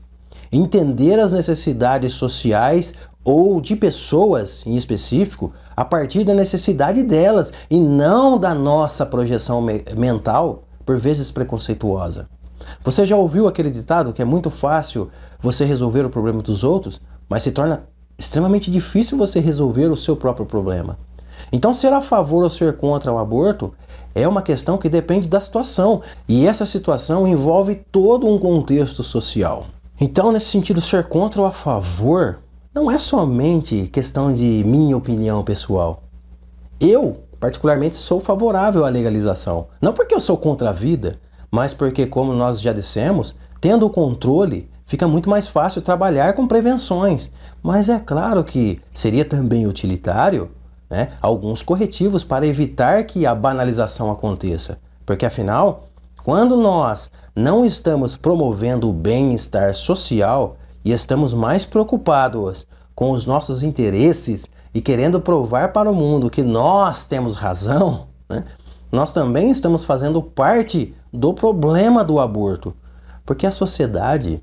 entender 0.52 1.18
as 1.18 1.32
necessidades 1.32 2.12
sociais 2.12 2.94
ou 3.24 3.60
de 3.60 3.76
pessoas 3.76 4.62
em 4.66 4.76
específico 4.76 5.52
a 5.76 5.84
partir 5.84 6.24
da 6.24 6.34
necessidade 6.34 7.02
delas 7.02 7.52
e 7.70 7.78
não 7.78 8.38
da 8.38 8.54
nossa 8.54 9.04
projeção 9.04 9.60
me 9.60 9.84
mental, 9.96 10.64
por 10.84 10.98
vezes 10.98 11.30
preconceituosa. 11.30 12.28
Você 12.82 13.06
já 13.06 13.16
ouviu 13.16 13.46
aquele 13.46 13.70
ditado 13.70 14.12
que 14.12 14.22
é 14.22 14.24
muito 14.24 14.50
fácil 14.50 15.10
você 15.40 15.64
resolver 15.64 16.04
o 16.04 16.10
problema 16.10 16.42
dos 16.42 16.64
outros, 16.64 17.00
mas 17.28 17.42
se 17.42 17.52
torna 17.52 17.84
extremamente 18.18 18.70
difícil 18.70 19.16
você 19.16 19.40
resolver 19.40 19.86
o 19.86 19.96
seu 19.96 20.16
próprio 20.16 20.44
problema. 20.44 20.98
Então, 21.50 21.72
ser 21.72 21.92
a 21.92 22.00
favor 22.00 22.42
ou 22.42 22.50
ser 22.50 22.76
contra 22.76 23.12
o 23.12 23.18
aborto 23.18 23.72
é 24.14 24.28
uma 24.28 24.42
questão 24.42 24.76
que 24.76 24.88
depende 24.88 25.28
da 25.28 25.40
situação, 25.40 26.02
e 26.28 26.46
essa 26.46 26.66
situação 26.66 27.26
envolve 27.26 27.76
todo 27.90 28.26
um 28.26 28.38
contexto 28.38 29.02
social. 29.02 29.66
Então, 29.98 30.32
nesse 30.32 30.46
sentido, 30.46 30.80
ser 30.80 31.04
contra 31.04 31.40
ou 31.40 31.46
a 31.46 31.52
favor 31.52 32.40
não 32.72 32.90
é 32.90 32.98
somente 32.98 33.88
questão 33.88 34.32
de 34.32 34.62
minha 34.64 34.96
opinião 34.96 35.42
pessoal. 35.42 36.04
Eu, 36.78 37.24
particularmente, 37.40 37.96
sou 37.96 38.20
favorável 38.20 38.84
à 38.84 38.88
legalização. 38.88 39.66
Não 39.80 39.92
porque 39.92 40.14
eu 40.14 40.20
sou 40.20 40.36
contra 40.36 40.70
a 40.70 40.72
vida, 40.72 41.16
mas 41.50 41.74
porque, 41.74 42.06
como 42.06 42.32
nós 42.32 42.60
já 42.60 42.72
dissemos, 42.72 43.34
tendo 43.60 43.86
o 43.86 43.90
controle 43.90 44.70
fica 44.86 45.06
muito 45.06 45.30
mais 45.30 45.46
fácil 45.46 45.82
trabalhar 45.82 46.32
com 46.32 46.48
prevenções. 46.48 47.30
Mas 47.62 47.88
é 47.88 48.00
claro 48.00 48.42
que 48.42 48.80
seria 48.92 49.24
também 49.24 49.66
utilitário 49.66 50.50
né, 50.88 51.12
alguns 51.22 51.62
corretivos 51.62 52.24
para 52.24 52.46
evitar 52.46 53.04
que 53.04 53.24
a 53.24 53.32
banalização 53.32 54.10
aconteça. 54.10 54.78
Porque 55.06 55.24
afinal, 55.24 55.84
quando 56.24 56.56
nós 56.56 57.10
não 57.36 57.64
estamos 57.64 58.16
promovendo 58.16 58.90
o 58.90 58.92
bem-estar 58.92 59.74
social 59.74 60.56
e 60.84 60.92
estamos 60.92 61.34
mais 61.34 61.64
preocupados 61.64 62.66
com 62.94 63.12
os 63.12 63.26
nossos 63.26 63.62
interesses 63.62 64.46
e 64.74 64.80
querendo 64.80 65.20
provar 65.20 65.72
para 65.72 65.90
o 65.90 65.94
mundo 65.94 66.30
que 66.30 66.42
nós 66.42 67.04
temos 67.04 67.36
razão, 67.36 68.06
né, 68.28 68.44
nós 68.90 69.12
também 69.12 69.50
estamos 69.50 69.84
fazendo 69.84 70.22
parte 70.22 70.94
do 71.12 71.32
problema 71.32 72.04
do 72.04 72.18
aborto. 72.18 72.74
Porque 73.24 73.46
a 73.46 73.50
sociedade 73.50 74.42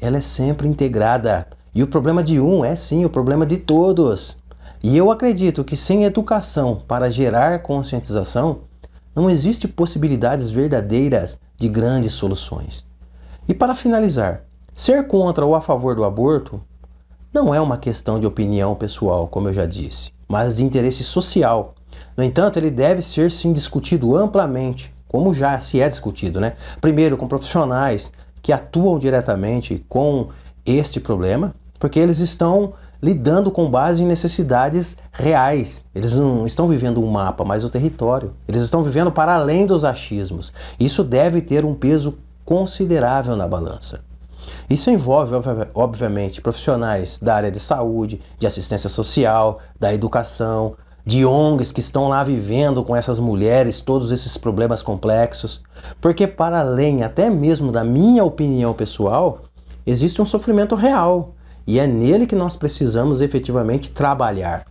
ela 0.00 0.16
é 0.16 0.20
sempre 0.20 0.66
integrada. 0.66 1.46
E 1.74 1.82
o 1.82 1.86
problema 1.86 2.22
de 2.22 2.40
um 2.40 2.64
é 2.64 2.74
sim 2.74 3.04
o 3.04 3.10
problema 3.10 3.46
de 3.46 3.56
todos. 3.56 4.36
E 4.82 4.96
eu 4.96 5.10
acredito 5.10 5.62
que 5.62 5.76
sem 5.76 6.04
educação 6.04 6.82
para 6.88 7.10
gerar 7.10 7.62
conscientização, 7.62 8.62
não 9.14 9.30
existe 9.30 9.68
possibilidades 9.68 10.50
verdadeiras 10.50 11.38
de 11.56 11.68
grandes 11.68 12.14
soluções. 12.14 12.84
E 13.46 13.54
para 13.54 13.74
finalizar, 13.74 14.42
ser 14.74 15.06
contra 15.06 15.44
ou 15.44 15.54
a 15.54 15.60
favor 15.60 15.94
do 15.94 16.04
aborto 16.04 16.60
não 17.32 17.54
é 17.54 17.60
uma 17.60 17.76
questão 17.76 18.18
de 18.18 18.26
opinião 18.26 18.74
pessoal, 18.74 19.26
como 19.26 19.48
eu 19.48 19.52
já 19.52 19.66
disse, 19.66 20.12
mas 20.28 20.54
de 20.54 20.64
interesse 20.64 21.04
social. 21.04 21.74
No 22.16 22.22
entanto, 22.22 22.58
ele 22.58 22.70
deve 22.70 23.02
ser 23.02 23.30
sim 23.30 23.52
discutido 23.52 24.16
amplamente, 24.16 24.94
como 25.08 25.34
já 25.34 25.58
se 25.60 25.80
é 25.80 25.88
discutido, 25.88 26.40
né? 26.40 26.54
Primeiro 26.80 27.16
com 27.16 27.28
profissionais, 27.28 28.10
que 28.40 28.52
atuam 28.52 28.98
diretamente 28.98 29.84
com 29.88 30.28
este 30.64 31.00
problema, 31.00 31.54
porque 31.78 31.98
eles 31.98 32.18
estão 32.18 32.74
lidando 33.02 33.50
com 33.50 33.68
base 33.68 34.02
em 34.02 34.06
necessidades 34.06 34.96
reais. 35.10 35.82
Eles 35.94 36.12
não 36.12 36.46
estão 36.46 36.68
vivendo 36.68 37.02
um 37.02 37.10
mapa, 37.10 37.44
mas 37.44 37.64
o 37.64 37.70
território. 37.70 38.32
Eles 38.46 38.62
estão 38.62 38.82
vivendo 38.82 39.10
para 39.10 39.34
além 39.34 39.66
dos 39.66 39.84
achismos. 39.84 40.52
Isso 40.78 41.02
deve 41.02 41.42
ter 41.42 41.64
um 41.64 41.74
peso 41.74 42.16
considerável 42.44 43.34
na 43.36 43.48
balança. 43.48 44.00
Isso 44.68 44.90
envolve, 44.90 45.34
obviamente, 45.74 46.40
profissionais 46.40 47.18
da 47.20 47.34
área 47.34 47.50
de 47.50 47.60
saúde, 47.60 48.20
de 48.38 48.46
assistência 48.46 48.88
social, 48.88 49.58
da 49.78 49.92
educação, 49.92 50.76
de 51.04 51.26
ONGs 51.26 51.72
que 51.72 51.80
estão 51.80 52.08
lá 52.08 52.22
vivendo 52.22 52.84
com 52.84 52.94
essas 52.94 53.18
mulheres 53.18 53.80
todos 53.80 54.12
esses 54.12 54.36
problemas 54.36 54.82
complexos. 54.82 55.60
Porque, 56.00 56.26
para 56.26 56.60
além 56.60 57.02
até 57.02 57.28
mesmo 57.28 57.72
da 57.72 57.84
minha 57.84 58.24
opinião 58.24 58.72
pessoal, 58.72 59.40
existe 59.84 60.22
um 60.22 60.26
sofrimento 60.26 60.74
real 60.74 61.34
e 61.66 61.78
é 61.78 61.86
nele 61.86 62.26
que 62.26 62.36
nós 62.36 62.56
precisamos 62.56 63.20
efetivamente 63.20 63.90
trabalhar. 63.90 64.66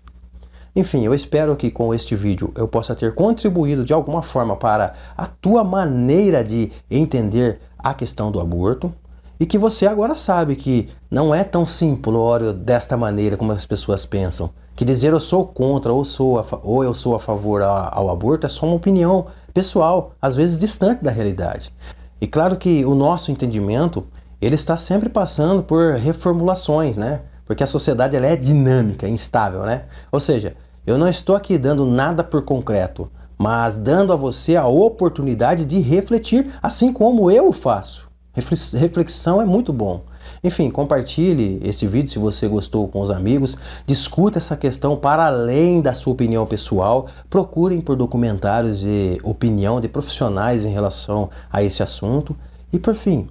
Enfim, 0.73 1.03
eu 1.03 1.13
espero 1.13 1.55
que 1.57 1.69
com 1.69 1.93
este 1.93 2.15
vídeo 2.15 2.51
eu 2.55 2.65
possa 2.65 2.95
ter 2.95 3.13
contribuído 3.13 3.83
de 3.83 3.91
alguma 3.91 4.21
forma 4.21 4.55
para 4.55 4.93
a 5.17 5.27
tua 5.27 5.65
maneira 5.65 6.41
de 6.41 6.71
entender 6.89 7.59
a 7.77 7.93
questão 7.93 8.31
do 8.31 8.39
aborto 8.39 8.93
e 9.41 9.45
que 9.47 9.57
você 9.57 9.87
agora 9.87 10.15
sabe 10.15 10.55
que 10.55 10.87
não 11.09 11.33
é 11.33 11.43
tão 11.43 11.65
simplório 11.65 12.53
desta 12.53 12.95
maneira 12.95 13.35
como 13.35 13.51
as 13.51 13.65
pessoas 13.65 14.05
pensam. 14.05 14.51
Que 14.75 14.85
dizer 14.85 15.13
eu 15.13 15.19
sou 15.19 15.47
contra 15.47 15.91
ou, 15.91 16.05
sou 16.05 16.37
a, 16.37 16.45
ou 16.61 16.83
eu 16.83 16.93
sou 16.93 17.15
a 17.15 17.19
favor 17.19 17.63
ao 17.63 18.11
aborto 18.11 18.45
é 18.45 18.49
só 18.49 18.67
uma 18.67 18.75
opinião 18.75 19.25
pessoal, 19.51 20.13
às 20.21 20.35
vezes 20.35 20.59
distante 20.59 21.03
da 21.03 21.09
realidade. 21.09 21.73
E 22.21 22.27
claro 22.27 22.55
que 22.55 22.85
o 22.85 22.93
nosso 22.93 23.31
entendimento 23.31 24.05
ele 24.39 24.53
está 24.53 24.77
sempre 24.77 25.09
passando 25.09 25.63
por 25.63 25.95
reformulações, 25.95 26.95
né? 26.95 27.21
Porque 27.43 27.63
a 27.63 27.67
sociedade 27.67 28.15
ela 28.15 28.27
é 28.27 28.35
dinâmica, 28.35 29.09
instável, 29.09 29.63
né? 29.63 29.85
Ou 30.11 30.19
seja, 30.19 30.55
eu 30.85 30.99
não 30.99 31.09
estou 31.09 31.35
aqui 31.35 31.57
dando 31.57 31.83
nada 31.83 32.23
por 32.23 32.43
concreto, 32.43 33.09
mas 33.39 33.75
dando 33.75 34.13
a 34.13 34.15
você 34.15 34.55
a 34.55 34.67
oportunidade 34.67 35.65
de 35.65 35.79
refletir, 35.79 36.53
assim 36.61 36.93
como 36.93 37.31
eu 37.31 37.51
faço. 37.51 38.10
Reflexão 38.33 39.41
é 39.41 39.45
muito 39.45 39.73
bom. 39.73 40.03
Enfim, 40.41 40.71
compartilhe 40.71 41.59
esse 41.63 41.85
vídeo 41.85 42.09
se 42.09 42.17
você 42.17 42.47
gostou 42.47 42.87
com 42.87 43.01
os 43.01 43.11
amigos, 43.11 43.57
discuta 43.85 44.37
essa 44.37 44.55
questão 44.55 44.95
para 44.95 45.25
além 45.25 45.81
da 45.81 45.93
sua 45.93 46.13
opinião 46.13 46.45
pessoal, 46.45 47.07
procurem 47.29 47.81
por 47.81 47.97
documentários 47.97 48.79
de 48.79 49.19
opinião 49.21 49.81
de 49.81 49.89
profissionais 49.89 50.63
em 50.63 50.71
relação 50.71 51.29
a 51.51 51.61
esse 51.61 51.83
assunto 51.83 52.35
e 52.71 52.79
por 52.79 52.95
fim, 52.95 53.27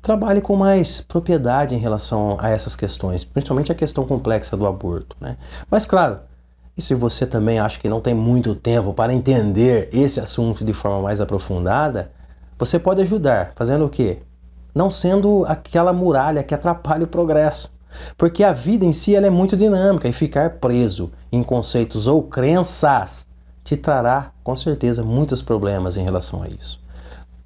trabalhe 0.00 0.40
com 0.40 0.56
mais 0.56 1.00
propriedade 1.00 1.76
em 1.76 1.78
relação 1.78 2.36
a 2.40 2.50
essas 2.50 2.74
questões, 2.74 3.24
principalmente 3.24 3.70
a 3.70 3.76
questão 3.76 4.04
complexa 4.04 4.56
do 4.56 4.66
aborto. 4.66 5.16
Né? 5.20 5.36
Mas 5.70 5.86
claro, 5.86 6.18
e 6.76 6.82
se 6.82 6.94
você 6.94 7.24
também 7.24 7.60
acha 7.60 7.78
que 7.78 7.88
não 7.88 8.00
tem 8.00 8.12
muito 8.12 8.56
tempo 8.56 8.92
para 8.92 9.14
entender 9.14 9.88
esse 9.92 10.18
assunto 10.18 10.64
de 10.64 10.72
forma 10.72 11.00
mais 11.00 11.20
aprofundada, 11.20 12.10
você 12.58 12.78
pode 12.78 13.00
ajudar 13.02 13.52
fazendo 13.54 13.84
o 13.84 13.88
quê? 13.88 14.18
Não 14.74 14.90
sendo 14.90 15.44
aquela 15.46 15.92
muralha 15.92 16.42
que 16.42 16.54
atrapalha 16.54 17.04
o 17.04 17.08
progresso. 17.08 17.70
Porque 18.16 18.42
a 18.42 18.52
vida 18.52 18.84
em 18.84 18.92
si 18.92 19.14
ela 19.14 19.26
é 19.26 19.30
muito 19.30 19.56
dinâmica 19.56 20.08
e 20.08 20.12
ficar 20.12 20.50
preso 20.58 21.12
em 21.30 21.42
conceitos 21.42 22.06
ou 22.06 22.22
crenças 22.22 23.26
te 23.64 23.76
trará 23.76 24.32
com 24.42 24.56
certeza 24.56 25.02
muitos 25.04 25.40
problemas 25.42 25.96
em 25.96 26.04
relação 26.04 26.42
a 26.42 26.48
isso. 26.48 26.80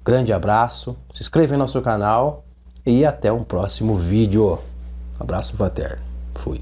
Grande 0.03 0.31
abraço, 0.31 0.95
se 1.13 1.21
inscreva 1.21 1.53
no 1.53 1.59
nosso 1.59 1.81
canal 1.81 2.45
e 2.85 3.05
até 3.05 3.31
um 3.31 3.43
próximo 3.43 3.97
vídeo. 3.97 4.57
Abraço 5.19 5.55
paterno. 5.57 6.01
Fui. 6.35 6.61